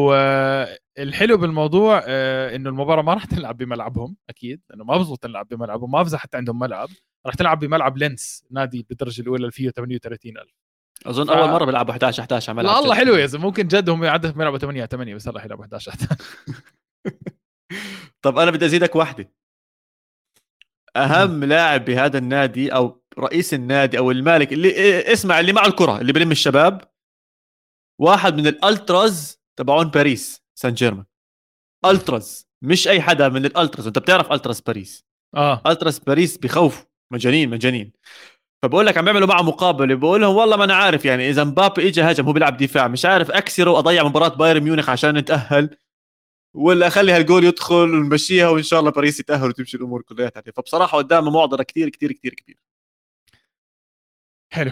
والحلو 0.97 1.37
بالموضوع 1.37 2.03
آه، 2.07 2.55
إنه 2.55 2.69
المباراة 2.69 3.01
ما 3.01 3.13
راح 3.13 3.25
تلعب 3.25 3.57
بملعبهم 3.57 4.15
أكيد 4.29 4.61
لأنه 4.69 4.83
ما 4.83 4.97
بزبط 4.97 5.23
تلعب 5.23 5.47
بملعبهم 5.47 5.91
ما 5.91 6.03
بزبط 6.03 6.19
حتى 6.19 6.37
عندهم 6.37 6.59
ملعب. 6.59 6.89
راح 7.25 7.35
تلعب 7.35 7.59
بملعب 7.59 7.97
لينس 7.97 8.43
نادي 8.51 8.85
بالدرجة 8.89 9.21
الأولى 9.21 9.41
اللي 9.41 9.51
فيه 9.51 9.69
38000 9.69 10.47
أظن 11.05 11.25
ف... 11.25 11.29
أول 11.29 11.49
مرة 11.49 11.65
بيلعبوا 11.65 11.91
11 11.91 12.21
11 12.21 12.49
على 12.49 12.57
ملعب 12.63 12.75
لا 12.75 12.79
الله 12.79 12.95
حلو 12.95 13.15
يا 13.15 13.25
زلمة 13.25 13.45
ممكن 13.45 13.67
جد 13.67 13.89
هم 13.89 14.05
عدد 14.05 14.37
بيلعبوا 14.37 14.57
8 14.57 14.85
8 14.85 15.15
بس 15.15 15.27
هلا 15.27 15.45
يلعبوا 15.45 15.63
11 15.63 15.91
طب 18.21 18.37
أنا 18.37 18.51
بدي 18.51 18.65
أزيدك 18.65 18.95
واحدة. 18.95 19.31
أهم 20.95 21.43
لاعب 21.43 21.85
بهذا 21.85 22.17
النادي 22.17 22.75
أو 22.75 23.03
رئيس 23.19 23.53
النادي 23.53 23.97
أو 23.97 24.11
المالك 24.11 24.53
اللي 24.53 24.69
إيه، 24.69 25.13
اسمع 25.13 25.39
اللي 25.39 25.53
معه 25.53 25.67
الكرة 25.67 26.01
اللي 26.01 26.13
بلم 26.13 26.31
الشباب 26.31 26.81
واحد 28.01 28.35
من 28.35 28.47
ال 28.47 28.61
ultras 28.61 29.41
تبعون 29.59 29.89
باريس 29.89 30.41
سان 30.55 30.73
جيرمان. 30.73 31.05
ultras 31.85 32.47
مش 32.63 32.87
أي 32.87 33.01
حدا 33.01 33.29
من 33.29 33.45
ال 33.45 33.51
ultras 33.51 33.87
أنت 33.87 33.99
بتعرف 33.99 34.31
ultras 34.31 34.61
باريس؟ 34.61 35.05
آه. 35.35 35.61
ultras 35.67 35.99
باريس 35.99 36.37
بخوف 36.37 36.85
مجانين 37.13 37.49
مجانين. 37.49 37.91
فبقول 38.63 38.85
لك 38.85 38.97
عم 38.97 39.05
بيعملوا 39.05 39.27
معه 39.27 39.41
مقابلة. 39.41 39.95
بقول 39.95 40.21
لهم 40.21 40.35
والله 40.35 40.57
ما 40.57 40.63
أنا 40.63 40.75
عارف 40.75 41.05
يعني 41.05 41.29
إذا 41.29 41.43
مبابي 41.43 41.87
اجى 41.87 42.01
هجم 42.01 42.25
هو 42.25 42.33
بيلعب 42.33 42.57
دفاع. 42.57 42.87
مش 42.87 43.05
عارف 43.05 43.31
أكسره 43.31 43.71
واضيع 43.71 44.03
مباراة 44.03 44.27
بايرن 44.29 44.63
ميونخ 44.63 44.89
عشان 44.89 45.17
نتاهل 45.17 45.77
ولا 46.53 46.87
أخلي 46.87 47.11
هالجول 47.11 47.43
يدخل 47.43 47.75
ونمشيها 47.75 48.49
وإن 48.49 48.63
شاء 48.63 48.79
الله 48.79 48.91
باريس 48.91 49.19
يتأهل 49.19 49.49
وتمشي 49.49 49.77
الأمور 49.77 50.01
كلها 50.01 50.31
فبصراحة 50.55 50.97
قدامه 50.97 51.31
معضلة 51.31 51.63
كثير 51.63 51.89
كثير 51.89 52.13
كثير 52.13 52.33
كبير 52.33 52.57
حلو. 54.53 54.71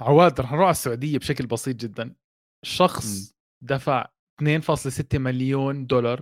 عواد 0.00 0.40
رح 0.40 0.52
نروح 0.52 0.62
على 0.62 0.70
السعودية 0.70 1.18
بشكل 1.18 1.46
بسيط 1.46 1.76
جدا. 1.76 2.14
شخص 2.62 3.30
م. 3.30 3.34
دفع 3.60 4.06
2.6 4.42 5.18
مليون 5.18 5.86
دولار 5.86 6.20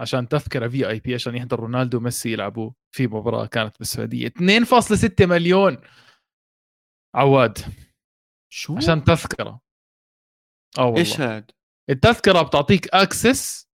عشان 0.00 0.28
تذكرة 0.28 0.68
VIP 0.68 1.14
عشان 1.14 1.36
يحضر 1.36 1.60
رونالدو 1.60 1.98
وميسي 1.98 2.32
يلعبوا 2.32 2.72
في 2.94 3.06
مباراة 3.06 3.46
كانت 3.46 3.78
بالسعودية. 3.78 4.28
2.6 4.28 5.26
مليون. 5.26 5.78
عواد. 7.14 7.58
شو؟ 8.52 8.76
عشان 8.76 9.04
تذكرة. 9.04 9.60
آه 10.78 10.84
والله. 10.84 10.98
إيش 10.98 11.20
هاد؟ 11.20 11.50
التذكرة 11.90 12.42
بتعطيك 12.42 12.88
access 12.88 13.68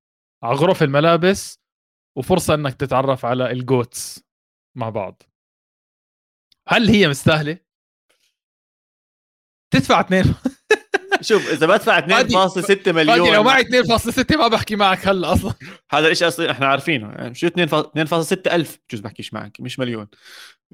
على 0.43 0.57
غرف 0.57 0.83
الملابس 0.83 1.59
وفرصة 2.17 2.55
إنك 2.55 2.75
تتعرف 2.75 3.25
على 3.25 3.51
ال 3.51 3.63
GOATs 3.63 4.25
مع 4.77 4.89
بعض. 4.89 5.23
هل 6.69 6.89
هي 6.89 7.09
مستاهلة؟ 7.09 7.59
تدفع 9.71 10.01
اثنين. 10.01 10.25
شوف 11.21 11.51
إذا 11.53 11.67
بدفع 11.67 12.01
2.6 12.01 12.89
مليون 12.89 13.35
لو 13.35 13.43
معي 13.43 13.65
2.6 13.65 14.37
ما 14.37 14.49
بحكي 14.49 14.77
معك 14.77 15.09
هلا 15.09 15.33
أصلا. 15.33 15.55
هذا 15.91 16.09
الشيء 16.09 16.29
أصلا 16.29 16.51
إحنا 16.51 16.67
عارفينه. 16.67 17.07
يعني 17.09 17.35
شو 17.35 17.49
2.6 17.49 17.53
ألف؟ 18.53 18.79
بجوز 18.89 19.01
بحكيش 19.01 19.35
معك 19.35 19.61
مش 19.61 19.79
مليون. 19.79 20.09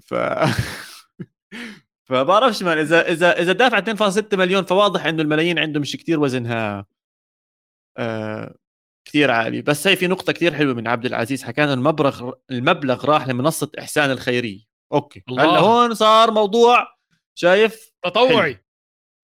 ف 0.07 0.14
فبعرفش 2.09 2.62
man 2.62 2.78
اذا 2.78 3.12
اذا 3.12 3.40
إذا 3.40 3.53
دافع 3.53 3.80
2.6 4.11 4.34
مليون 4.34 4.64
فواضح 4.64 5.07
إنه 5.07 5.22
الملايين 5.22 5.59
عنده 5.59 5.80
مش 5.80 5.97
كتير 5.97 6.20
وزنها 6.20 6.86
آه 7.97 8.55
كثير 9.05 9.30
عالي. 9.30 9.62
بس 9.62 9.86
هي 9.86 9.97
في 9.97 10.07
نقطة 10.07 10.32
كثير 10.32 10.55
حلوة 10.55 10.74
من 10.74 10.88
عبد 10.88 11.07
العزيز 11.07 11.45
حكى 11.45 11.64
المبلغ 11.64 12.32
المبلغ 12.51 13.05
راح 13.05 13.28
لمنصة 13.28 13.70
إحسان 13.78 14.11
الخيريه 14.11 14.61
أوكي. 14.92 15.22
هلا 15.28 15.59
هون 15.59 15.95
صار 15.95 16.30
موضوع 16.30 16.86
شايف؟ 17.34 17.92
تطوعي. 18.05 18.63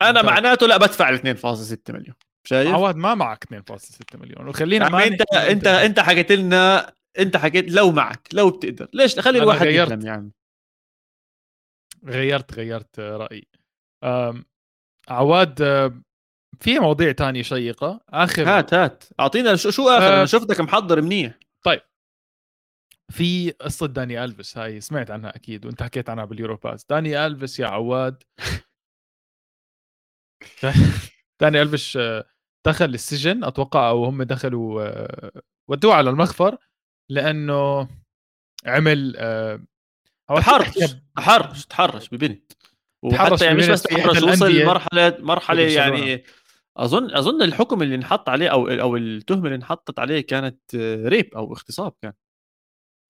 أنا 0.02 0.22
معناته 0.22 0.66
لا 0.66 0.76
بدفع 0.76 1.08
ال 1.08 1.18
2.6 1.18 1.76
مليون. 1.90 2.14
شايف؟ 2.46 2.68
عواد 2.68 2.96
ما 2.96 3.14
معك 3.14 3.44
2.6 3.44 4.16
مليون. 4.16 4.48
وخلينا 4.48 4.88
ما 4.88 5.06
انت 5.06 5.22
انت 5.34 5.66
أنت 5.66 6.00
حكيت 6.00 6.32
لنا 6.32 6.92
أنت 7.18 7.36
حكيت 7.36 7.70
لو 7.70 7.90
معك 7.90 8.28
لو 8.32 8.50
بتقدر. 8.50 8.88
ليش؟ 8.92 9.18
خلي 9.20 9.38
الواحد 9.38 9.66
يحلم 9.66 10.06
يعني. 10.06 10.32
غيرت 12.06 12.54
غيرت 12.54 13.00
رأيي. 13.00 13.48
عواد 15.08 15.58
في 16.60 16.78
مواضيع 16.78 17.12
تانية 17.12 17.42
شيقة. 17.42 18.00
آخر 18.08 18.48
هات 18.48 18.74
هات. 18.74 19.04
أعطينا 19.20 19.56
شو, 19.56 19.70
شو 19.70 19.88
آخر؟ 19.88 20.04
أه... 20.04 20.16
أنا 20.16 20.26
شفتك 20.26 20.60
محضر 20.60 21.02
منيح. 21.02 21.38
طيب. 21.64 21.80
في 23.10 23.50
قصة 23.50 23.86
داني 23.86 24.24
ألفيس 24.24 24.58
هاي 24.58 24.80
سمعت 24.80 25.10
عنها 25.10 25.36
أكيد 25.36 25.66
وأنت 25.66 25.82
حكيت 25.82 26.10
عنها 26.10 26.24
باليوروباس 26.24 26.84
داني 26.84 27.26
ألفيس 27.26 27.60
يا 27.60 27.66
عواد 27.66 28.22
داني 31.40 31.62
ألفيس 31.62 31.98
دخل 32.66 32.94
السجن 32.94 33.44
أتوقع 33.44 33.88
أو 33.88 34.04
هم 34.04 34.22
دخلوا 34.22 34.82
آه، 34.82 35.42
ودوه 35.68 35.94
على 35.94 36.10
المخفر 36.10 36.56
لأنه 37.10 37.88
عمل 38.66 39.14
آه، 39.16 39.60
تحرش. 40.36 40.96
تحرش 41.16 41.64
تحرش 41.64 42.08
ببنت. 42.08 42.52
وحتى 43.02 43.44
يعني 43.44 43.58
مش 43.58 43.68
بس 43.68 43.82
تحرش 43.82 44.22
وصل 44.22 44.52
لمرحلة 44.52 45.16
مرحلة 45.20 45.62
يعني 45.62 46.24
أظن 46.76 47.14
أظن 47.16 47.42
الحكم 47.42 47.82
اللي 47.82 47.94
انحط 47.94 48.28
عليه 48.28 48.48
أو 48.48 48.68
أو 48.68 48.96
التهمة 48.96 49.44
اللي 49.44 49.54
انحطت 49.54 49.98
عليه 49.98 50.20
كانت 50.20 50.76
ريب 51.04 51.34
أو 51.34 51.52
اغتصاب 51.52 51.92
كان. 52.02 52.12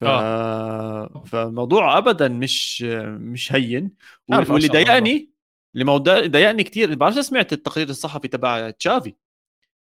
ف... 0.00 0.04
آه. 0.04 1.24
فالموضوع 1.26 1.98
ابدا 1.98 2.28
مش 2.28 2.82
مش 3.18 3.52
هين. 3.52 3.94
واللي 4.28 4.68
ضايقني 4.68 5.29
اللي 5.74 6.28
ضايقني 6.28 6.64
كثير 6.64 6.88
ما 6.88 6.94
بعرفش 6.94 7.18
سمعت 7.18 7.52
التقرير 7.52 7.88
الصحفي 7.88 8.28
تبع 8.28 8.70
تشافي. 8.70 9.14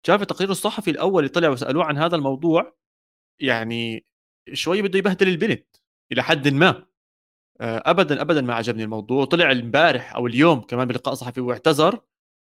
تشافي 0.03 0.23
التقرير 0.23 0.51
الصحفي 0.51 0.91
الأول 0.91 1.25
اللي 1.25 1.33
طلع 1.35 1.49
وسألوه 1.49 1.85
عن 1.85 1.99
هذا 1.99 2.17
الموضوع 2.17 2.77
يعني 3.41 4.07
شوي 4.53 4.83
بده 4.83 4.99
يبهدل 4.99 5.29
البنت 5.29 5.77
إلى 6.13 6.23
حد 6.23 6.49
ما. 6.49 6.87
آه، 7.61 7.83
ابدا 7.87 8.23
ابدا 8.23 8.41
ما 8.41 8.55
عجبني 8.55 8.85
الموضوع. 8.85 9.25
طلع 9.25 9.53
امبارح 9.53 10.15
أو 10.17 10.27
اليوم 10.27 10.61
كمان 10.61 10.89
بلقاء 10.89 11.15
صحفي 11.15 11.41
واعتذر 11.41 12.01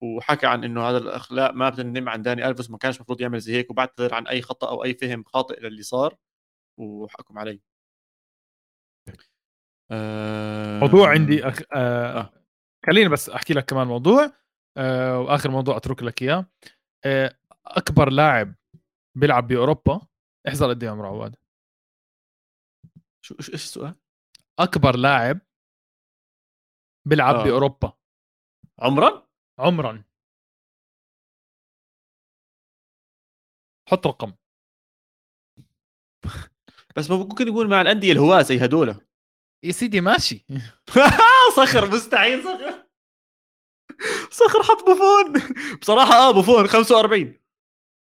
وحكى 0.03 0.47
عن 0.47 0.65
إنه 0.65 0.83
هذا 0.91 0.99
الأخلاق 0.99 1.51
ما 1.51 1.71
بتنم 1.71 2.09
عن 2.09 2.23
داني 2.23 2.49
ألفيس 2.49 2.71
ما 2.71 2.79
كانش 2.79 2.97
المفروض 2.97 3.21
يعمل 3.21 3.41
زي 3.41 3.53
هيك 3.57 3.71
وبعتذر 3.71 4.15
عن 4.15 4.27
أي 4.27 4.43
خطأ 4.43 4.69
أو 4.69 4.85
أي 4.85 4.95
فهم 4.95 5.25
خاطئ 5.25 5.61
للي 5.61 5.83
صار 5.83 6.17
وحكم 6.79 7.39
علي 7.39 7.61
أه... 9.91 10.81
موضوع 10.81 11.11
عندي 11.11 11.49
أخ... 11.49 11.63
آه... 11.73 12.21
آه. 12.21 12.42
خليني 12.87 13.09
بس 13.09 13.29
أحكي 13.31 13.55
لك 13.55 13.65
كمان 13.65 13.87
موضوع 13.87 14.33
آه... 14.77 15.21
وآخر 15.21 15.51
موضوع 15.51 15.77
أترك 15.77 16.03
لك 16.03 16.23
إياه. 16.23 16.47
آه... 17.05 17.37
أكبر 17.67 18.11
لاعب 18.11 18.55
بيلعب 19.15 19.47
بأوروبا 19.47 20.01
احذر 20.49 20.69
قد 20.69 20.83
إيه 20.83 20.91
عمره 20.91 21.07
عواد. 21.07 21.37
شو 23.25 23.35
إيش 23.35 23.49
السؤال؟ 23.55 23.95
أكبر 24.59 24.97
لاعب 24.97 25.41
بيلعب 27.09 27.35
آه. 27.35 27.45
بأوروبا. 27.45 27.93
عمرا؟ 28.79 29.29
عمرا. 29.59 30.03
حط 33.89 34.07
رقم. 34.07 34.33
بس 36.97 37.11
ممكن 37.11 37.49
يكون 37.49 37.69
مع 37.71 37.81
الأندية 37.81 38.13
الهواة 38.13 38.43
زي 38.43 38.65
هدول. 38.65 38.95
يا 39.65 39.73
سيدي 39.73 40.01
ماشي. 40.01 40.47
صخر 41.57 41.91
مستحيل 41.91 42.43
صخر. 42.45 42.83
صخر 44.31 44.63
حط 44.63 44.85
بوفون. 44.85 45.33
بصراحة 45.81 46.15
آه 46.15 46.31
بوفون 46.31 46.67
45 46.67 47.35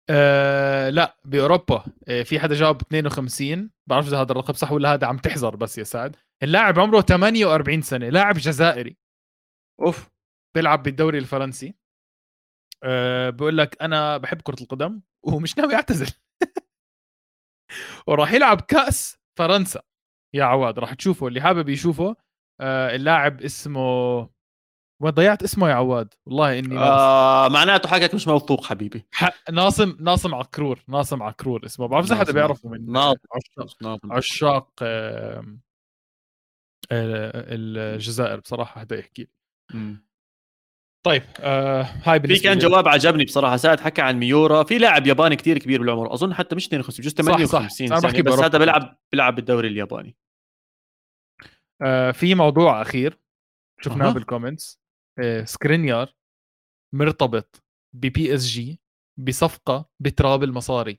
آه 0.09 0.89
لا 0.89 1.17
بأوروبا. 1.25 1.83
آه 2.07 2.23
في 2.23 2.39
حدا 2.39 2.55
جاوب 2.55 2.81
52 2.81 3.69
بعرف 3.87 4.07
إذا 4.07 4.21
هذا 4.21 4.31
الرقم 4.31 4.53
صح 4.53 4.71
ولا 4.71 4.93
هذا 4.93 5.07
عم 5.07 5.17
تحذر 5.17 5.55
بس 5.55 5.77
يا 5.77 5.83
سعد. 5.83 6.15
اللاعب 6.43 6.79
عمره 6.79 7.01
48 7.01 7.81
سنة 7.81 8.09
لاعب 8.09 8.35
جزائري. 8.35 8.97
أوف. 9.81 10.09
بيلعب 10.55 10.83
بالدوري 10.83 11.17
الفرنسي. 11.17 11.75
أه 12.83 13.29
بقول 13.29 13.57
لك 13.57 13.81
أنا 13.81 14.17
بحب 14.17 14.41
كرة 14.41 14.61
القدم 14.61 15.01
ومش 15.23 15.57
ناوي 15.57 15.75
أعتزل. 15.75 16.11
وراح 18.07 18.33
يلعب 18.33 18.61
كأس 18.61 19.17
فرنسا. 19.37 19.81
يا 20.35 20.43
عواد 20.43 20.79
راح 20.79 20.93
تشوفه 20.93 21.27
اللي 21.27 21.41
حابب 21.41 21.69
يشوفه 21.69 22.15
اللاعب 22.61 23.41
اسمه 23.41 24.29
وضيعت 25.01 25.43
اسمه 25.43 25.69
يا 25.69 25.73
عواد 25.73 26.13
والله 26.25 26.59
إني 26.59 26.77
آه 26.79 27.47
معناته 27.49 27.89
حقك 27.89 28.15
مش 28.15 28.27
موثوق 28.27 28.65
حبيبي 28.65 29.05
ح... 29.11 29.29
ناصم 29.51 29.97
ناصم 29.99 30.35
عكرور 30.35 30.83
ناصم 30.87 31.23
عكرور 31.23 31.65
اسمه 31.65 31.87
بعرف 31.87 32.05
إذا 32.05 32.15
حدا 32.15 32.33
بيعرفه 32.33 32.69
من. 32.69 32.97
عشاق 32.97 33.83
ناظم. 33.83 34.11
عشاق 34.13 34.69
آه، 34.81 35.43
الجزائر 36.91 38.39
بصراحة 38.39 38.81
هذا 38.81 38.99
يحكي. 38.99 39.27
طيب 41.05 41.23
آه 41.39 41.81
هاي 41.81 42.19
في 42.19 42.27
بالنسبة 42.27 42.43
كان 42.43 42.53
لي. 42.59 42.67
جواب 42.69 42.87
عجبني 42.87 43.25
بصراحة 43.25 43.57
سعد 43.57 43.79
حكى 43.79 44.01
عن 44.01 44.19
ميورا 44.19 44.63
في 44.63 44.77
لاعب 44.77 45.07
ياباني 45.07 45.35
كتير 45.35 45.57
كبير 45.57 45.79
بالعمر 45.81 46.13
أظن 46.13 46.33
حتى 46.33 46.55
مش 46.55 46.67
52 46.67 47.25
بجوز 47.35 47.49
صح، 47.49 47.67
صح. 47.67 47.75
58 47.77 47.91
أنا 47.91 48.01
بحكي 48.01 48.17
سنة 48.21 48.31
بس. 48.31 48.39
هذا 48.39 48.57
بيلعب 48.57 48.97
بيلعب 49.11 49.35
بالدوري 49.35 49.67
الياباني 49.67 50.15
آه 51.81 52.11
في 52.11 52.35
موضوع 52.35 52.81
أخير 52.81 53.19
شفناه 53.81 54.07
أها. 54.07 54.13
بال 54.13 54.26
comments 54.26 54.79
آه 55.19 55.43
سكرينيار 55.43 56.13
مرتبط 56.93 57.63
ب 57.93 58.35
PSG 58.35 58.79
بصفقة 59.17 59.89
بتراب 59.99 60.43
المصاري. 60.43 60.97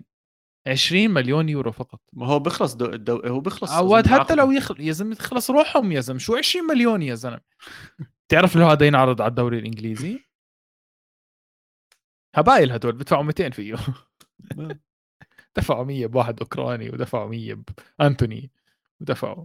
20 0.67 1.11
مليون 1.11 1.49
يورو 1.49 1.73
فقط. 1.73 2.01
ما 2.13 2.27
هو 2.27 2.39
بيخلص 2.39 2.75
دو... 2.75 2.87
دو... 2.87 3.17
هو 3.17 3.41
بيخلص 3.41 3.73
عواد 3.73 4.07
حتى 4.07 4.35
لو. 4.35 4.53
يخل... 4.53 4.81
يا 4.81 4.93
زلمة 4.93 5.15
تخلص 5.15 5.51
روحهم 5.51 5.93
يا 5.93 6.01
زلمة. 6.01 6.19
شو 6.19 6.37
20 6.37 6.67
مليون 6.67 7.03
يا 7.03 7.15
زلمة؟ 7.15 7.41
تعرف 8.29 8.57
لو 8.57 8.67
هذا 8.67 8.87
ينعرض 8.87 9.23
على 9.23 9.31
الدوري 9.31 9.59
الإنجليزي؟ 9.59 10.25
هبايل 12.35 12.73
هدول 12.73 12.93
بدفعوا 12.93 13.23
200 13.23 13.51
فيه. 13.51 13.77
دفعوا 15.57 15.85
100 15.85 16.07
بواحد 16.07 16.41
أوكراني 16.41 16.91
ودفعوا 16.91 17.29
100 17.29 17.57
بانتوني 17.99 18.51
ودفعوا. 19.01 19.45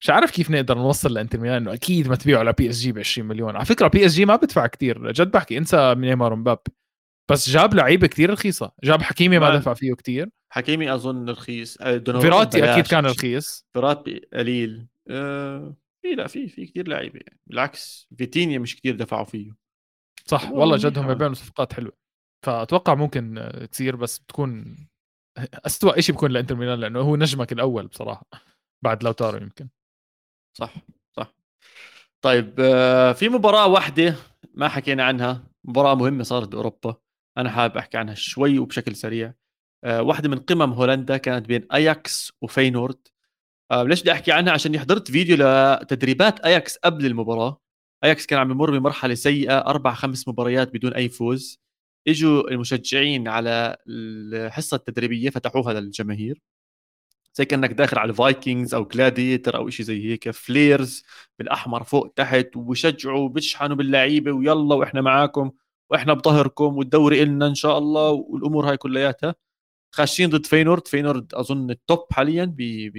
مش 0.00 0.10
عارف 0.10 0.30
كيف 0.30 0.50
نقدر 0.50 0.78
نوصل 0.78 1.14
لأنتر 1.14 1.40
ميلان 1.40 1.56
إنه 1.56 1.74
أكيد 1.74 2.08
ما 2.08 2.16
تبيعوا 2.16 2.44
ل 2.44 2.70
PSG 2.70 2.92
ب 2.92 2.98
20 2.98 3.28
مليون. 3.28 3.56
على 3.56 3.64
فكرة 3.64 3.88
PSG 3.88 4.24
ما 4.24 4.36
بدفع 4.36 4.66
كتير. 4.66 5.12
جد 5.12 5.30
بحكي 5.30 5.58
انسى 5.58 5.94
نيمار 5.98 6.32
ومبابي 6.32 6.58
بس 7.30 7.50
جاب 7.50 7.74
لعيبة 7.74 8.06
كتير 8.06 8.30
رخيصة. 8.30 8.72
جاب 8.84 9.02
حكيمي 9.02 9.38
ما 9.38 9.56
دفع 9.56 9.74
فيه 9.74 9.94
كتير. 9.94 10.28
حكيمي 10.50 10.94
أظن 10.94 11.30
رخيص. 11.30 11.78
آه، 11.80 11.98
فيراتي. 11.98 12.72
أكيد 12.72 12.86
كان 12.86 13.06
رخيص. 13.06 13.66
فيراتي 13.72 14.20
قليل. 14.34 14.86
آه... 15.08 15.76
في 16.02 16.14
لا 16.14 16.26
في 16.26 16.48
في 16.48 16.66
كثير 16.66 16.88
لعيبة. 16.88 17.20
يعني. 17.26 17.40
بالعكس 17.46 18.08
فيتينيا 18.18 18.58
مش 18.58 18.76
كثير 18.76 18.96
دفعوا 18.96 19.24
فيه. 19.24 19.50
صح 20.26 20.44
والله 20.44 20.58
والله. 20.60 20.76
جد 20.76 20.98
هم 20.98 21.14
بيعملوا 21.14 21.34
صفقات 21.34 21.72
حلوة. 21.72 21.92
فأتوقع 22.46 22.94
ممكن 22.94 23.38
آه، 23.38 23.64
تصير 23.64 23.96
بس 23.96 24.18
بتكون 24.18 24.76
أسوأ 25.38 26.00
شيء 26.00 26.14
بيكون 26.14 26.30
لإنتر 26.30 26.54
ميلان 26.54 26.80
لأنه 26.80 27.00
هو 27.00 27.16
نجمك 27.16 27.52
الأول 27.52 27.86
بصراحة. 27.86 28.26
بعد 28.84 29.04
لوتارو 29.04 29.38
يمكن. 29.38 29.68
صح 30.56 30.74
صح. 31.16 31.34
طيب 32.22 32.54
آه، 32.60 33.12
في 33.12 33.28
مباراة 33.28 33.66
واحدة 33.66 34.16
ما 34.54 34.68
حكينا 34.68 35.04
عنها 35.04 35.44
مباراة 35.64 35.94
مهمة 35.94 36.22
صارت 36.24 36.48
بأوروبا 36.48 36.96
أنا 37.38 37.50
حابب 37.50 37.76
أحكي 37.76 37.98
عنها 37.98 38.14
شوي 38.14 38.58
وبشكل 38.58 38.96
سريع. 38.96 39.34
آه، 39.84 40.02
واحدة 40.02 40.28
من 40.28 40.38
قمم 40.38 40.72
هولندا 40.72 41.16
كانت 41.16 41.46
بين 41.46 41.66
أياكس 41.72 42.32
وفينورد. 42.42 42.98
آه، 43.70 43.82
ليش 43.82 44.00
بدي 44.02 44.12
أحكي 44.12 44.32
عنها؟ 44.32 44.52
عشان 44.52 44.78
حضرت 44.78 45.10
فيديو 45.10 45.36
لتدريبات 45.40 46.40
أياكس 46.40 46.76
قبل 46.76 47.06
المباراة. 47.06 47.60
أياكس 48.04 48.26
كان 48.26 48.38
عم 48.38 48.50
يمر 48.50 48.78
بمرحلة 48.78 49.14
سيئة 49.14 49.58
أربع 49.58 49.94
خمس 49.94 50.28
مباريات 50.28 50.74
بدون 50.74 50.94
أي 50.94 51.08
فوز. 51.08 51.60
إجوا 52.08 52.50
المشجعين 52.50 53.28
على 53.28 53.76
الحصة 53.88 54.76
التدريبية 54.76 55.30
فتحوها 55.30 55.72
للجماهير. 55.72 56.42
زي 57.36 57.44
كأنك 57.44 57.72
داخل 57.72 57.98
على 57.98 58.10
ال 58.10 58.18
Vikings 58.18 58.74
أو 58.74 58.84
Gladiator 58.84 59.56
أو 59.56 59.70
شيء 59.70 59.86
زي 59.86 60.04
هيك. 60.12 60.30
flares 60.30 61.04
بالأحمر 61.38 61.82
فوق 61.82 62.12
تحت 62.16 62.56
وبشجعوا 62.56 63.18
وبشحنوا 63.18 63.76
باللعيبة 63.76 64.32
ويلا 64.32 64.74
وإحنا 64.74 65.00
معاكم 65.00 65.50
وإحنا 65.90 66.14
بظهركم 66.14 66.76
والدوري 66.76 67.22
إلنا 67.22 67.46
إن 67.46 67.54
شاء 67.54 67.78
الله 67.78 68.10
والأمور 68.10 68.70
هاي 68.70 68.76
كلياتها. 68.76 69.34
خاشين 69.92 70.30
ضد 70.30 70.46
فينورد. 70.46 70.88
فينورد 70.88 71.34
أظن 71.34 71.70
ال 71.70 71.79
top 71.79 72.06
حاليا 72.12 72.44
ب- 72.44 72.92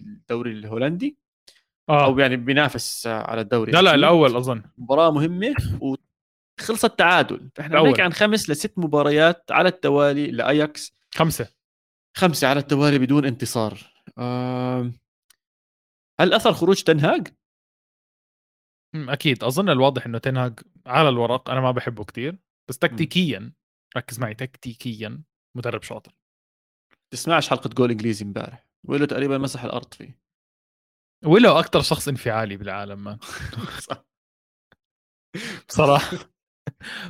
بالدوري 0.00 0.52
الهولندي. 0.52 1.16
أو 1.90 1.94
آه 1.94 2.20
يعني 2.20 2.36
بينافس 2.36 3.06
على 3.06 3.40
الدوري. 3.40 3.72
لا 3.72 3.82
لا. 3.82 3.94
الأول 3.94 4.36
أظن. 4.36 4.62
مباراة 4.78 5.10
مهمة 5.10 5.54
وخلصت 6.60 6.98
تعادل. 6.98 7.50
فإحنا. 7.54 7.82
بنحكي 7.82 8.02
عن 8.02 8.12
خمس 8.12 8.50
لست 8.50 8.72
مباريات 8.76 9.44
على 9.50 9.68
التوالي 9.68 10.30
لأياكس. 10.30 10.94
خمسة. 11.14 11.59
خمسة 12.20 12.48
على 12.48 12.60
التوالي 12.60 12.98
بدون 12.98 13.24
انتصار. 13.24 13.78
هل 16.20 16.34
أثر 16.34 16.52
خروج 16.52 16.82
تنهاج؟ 16.82 17.28
أكيد. 18.94 19.44
أظن 19.44 19.68
الواضح 19.70 20.06
إنه 20.06 20.18
تنهاج 20.18 20.60
على 20.86 21.08
الورق 21.08 21.50
أنا 21.50 21.60
ما 21.60 21.70
بحبه 21.70 22.04
كتير 22.04 22.38
بس 22.68 22.78
تكتيكيا 22.78 23.52
ركز 23.96 24.20
معي 24.20 24.34
تكتيكيا 24.34 25.22
مدرب 25.56 25.82
شاطر. 25.82 26.12
تسمعش 27.12 27.50
حلقة 27.50 27.70
جول 27.70 27.90
إنجليزي 27.90 28.24
امبارح؟ 28.24 28.66
وله 28.88 29.06
تقريبا 29.06 29.38
مسح 29.38 29.64
الأرض 29.64 29.94
فيه. 29.94 30.20
ولو 31.24 31.58
أكثر 31.58 31.80
شخص 31.80 32.08
انفعالي 32.08 32.56
بالعالم 32.56 33.04
مان 33.04 33.18
بصراحة. 35.68 36.16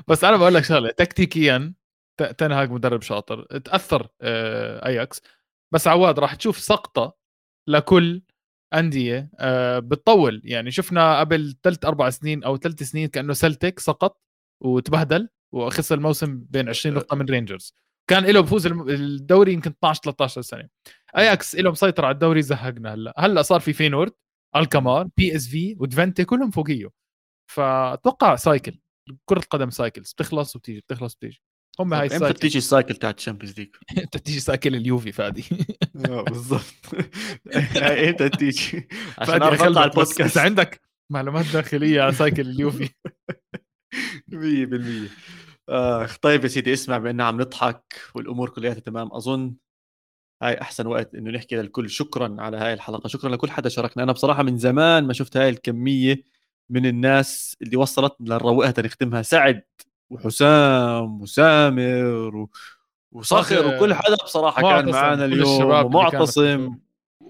بس 0.09 0.25
أنا 0.25 0.37
بقول 0.37 0.55
لك 0.55 0.65
شغلة 0.65 0.91
تكتيكيا 0.91 1.75
تنهاج 2.23 2.71
مدرب 2.71 3.03
شاطر 3.03 3.59
تأثر 3.59 4.09
آه، 4.23 4.87
أياكس. 4.87 5.23
بس 5.73 5.89
عواد 5.89 6.19
راح 6.19 6.35
تشوف 6.35 6.59
سقطة 6.59 7.17
لكل 7.69 8.23
أندية 8.75 9.31
آه، 9.39 9.79
بتطول. 9.79 10.43
يعني 10.45 10.71
شفنا 10.71 11.21
قبل 11.21 11.57
ثلاث 11.63 11.85
أربع 11.85 12.11
سنين 12.11 12.45
أو 12.45 12.57
ثلاث 12.57 12.83
سنين 12.83 13.09
كأنه 13.09 13.33
سلتك 13.33 13.79
سقط 13.79 14.23
وتبهدل 14.61 15.29
وخسر 15.53 15.95
الموسم 15.95 16.45
بين 16.51 16.69
20 16.69 16.95
نقطة 16.95 17.17
من 17.17 17.27
رينجرز. 17.27 17.75
كان 18.11 18.25
له 18.25 18.41
بفوز 18.41 18.67
الدوري 18.67 19.53
يمكن 19.53 19.71
12 19.71 20.01
13 20.03 20.41
سنة. 20.43 20.69
أياكس 21.19 21.55
له 21.57 21.71
مسيطر 21.71 22.05
على 22.05 22.15
الدوري 22.15 22.43
زهقنا. 22.43 22.95
هلأ 22.95 23.15
هلأ 23.19 23.43
صار 23.43 23.61
في 23.61 23.73
فينورد 23.73 24.13
الكمار 24.57 25.09
PSV 25.17 25.77
وتفنتي 25.81 26.25
كلهم 26.25 26.51
فوقيه 26.51 26.91
فأتوقع 27.51 28.37
cycle 28.37 28.81
كرة 29.25 29.39
القدم 29.39 29.71
cycles 29.71 30.13
بتخلص 30.13 30.57
وبتيجي 30.57 30.81
بتخلص 30.81 31.15
وبتيجي. 31.15 31.43
هم 31.81 31.95
هاي 31.95 32.03
إمتى 32.03 32.15
ال 32.15 32.18
cycle 32.18 32.35
بتيجي 32.35 32.59
ال 32.59 32.65
cycle 32.65 32.95
تاعت 32.95 33.19
ال 33.19 33.23
Champions 33.23 33.59
League؟ 33.59 33.69
أنت 33.99 34.17
تيجي 34.17 34.41
cycle 34.41 34.75
اليوفي 34.75 35.13
فادي. 35.13 35.45
بالضبط. 36.29 36.75
إمتى 37.77 38.29
تيجي؟ 38.29 38.89
عشان 39.19 39.51
بس 39.51 39.63
البودكاست. 39.63 40.39
عندك 40.39 40.81
معلومات 41.11 41.47
داخلية 41.53 42.03
على 42.03 42.13
سايكل 42.13 42.49
اليوفي. 42.49 42.89
100% 44.31 45.11
آخ 45.69 46.17
طيب 46.17 46.43
يا 46.43 46.49
سيدي 46.49 46.73
اسمع 46.73 46.99
بأننا 46.99 47.25
عم 47.25 47.41
نضحك 47.41 47.95
والأمور 48.15 48.49
كلها 48.49 48.75
تمام 48.75 49.13
أظن 49.13 49.55
هاي 50.43 50.61
أحسن 50.61 50.87
وقت 50.87 51.15
إنه 51.15 51.31
نحكي 51.31 51.57
للكل. 51.57 51.91
شكرا 51.91 52.37
على 52.39 52.57
هاي 52.57 52.73
الحلقة. 52.73 53.09
شكرا 53.09 53.31
لكل 53.31 53.51
حدا 53.51 53.69
شاركنا. 53.69 54.03
أنا 54.03 54.13
بصراحة 54.13 54.43
من 54.43 54.59
زمان 54.59 55.07
ما 55.07 55.13
شفت 55.13 55.37
هاي 55.37 55.49
الكمية 55.49 56.23
من 56.71 56.87
الناس 56.87 57.57
اللي 57.63 57.77
وصلتنا 57.77 58.27
لنروقها 58.27 58.71
تنختمها. 58.71 59.23
سعد. 59.23 59.63
وحسام 60.11 61.21
وسامر 61.21 62.37
و... 62.37 62.51
وصخر 63.13 63.43
صخر. 63.43 63.77
وكل 63.77 63.95
حدا 63.95 64.17
بصراحة 64.25 64.63
كان 64.63 64.91
معنا 64.91 65.25
اليوم 65.25 65.85
ومعتصم. 65.85 66.79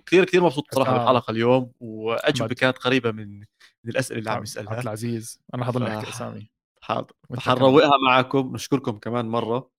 كثير 0.07 0.24
كثير 0.24 0.43
مبسوط 0.43 0.64
بصراحة 0.72 0.91
حسام. 0.91 0.99
بالحلقة 0.99 1.31
اليوم 1.31 1.72
وأجوبة. 1.81 2.55
كانت 2.55 2.78
قريبة 2.78 3.11
من 3.11 3.39
من 3.85 3.91
الأسئلة 3.91 4.18
اللي 4.18 4.31
عم 4.31 4.37
عبد 4.37 4.47
يسألها. 4.47 4.81
العزيز 4.81 5.41
أنا 5.55 5.64
حضل 5.64 5.87
أحكي 5.87 6.11
أسامي. 6.11 6.51
حاضر. 6.83 7.12
حنروقها 7.39 7.93
معكم 8.07 8.55
نشكركم 8.55 8.99
كمان 8.99 9.28
مرة 9.28 9.70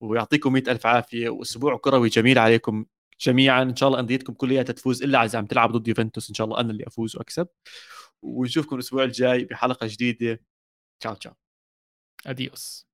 ويعطيكم 0.00 0.52
مئة 0.52 0.70
ألف 0.72 0.86
عافية. 0.86 1.28
وأسبوع 1.28 1.76
كروي 1.76 2.08
جميل 2.08 2.38
عليكم 2.38 2.84
جميعا. 3.20 3.62
إن 3.62 3.76
شاء 3.76 3.88
الله 3.88 4.00
أنديتكم 4.00 4.32
كلها 4.32 4.62
تفوز 4.62 5.02
إلا 5.02 5.24
إذا 5.24 5.38
عم 5.38 5.46
تلعب 5.46 5.72
ضد 5.72 5.88
يوفنتوس 5.88 6.28
إن 6.28 6.34
شاء 6.34 6.44
الله 6.44 6.60
أنا 6.60 6.70
اللي 6.70 6.84
أفوز 6.86 7.16
وأكسب. 7.16 7.48
ونشوفكم 8.22 8.76
الأسبوع 8.76 9.04
الجاي 9.04 9.44
بحلقة 9.44 9.86
جديدة. 9.86 10.40
تشاو 11.00 11.14
تشاو. 11.14 11.32
Adiós. 12.24 12.86